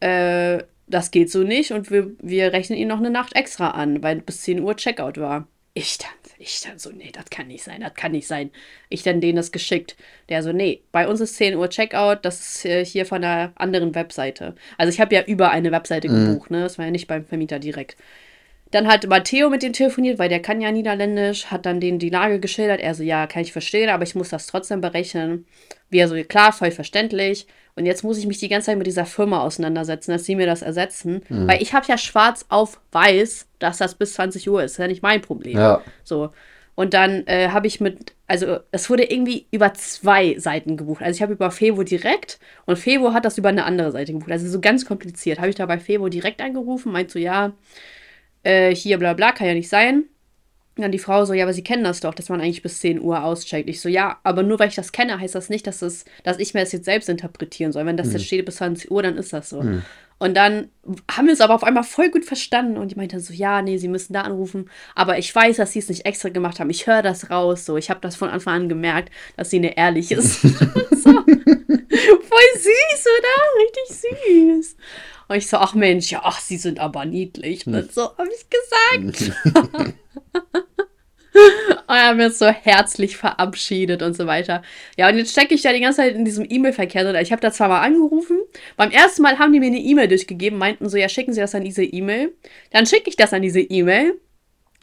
äh, 0.00 0.62
das 0.86 1.10
geht 1.10 1.30
so 1.30 1.42
nicht 1.42 1.72
und 1.72 1.90
wir, 1.90 2.10
wir 2.20 2.52
rechnen 2.52 2.78
ihnen 2.78 2.88
noch 2.88 2.98
eine 2.98 3.10
Nacht 3.10 3.36
extra 3.36 3.70
an, 3.70 4.02
weil 4.02 4.20
bis 4.20 4.42
10 4.42 4.60
Uhr 4.60 4.76
Checkout 4.76 5.18
war. 5.18 5.46
Ich 5.74 5.98
dann, 5.98 6.10
ich 6.38 6.60
dann 6.62 6.78
so, 6.78 6.90
nee, 6.90 7.10
das 7.12 7.26
kann 7.30 7.46
nicht 7.46 7.62
sein, 7.62 7.82
das 7.82 7.94
kann 7.94 8.12
nicht 8.12 8.26
sein. 8.26 8.50
Ich 8.88 9.02
dann 9.02 9.20
denen 9.20 9.36
das 9.36 9.52
geschickt. 9.52 9.96
Der 10.28 10.42
so, 10.42 10.52
nee, 10.52 10.82
bei 10.90 11.06
uns 11.06 11.20
ist 11.20 11.36
10 11.36 11.56
Uhr 11.56 11.68
Checkout, 11.68 12.18
das 12.22 12.64
ist 12.64 12.88
hier 12.88 13.06
von 13.06 13.22
einer 13.22 13.52
anderen 13.54 13.94
Webseite. 13.94 14.54
Also 14.76 14.92
ich 14.92 15.00
habe 15.00 15.14
ja 15.14 15.22
über 15.22 15.50
eine 15.50 15.70
Webseite 15.70 16.08
mhm. 16.08 16.26
gebucht, 16.26 16.50
ne? 16.50 16.62
Das 16.62 16.78
war 16.78 16.86
ja 16.86 16.90
nicht 16.90 17.06
beim 17.06 17.24
Vermieter 17.24 17.58
direkt. 17.58 17.96
Dann 18.70 18.86
hat 18.86 19.06
Matteo 19.06 19.48
mit 19.48 19.62
dem 19.62 19.72
telefoniert, 19.72 20.18
weil 20.18 20.28
der 20.28 20.42
kann 20.42 20.60
ja 20.60 20.70
Niederländisch, 20.70 21.46
hat 21.46 21.64
dann 21.64 21.80
denen 21.80 21.98
die 21.98 22.10
Lage 22.10 22.38
geschildert. 22.38 22.80
Er 22.80 22.94
so, 22.94 23.02
ja, 23.02 23.26
kann 23.26 23.42
ich 23.42 23.52
verstehen, 23.52 23.88
aber 23.88 24.02
ich 24.02 24.14
muss 24.14 24.28
das 24.28 24.46
trotzdem 24.46 24.80
berechnen. 24.80 25.46
Wir 25.88 26.08
so, 26.08 26.16
klar, 26.24 26.52
voll 26.52 26.70
verständlich. 26.70 27.46
Und 27.78 27.86
jetzt 27.86 28.02
muss 28.02 28.18
ich 28.18 28.26
mich 28.26 28.38
die 28.38 28.48
ganze 28.48 28.66
Zeit 28.66 28.78
mit 28.78 28.86
dieser 28.86 29.06
Firma 29.06 29.40
auseinandersetzen, 29.40 30.10
dass 30.10 30.24
sie 30.24 30.36
mir 30.36 30.46
das 30.46 30.62
ersetzen. 30.62 31.22
Mhm. 31.28 31.48
Weil 31.48 31.62
ich 31.62 31.72
habe 31.72 31.86
ja 31.86 31.96
schwarz 31.96 32.44
auf 32.48 32.80
weiß, 32.92 33.46
dass 33.58 33.78
das 33.78 33.94
bis 33.94 34.14
20 34.14 34.50
Uhr 34.50 34.62
ist. 34.62 34.72
Das 34.72 34.72
ist 34.72 34.78
ja 34.78 34.88
nicht 34.88 35.02
mein 35.02 35.20
Problem. 35.20 35.56
Ja. 35.56 35.82
So. 36.04 36.30
Und 36.74 36.94
dann 36.94 37.26
äh, 37.26 37.48
habe 37.48 37.66
ich 37.66 37.80
mit, 37.80 38.14
also 38.26 38.58
es 38.70 38.88
wurde 38.88 39.04
irgendwie 39.04 39.46
über 39.50 39.74
zwei 39.74 40.38
Seiten 40.38 40.76
gebucht. 40.76 41.02
Also 41.02 41.16
ich 41.16 41.22
habe 41.22 41.32
über 41.32 41.50
Fevo 41.50 41.82
direkt 41.82 42.38
und 42.66 42.78
Fevo 42.78 43.12
hat 43.12 43.24
das 43.24 43.38
über 43.38 43.48
eine 43.48 43.64
andere 43.64 43.90
Seite 43.90 44.12
gebucht. 44.12 44.30
Also 44.30 44.48
so 44.48 44.60
ganz 44.60 44.84
kompliziert. 44.84 45.38
Habe 45.38 45.48
ich 45.48 45.56
da 45.56 45.66
bei 45.66 45.78
Fevo 45.78 46.08
direkt 46.08 46.40
angerufen, 46.40 46.92
meint 46.92 47.10
so, 47.10 47.18
ja, 47.18 47.52
äh, 48.42 48.74
hier 48.74 48.98
bla 48.98 49.14
bla, 49.14 49.32
kann 49.32 49.46
ja 49.46 49.54
nicht 49.54 49.68
sein. 49.68 50.04
Dann 50.82 50.92
die 50.92 50.98
Frau 50.98 51.24
so, 51.24 51.32
ja, 51.34 51.44
aber 51.44 51.52
sie 51.52 51.62
kennen 51.62 51.84
das 51.84 52.00
doch, 52.00 52.14
dass 52.14 52.28
man 52.28 52.40
eigentlich 52.40 52.62
bis 52.62 52.80
10 52.80 53.00
Uhr 53.00 53.22
auscheckt. 53.22 53.68
Ich 53.68 53.80
so, 53.80 53.88
ja, 53.88 54.18
aber 54.22 54.42
nur 54.42 54.58
weil 54.58 54.68
ich 54.68 54.74
das 54.74 54.92
kenne, 54.92 55.18
heißt 55.18 55.34
das 55.34 55.48
nicht, 55.48 55.66
dass, 55.66 55.82
es, 55.82 56.04
dass 56.24 56.38
ich 56.38 56.54
mir 56.54 56.60
das 56.60 56.72
jetzt 56.72 56.84
selbst 56.84 57.08
interpretieren 57.08 57.72
soll. 57.72 57.86
Wenn 57.86 57.96
das 57.96 58.08
mhm. 58.08 58.12
jetzt 58.14 58.26
steht 58.26 58.44
bis 58.44 58.56
20 58.56 58.90
Uhr, 58.90 59.02
dann 59.02 59.16
ist 59.16 59.32
das 59.32 59.50
so. 59.50 59.62
Mhm. 59.62 59.82
Und 60.18 60.36
dann 60.36 60.68
haben 61.10 61.26
wir 61.26 61.32
es 61.32 61.40
aber 61.40 61.54
auf 61.54 61.62
einmal 61.62 61.84
voll 61.84 62.10
gut 62.10 62.24
verstanden 62.24 62.76
und 62.76 62.90
die 62.90 62.96
meinte 62.96 63.20
so, 63.20 63.32
ja, 63.32 63.62
nee, 63.62 63.78
sie 63.78 63.86
müssen 63.86 64.12
da 64.12 64.22
anrufen, 64.22 64.68
aber 64.96 65.16
ich 65.16 65.32
weiß, 65.32 65.58
dass 65.58 65.72
sie 65.72 65.78
es 65.78 65.88
nicht 65.88 66.06
extra 66.06 66.28
gemacht 66.28 66.58
haben. 66.58 66.70
Ich 66.70 66.88
höre 66.88 67.02
das 67.02 67.30
raus, 67.30 67.64
so. 67.64 67.76
Ich 67.76 67.88
habe 67.88 68.00
das 68.00 68.16
von 68.16 68.28
Anfang 68.28 68.62
an 68.62 68.68
gemerkt, 68.68 69.12
dass 69.36 69.50
sie 69.50 69.58
eine 69.58 69.76
ehrliche 69.76 70.16
ist. 70.16 70.40
so. 70.42 71.12
Voll 72.28 72.50
süß, 72.56 73.06
oder? 73.18 73.62
Richtig 73.62 73.96
süß. 73.96 74.76
Und 75.28 75.36
ich 75.36 75.46
so, 75.46 75.58
ach 75.58 75.74
Mensch, 75.74 76.10
ja, 76.10 76.22
ach, 76.24 76.40
sie 76.40 76.56
sind 76.56 76.80
aber 76.80 77.04
niedlich. 77.04 77.66
Und 77.66 77.74
hm. 77.74 77.88
so 77.92 78.16
habe 78.16 78.28
ich 78.34 78.46
gesagt. 78.50 79.94
Und 81.86 81.94
er 81.94 82.08
hat 82.08 82.16
mir 82.16 82.30
so 82.30 82.46
herzlich 82.48 83.16
verabschiedet 83.16 84.02
und 84.02 84.14
so 84.14 84.26
weiter. 84.26 84.62
Ja, 84.96 85.08
und 85.08 85.16
jetzt 85.16 85.32
stecke 85.32 85.54
ich 85.54 85.62
da 85.62 85.72
die 85.72 85.80
ganze 85.80 85.98
Zeit 85.98 86.14
in 86.14 86.24
diesem 86.24 86.44
E-Mail-Verkehr 86.48 87.04
drin. 87.04 87.16
Ich 87.22 87.32
habe 87.32 87.40
da 87.40 87.50
zwar 87.50 87.68
mal 87.68 87.80
angerufen. 87.80 88.38
Beim 88.76 88.90
ersten 88.90 89.22
Mal 89.22 89.38
haben 89.38 89.52
die 89.52 89.60
mir 89.60 89.66
eine 89.66 89.78
E-Mail 89.78 90.08
durchgegeben, 90.08 90.58
meinten 90.58 90.88
so, 90.88 90.96
ja, 90.96 91.08
schicken 91.08 91.32
Sie 91.32 91.40
das 91.40 91.54
an 91.54 91.64
diese 91.64 91.84
E-Mail. 91.84 92.34
Dann 92.72 92.86
schicke 92.86 93.08
ich 93.08 93.16
das 93.16 93.32
an 93.32 93.42
diese 93.42 93.60
E-Mail. 93.60 94.20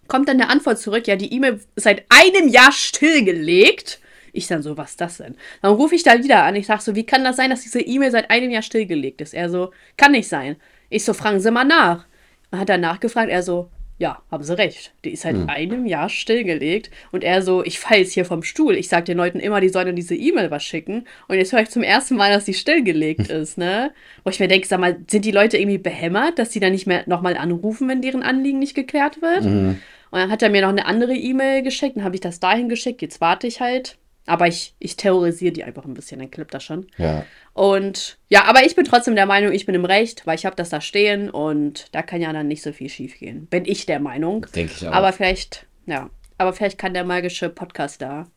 Kommt 0.07 0.29
dann 0.29 0.39
eine 0.39 0.49
Antwort 0.49 0.79
zurück, 0.79 1.07
ja, 1.07 1.15
die 1.15 1.33
E-Mail 1.33 1.59
ist 1.75 1.83
seit 1.83 2.05
einem 2.09 2.47
Jahr 2.47 2.71
stillgelegt. 2.71 3.99
Ich 4.33 4.47
dann 4.47 4.61
so, 4.61 4.77
was 4.77 4.91
ist 4.91 5.01
das 5.01 5.17
denn? 5.17 5.35
Dann 5.61 5.73
rufe 5.73 5.95
ich 5.95 6.03
da 6.03 6.21
wieder 6.21 6.43
an. 6.43 6.55
Ich 6.55 6.67
sage 6.67 6.81
so, 6.81 6.95
wie 6.95 7.05
kann 7.05 7.23
das 7.23 7.37
sein, 7.37 7.49
dass 7.49 7.61
diese 7.61 7.81
E-Mail 7.81 8.11
seit 8.11 8.29
einem 8.29 8.51
Jahr 8.51 8.61
stillgelegt 8.61 9.21
ist? 9.21 9.33
Er 9.33 9.49
so, 9.49 9.71
kann 9.97 10.11
nicht 10.11 10.27
sein. 10.27 10.57
Ich 10.89 11.05
so, 11.05 11.13
fragen 11.13 11.39
Sie 11.39 11.51
mal 11.51 11.63
nach. 11.63 12.05
Dann 12.51 12.59
hat 12.59 12.69
er 12.69 12.77
nachgefragt, 12.77 13.29
er 13.29 13.43
so, 13.43 13.69
ja, 13.97 14.21
haben 14.29 14.43
sie 14.43 14.57
recht. 14.57 14.93
Die 15.05 15.11
ist 15.11 15.21
seit 15.21 15.35
hm. 15.35 15.49
einem 15.49 15.85
Jahr 15.85 16.09
stillgelegt. 16.09 16.91
Und 17.11 17.23
er 17.23 17.41
so, 17.41 17.63
ich 17.63 17.79
falle 17.79 18.01
jetzt 18.01 18.13
hier 18.13 18.25
vom 18.25 18.43
Stuhl. 18.43 18.75
Ich 18.75 18.89
sag 18.89 19.05
den 19.05 19.17
Leuten 19.17 19.39
immer, 19.39 19.61
die 19.61 19.69
sollen 19.69 19.95
diese 19.95 20.15
E-Mail 20.15 20.51
was 20.51 20.63
schicken. 20.63 21.07
Und 21.27 21.37
jetzt 21.37 21.53
höre 21.53 21.61
ich 21.61 21.69
zum 21.69 21.83
ersten 21.83 22.15
Mal, 22.15 22.31
dass 22.31 22.45
sie 22.45 22.53
stillgelegt 22.53 23.27
ist, 23.29 23.57
ne? 23.57 23.91
Wo 24.23 24.29
ich 24.29 24.39
mir 24.39 24.49
denke, 24.49 24.67
sag 24.67 24.79
mal, 24.79 24.97
sind 25.07 25.23
die 25.23 25.31
Leute 25.31 25.57
irgendwie 25.57 25.77
behämmert, 25.77 26.39
dass 26.39 26.51
sie 26.51 26.59
dann 26.59 26.73
nicht 26.73 26.87
mehr 26.87 27.03
nochmal 27.05 27.37
anrufen, 27.37 27.87
wenn 27.87 28.01
deren 28.01 28.23
Anliegen 28.23 28.59
nicht 28.59 28.75
geklärt 28.75 29.21
wird? 29.21 29.45
Mhm. 29.45 29.79
Und 30.11 30.19
dann 30.19 30.31
hat 30.31 30.41
er 30.41 30.49
mir 30.49 30.61
noch 30.61 30.69
eine 30.69 30.85
andere 30.85 31.13
E-Mail 31.13 31.63
geschickt. 31.63 31.95
Dann 31.95 32.03
habe 32.03 32.15
ich 32.15 32.21
das 32.21 32.41
dahin 32.41 32.67
geschickt. 32.67 33.01
Jetzt 33.01 33.21
warte 33.21 33.47
ich 33.47 33.61
halt. 33.61 33.97
Aber 34.27 34.47
ich, 34.47 34.73
ich 34.79 34.97
terrorisiere 34.97 35.53
die 35.53 35.63
einfach 35.63 35.85
ein 35.85 35.93
bisschen, 35.93 36.19
dann 36.19 36.31
klappt 36.31 36.53
das 36.53 36.63
schon. 36.63 36.87
Ja. 36.97 37.25
Und 37.55 38.17
ja, 38.27 38.43
aber 38.43 38.65
ich 38.65 38.75
bin 38.75 38.83
trotzdem 38.83 39.15
der 39.15 39.25
Meinung, 39.25 39.53
ich 39.53 39.65
bin 39.65 39.75
im 39.75 39.85
Recht, 39.85 40.27
weil 40.27 40.35
ich 40.35 40.45
habe 40.45 40.57
das 40.57 40.69
da 40.69 40.81
stehen 40.81 41.29
und 41.29 41.85
da 41.93 42.01
kann 42.01 42.19
ja 42.19 42.33
dann 42.33 42.49
nicht 42.49 42.61
so 42.61 42.73
viel 42.73 42.89
schief 42.89 43.17
gehen. 43.17 43.45
Bin 43.45 43.63
ich 43.63 43.85
der 43.85 44.01
Meinung. 44.01 44.45
Denke 44.53 44.73
ich 44.75 44.85
auch. 44.85 44.91
Aber 44.91 45.13
vielleicht, 45.13 45.65
ja, 45.85 46.09
aber 46.37 46.51
vielleicht 46.51 46.77
kann 46.77 46.93
der 46.93 47.05
magische 47.05 47.47
Podcast 47.47 48.01
da 48.01 48.27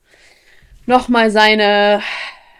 nochmal 0.86 1.32
seine, 1.32 2.00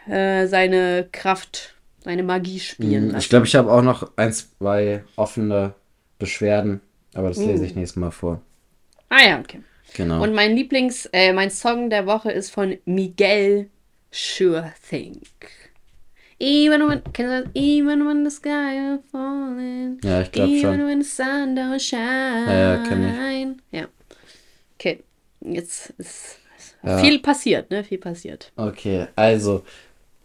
äh, 0.08 0.48
seine 0.48 1.08
Kraft, 1.12 1.76
seine 2.02 2.24
Magie 2.24 2.58
spielen. 2.58 3.12
Mhm. 3.12 3.18
Ich 3.18 3.28
glaube, 3.28 3.46
ich 3.46 3.54
habe 3.54 3.70
auch 3.72 3.82
noch 3.82 4.10
ein, 4.16 4.32
zwei 4.32 5.04
offene 5.14 5.74
Beschwerden, 6.18 6.80
aber 7.14 7.28
das 7.28 7.38
lese 7.38 7.66
ich 7.66 7.76
uh. 7.76 7.78
nächstes 7.78 8.00
Mal 8.00 8.10
vor. 8.10 8.42
Ah 9.10 9.24
ja, 9.24 9.38
okay. 9.38 9.60
Genau. 9.94 10.24
Und 10.24 10.34
mein 10.34 10.56
Lieblings, 10.56 11.08
äh, 11.12 11.32
mein 11.32 11.50
Song 11.50 11.88
der 11.88 12.06
Woche 12.06 12.32
ist 12.32 12.50
von 12.50 12.76
Miguel 12.84 13.70
Sure 14.10 14.72
Think. 14.90 15.22
Even 16.40 16.88
when, 16.88 17.02
kennst 17.12 17.32
du 17.32 17.42
das? 17.42 17.50
Even 17.54 18.06
when 18.06 18.24
the 18.24 18.30
sky 18.30 18.94
is 18.94 19.00
falling. 19.10 19.98
Ja, 20.04 20.20
ich 20.20 20.30
glaube 20.30 20.58
schon. 20.60 20.74
Even 20.74 20.86
when 20.86 21.02
the 21.02 21.08
sun 21.08 21.56
don't 21.56 21.80
shine. 21.80 22.46
Ja, 22.46 22.76
ja 22.76 22.84
kenn 22.84 23.58
ich. 23.72 23.78
Ja. 23.78 23.86
Okay, 24.78 25.02
jetzt 25.40 25.90
ist 25.98 26.38
ja. 26.84 26.98
viel 26.98 27.18
passiert, 27.18 27.70
ne? 27.70 27.82
Viel 27.82 27.98
passiert. 27.98 28.52
Okay, 28.56 29.06
also, 29.16 29.64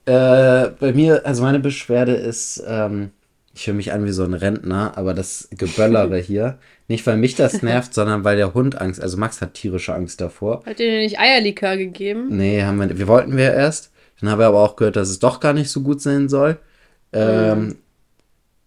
äh, 0.05 0.69
bei 0.79 0.93
mir, 0.93 1.25
also 1.25 1.41
meine 1.41 1.59
Beschwerde 1.59 2.13
ist, 2.13 2.63
ähm, 2.67 3.11
ich 3.55 3.65
höre 3.65 3.73
mich 3.73 3.91
an 3.91 4.05
wie 4.05 4.11
so 4.11 4.23
ein 4.23 4.33
Rentner, 4.33 4.95
aber 4.95 5.15
das 5.15 5.47
Geböllere 5.51 6.17
hier, 6.19 6.59
nicht 6.87 7.07
weil 7.07 7.17
mich 7.17 7.35
das 7.35 7.63
nervt, 7.63 7.93
sondern 7.95 8.23
weil 8.23 8.37
der 8.37 8.53
Hund 8.53 8.79
Angst, 8.79 9.01
also 9.01 9.17
Max 9.17 9.41
hat 9.41 9.55
tierische 9.55 9.95
Angst 9.95 10.21
davor. 10.21 10.63
Hat 10.65 10.79
ihr 10.79 10.91
dir 10.91 10.99
nicht 10.99 11.19
Eierlikör 11.19 11.77
gegeben? 11.77 12.27
Nee, 12.37 12.61
haben 12.63 12.79
wir, 12.79 12.97
wir 12.97 13.07
wollten 13.07 13.35
wir 13.35 13.51
erst. 13.53 13.92
Dann 14.19 14.29
haben 14.29 14.39
wir 14.39 14.47
aber 14.47 14.61
auch 14.61 14.75
gehört, 14.75 14.95
dass 14.95 15.09
es 15.09 15.19
doch 15.19 15.39
gar 15.39 15.53
nicht 15.53 15.69
so 15.69 15.81
gut 15.81 16.01
sein 16.01 16.29
soll. 16.29 16.57
Ähm, 17.11 17.59
mhm. 17.59 17.75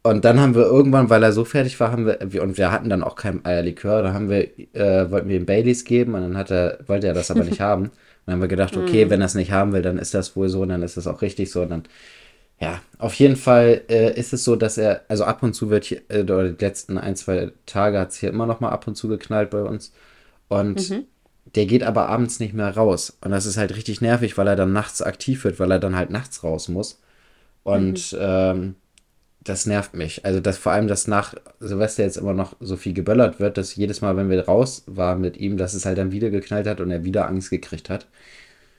Und 0.03 0.25
dann 0.25 0.39
haben 0.39 0.55
wir 0.55 0.63
irgendwann, 0.63 1.11
weil 1.11 1.23
er 1.25 1.33
so 1.33 1.45
fertig 1.45 1.81
war, 1.81 1.91
haben 1.91 2.07
wir, 2.07 2.43
und 2.43 2.59
wir 2.59 2.71
hatten 2.71 2.89
dann 2.89 3.03
auch 3.03 3.17
kein 3.17 3.45
Eierlikör, 3.45 4.03
dann 4.03 4.15
haben 4.15 4.31
wir, 4.31 4.57
äh, 4.75 5.11
wollten 5.11 5.29
wir 5.29 5.37
ihm 5.37 5.47
Baileys 5.47 5.85
geben 5.85 6.15
und 6.15 6.23
dann 6.23 6.37
hat 6.37 6.53
er, 6.53 6.79
wollte 6.87 7.09
er 7.09 7.15
das 7.15 7.33
aber 7.33 7.43
nicht 7.43 7.61
haben. 7.61 7.91
dann 8.25 8.35
haben 8.35 8.41
wir 8.41 8.49
gedacht, 8.49 8.77
okay, 8.77 9.05
mhm. 9.05 9.11
wenn 9.11 9.21
er 9.21 9.27
es 9.27 9.35
nicht 9.35 9.51
haben 9.51 9.73
will, 9.73 9.83
dann 9.83 9.99
ist 9.99 10.15
das 10.15 10.37
wohl 10.37 10.49
so 10.49 10.63
und 10.63 10.69
dann 10.69 10.83
ist 10.83 10.97
das 10.97 11.09
auch 11.09 11.23
richtig 11.23 11.51
so. 11.51 11.63
Und 11.63 11.71
dann 11.71 11.83
ja, 12.61 12.81
auf 12.99 13.15
jeden 13.15 13.37
Fall 13.37 13.83
äh, 13.89 14.19
ist 14.19 14.33
es 14.33 14.45
so, 14.45 14.57
dass 14.57 14.79
er, 14.79 15.03
also 15.09 15.25
ab 15.25 15.43
und 15.43 15.55
zu 15.55 15.69
wird 15.69 15.85
hier, 15.85 16.01
äh, 16.09 16.23
oder 16.23 16.51
die 16.51 16.65
letzten 16.65 16.97
ein, 16.99 17.17
zwei 17.17 17.53
Tage 17.67 17.99
hat 17.99 18.11
es 18.11 18.19
hier 18.19 18.31
immer 18.31 18.47
noch 18.47 18.61
mal 18.61 18.71
ab 18.71 18.87
und 18.87 18.95
zu 18.97 19.09
geknallt 19.09 19.51
bei 19.51 19.63
uns. 19.63 19.93
Und 20.49 20.91
mhm. 20.91 21.05
Der 21.57 21.67
geht 21.67 21.83
aber 21.83 22.09
abends 22.09 22.39
nicht 22.39 22.55
mehr 22.55 22.77
raus. 22.77 23.17
Und 23.23 23.31
das 23.31 23.47
ist 23.47 23.57
halt 23.57 23.75
richtig 23.75 24.01
nervig, 24.01 24.37
weil 24.37 24.47
er 24.47 24.57
dann 24.57 24.73
nachts 24.73 25.03
aktiv 25.03 25.43
wird, 25.45 25.59
weil 25.59 25.71
er 25.71 25.79
dann 25.79 25.97
halt 25.97 26.11
nachts 26.11 26.45
raus 26.45 26.69
muss. 26.69 27.01
Und 27.63 28.13
mhm. 28.13 28.19
ähm, 28.21 28.75
das 29.43 29.65
nervt 29.65 29.95
mich. 29.95 30.25
Also, 30.25 30.41
dass 30.41 30.59
vor 30.59 30.73
allem, 30.73 30.87
dass 30.87 31.09
nach 31.09 31.35
Silvester 31.61 32.05
jetzt 32.05 32.19
immer 32.19 32.35
noch 32.35 32.57
so 32.61 32.77
viel 32.77 32.93
geböllert 32.93 33.41
wird, 33.41 33.57
dass 33.57 33.75
jedes 33.75 34.03
Mal, 34.03 34.17
wenn 34.17 34.29
wir 34.29 34.45
raus 34.45 34.85
waren 34.87 35.21
mit 35.21 35.39
ihm, 35.39 35.57
dass 35.57 35.75
es 35.75 35.87
halt 35.87 35.99
dann 35.99 36.13
wieder 36.13 36.31
geknallt 36.31 36.67
hat 36.67 36.81
und 36.81 36.91
er 36.91 37.05
wieder 37.05 37.27
Angst 37.27 37.51
gekriegt 37.51 37.89
hat. 37.89 38.07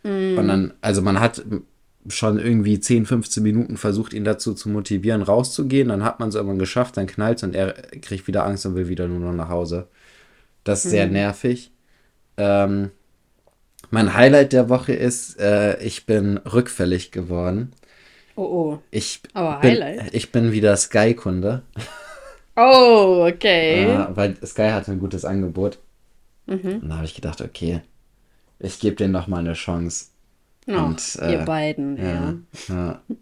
Mhm. 0.03 0.37
Und 0.37 0.47
dann, 0.47 0.73
also 0.81 1.01
man 1.01 1.19
hat 1.19 1.43
schon 2.09 2.39
irgendwie 2.39 2.79
10, 2.79 3.05
15 3.05 3.43
Minuten 3.43 3.77
versucht, 3.77 4.13
ihn 4.13 4.23
dazu 4.23 4.53
zu 4.53 4.69
motivieren, 4.69 5.23
rauszugehen. 5.23 5.89
Dann 5.89 6.03
hat 6.03 6.19
man 6.19 6.29
es 6.29 6.35
irgendwann 6.35 6.59
geschafft, 6.59 6.97
dann 6.97 7.07
knallt 7.07 7.43
und 7.43 7.55
er 7.55 7.73
kriegt 8.01 8.27
wieder 8.27 8.45
Angst 8.45 8.65
und 8.65 8.75
will 8.75 8.87
wieder 8.87 9.07
nur 9.07 9.19
noch 9.19 9.33
nach 9.33 9.49
Hause. 9.49 9.87
Das 10.63 10.79
ist 10.79 10.85
mhm. 10.85 10.91
sehr 10.91 11.07
nervig. 11.07 11.71
Ähm, 12.37 12.91
mein 13.89 14.13
Highlight 14.13 14.53
der 14.53 14.69
Woche 14.69 14.93
ist, 14.93 15.39
äh, 15.39 15.81
ich 15.81 16.05
bin 16.05 16.37
rückfällig 16.37 17.11
geworden. 17.11 17.73
Oh, 18.35 18.43
oh. 18.43 18.79
Ich 18.91 19.21
Aber 19.33 19.59
bin, 19.59 19.71
Highlight. 19.71 20.13
Ich 20.13 20.31
bin 20.31 20.51
wieder 20.51 20.75
Sky-Kunde. 20.75 21.63
Oh, 22.55 23.27
okay. 23.27 23.85
äh, 23.93 24.07
weil 24.09 24.35
Sky 24.45 24.69
hatte 24.69 24.91
ein 24.91 24.99
gutes 24.99 25.25
Angebot. 25.25 25.79
Mhm. 26.45 26.79
Und 26.81 26.89
da 26.89 26.95
habe 26.95 27.05
ich 27.05 27.15
gedacht, 27.15 27.41
okay, 27.41 27.81
ich 28.59 28.79
gebe 28.79 28.95
denen 28.95 29.13
noch 29.13 29.27
mal 29.27 29.39
eine 29.39 29.53
Chance. 29.53 30.07
Oh, 30.67 30.73
und, 30.73 31.17
äh, 31.21 31.33
ihr 31.33 31.39
beiden, 31.45 31.97
ja. 31.97 32.33
ja. 32.67 33.01
Und, 33.07 33.17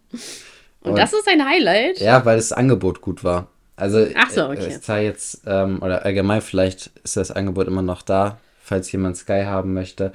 und, 0.91 0.97
das 0.97 1.13
ist 1.13 1.28
ein 1.28 1.45
Highlight? 1.45 1.99
Ja, 1.99 2.26
weil 2.26 2.38
das 2.38 2.51
Angebot 2.51 3.01
gut 3.01 3.24
war. 3.24 3.47
Also, 3.76 4.07
Ach 4.16 4.30
so, 4.30 4.49
okay. 4.49 4.68
ich 4.68 4.82
zahle 4.82 5.03
jetzt, 5.03 5.41
ähm, 5.45 5.82
oder 5.82 6.05
allgemein, 6.05 6.41
vielleicht 6.41 6.91
ist 7.03 7.18
das 7.18 7.32
Angebot 7.32 7.68
immer 7.68 7.82
noch 7.82 8.01
da, 8.01 8.39
falls 8.66 8.91
jemand 8.91 9.16
Sky 9.16 9.43
haben 9.45 9.74
möchte. 9.74 10.11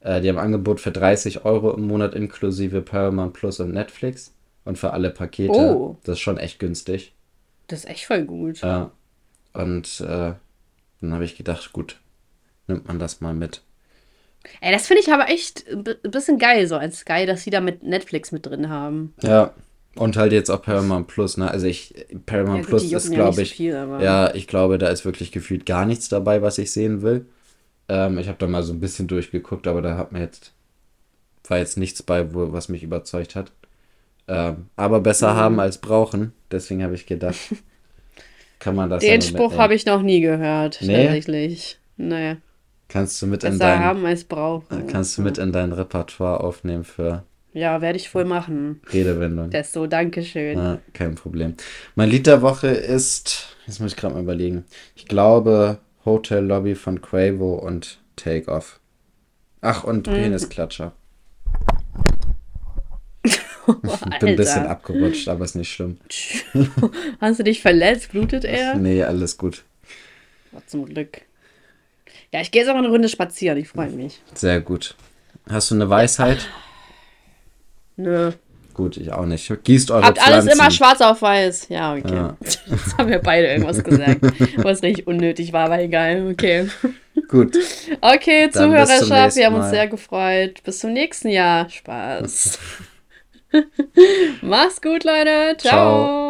Äh, 0.00 0.20
die 0.20 0.28
haben 0.28 0.38
Angebot 0.38 0.78
für 0.78 0.92
30 0.92 1.44
Euro 1.44 1.72
im 1.72 1.86
Monat 1.86 2.14
inklusive 2.14 2.82
Paramount 2.82 3.32
Plus 3.32 3.60
und 3.60 3.72
Netflix. 3.72 4.32
Und 4.66 4.78
für 4.78 4.92
alle 4.92 5.10
Pakete. 5.10 5.52
Oh. 5.52 5.96
Das 6.04 6.14
ist 6.14 6.20
schon 6.20 6.38
echt 6.38 6.58
günstig. 6.58 7.14
Das 7.66 7.80
ist 7.80 7.90
echt 7.90 8.06
voll 8.06 8.24
gut. 8.24 8.60
Ja. 8.60 8.90
Und 9.54 10.00
äh, 10.00 10.34
dann 11.00 11.12
habe 11.12 11.24
ich 11.24 11.36
gedacht, 11.36 11.72
gut, 11.72 11.96
nimmt 12.66 12.86
man 12.86 12.98
das 12.98 13.20
mal 13.20 13.34
mit. 13.34 13.62
Ey, 14.60 14.72
das 14.72 14.86
finde 14.86 15.02
ich 15.02 15.12
aber 15.12 15.28
echt 15.28 15.64
ein 15.70 15.84
bisschen 16.10 16.38
geil, 16.38 16.66
so 16.66 16.76
als 16.76 16.98
Sky, 16.98 17.24
dass 17.24 17.42
sie 17.42 17.50
da 17.50 17.60
mit 17.60 17.82
Netflix 17.82 18.32
mit 18.32 18.44
drin 18.44 18.68
haben. 18.68 19.14
Ja. 19.22 19.54
Und 19.96 20.16
halt 20.16 20.32
jetzt 20.32 20.50
auch 20.50 20.60
Paramount 20.60 21.06
Plus, 21.06 21.36
ne? 21.36 21.50
Also 21.50 21.66
ich, 21.66 21.94
Paramount 22.26 22.64
ja, 22.64 22.66
Plus 22.66 22.82
ist, 22.84 23.12
glaube 23.12 23.42
ich, 23.42 23.50
so 23.50 23.54
viel, 23.54 23.72
ja, 24.00 24.34
ich 24.34 24.46
glaube, 24.46 24.76
da 24.76 24.88
ist 24.88 25.04
wirklich 25.04 25.30
gefühlt 25.30 25.66
gar 25.66 25.86
nichts 25.86 26.08
dabei, 26.08 26.42
was 26.42 26.58
ich 26.58 26.72
sehen 26.72 27.02
will. 27.02 27.26
Ähm, 27.88 28.18
ich 28.18 28.28
habe 28.28 28.38
da 28.38 28.46
mal 28.46 28.62
so 28.62 28.72
ein 28.72 28.80
bisschen 28.80 29.08
durchgeguckt, 29.08 29.66
aber 29.66 29.82
da 29.82 29.96
hat 29.96 30.12
mir 30.12 30.20
jetzt, 30.20 30.52
war 31.48 31.58
jetzt 31.58 31.76
nichts 31.76 32.02
bei, 32.02 32.32
wo, 32.34 32.52
was 32.52 32.68
mich 32.68 32.82
überzeugt 32.82 33.34
hat. 33.34 33.52
Ähm, 34.26 34.68
aber 34.76 35.00
besser 35.00 35.34
mhm. 35.34 35.36
haben 35.36 35.60
als 35.60 35.78
brauchen, 35.78 36.32
deswegen 36.50 36.82
habe 36.82 36.94
ich 36.94 37.04
gedacht, 37.04 37.36
kann 38.58 38.74
man 38.74 38.88
das 38.88 39.02
Den 39.02 39.20
Spruch 39.20 39.58
habe 39.58 39.74
ich 39.74 39.84
noch 39.84 40.00
nie 40.00 40.20
gehört, 40.20 40.78
nee? 40.80 41.04
tatsächlich. 41.04 41.78
Naja. 41.96 42.38
Kannst 42.88 43.20
du 43.20 43.26
mit 43.26 43.40
Besser 43.40 43.52
in 43.52 43.58
dein, 43.58 43.78
haben 43.80 44.06
als 44.06 44.24
brauchen. 44.24 44.86
Kannst 44.86 45.18
du 45.18 45.22
mit 45.22 45.38
in 45.38 45.52
dein 45.52 45.72
Repertoire 45.72 46.40
aufnehmen 46.40 46.84
für. 46.84 47.24
Ja, 47.52 47.80
werde 47.80 47.98
ich 47.98 48.08
voll 48.08 48.24
machen. 48.24 48.80
Redewendung. 48.92 49.50
Das 49.50 49.72
so, 49.72 49.86
Dankeschön. 49.86 50.58
Ja, 50.58 50.78
kein 50.92 51.14
Problem. 51.14 51.54
Mein 51.94 52.10
Lied 52.10 52.26
der 52.26 52.42
Woche 52.42 52.68
ist, 52.68 53.56
jetzt 53.66 53.80
muss 53.80 53.92
ich 53.92 53.96
gerade 53.96 54.14
mal 54.14 54.22
überlegen. 54.22 54.64
Ich 54.96 55.06
glaube 55.06 55.78
Hotel 56.04 56.44
Lobby 56.44 56.74
von 56.74 57.00
Quavo 57.00 57.54
und 57.54 58.00
Take 58.16 58.50
Off. 58.50 58.80
Ach, 59.60 59.84
und 59.84 60.06
mhm. 60.06 60.12
Penisklatscher. 60.12 60.92
Bin 64.20 64.28
ein 64.28 64.36
bisschen 64.36 64.66
abgerutscht, 64.66 65.28
aber 65.28 65.44
ist 65.44 65.54
nicht 65.54 65.72
schlimm. 65.72 65.98
Hast 67.20 67.40
du 67.40 67.44
dich 67.44 67.62
verletzt? 67.62 68.10
Blutet 68.12 68.44
er? 68.44 68.74
Nee, 68.74 69.02
alles 69.02 69.38
gut. 69.38 69.64
Oh, 70.52 70.60
zum 70.66 70.84
Glück. 70.84 71.22
Ja, 72.32 72.40
ich 72.40 72.50
gehe 72.50 72.62
jetzt 72.62 72.70
auch 72.70 72.76
eine 72.76 72.88
Runde 72.88 73.08
spazieren. 73.08 73.56
Ich 73.58 73.68
freue 73.68 73.90
mich. 73.90 74.20
Sehr 74.34 74.60
gut. 74.60 74.96
Hast 75.48 75.70
du 75.70 75.76
eine 75.76 75.88
Weisheit? 75.88 76.48
Nö. 77.96 78.32
Gut, 78.74 78.96
ich 78.96 79.12
auch 79.12 79.24
nicht. 79.24 79.50
Gießt 79.64 79.90
eure 79.92 80.04
Habt 80.04 80.18
Pflanzen. 80.18 80.48
alles 80.48 80.58
immer 80.58 80.70
schwarz 80.70 81.00
auf 81.00 81.22
weiß. 81.22 81.68
Ja, 81.68 81.94
okay. 81.94 82.14
Ja. 82.14 82.36
Jetzt 82.40 82.98
haben 82.98 83.08
wir 83.08 83.20
beide 83.20 83.46
irgendwas 83.46 83.82
gesagt, 83.82 84.20
was 84.56 84.82
richtig 84.82 85.06
unnötig 85.06 85.52
war, 85.52 85.66
aber 85.66 85.80
egal. 85.80 86.28
Okay. 86.30 86.68
Gut. 87.28 87.56
Okay, 88.00 88.50
Dann 88.52 88.70
Zuhörerschaft, 88.70 89.36
wir 89.36 89.46
haben 89.46 89.54
uns 89.54 89.70
sehr 89.70 89.86
gefreut. 89.86 90.62
Bis 90.64 90.80
zum 90.80 90.92
nächsten 90.92 91.28
Jahr. 91.28 91.70
Spaß. 91.70 92.58
Mach's 94.42 94.80
gut, 94.80 95.04
Leute. 95.04 95.56
Ciao. 95.58 95.70
Ciao. 95.70 96.23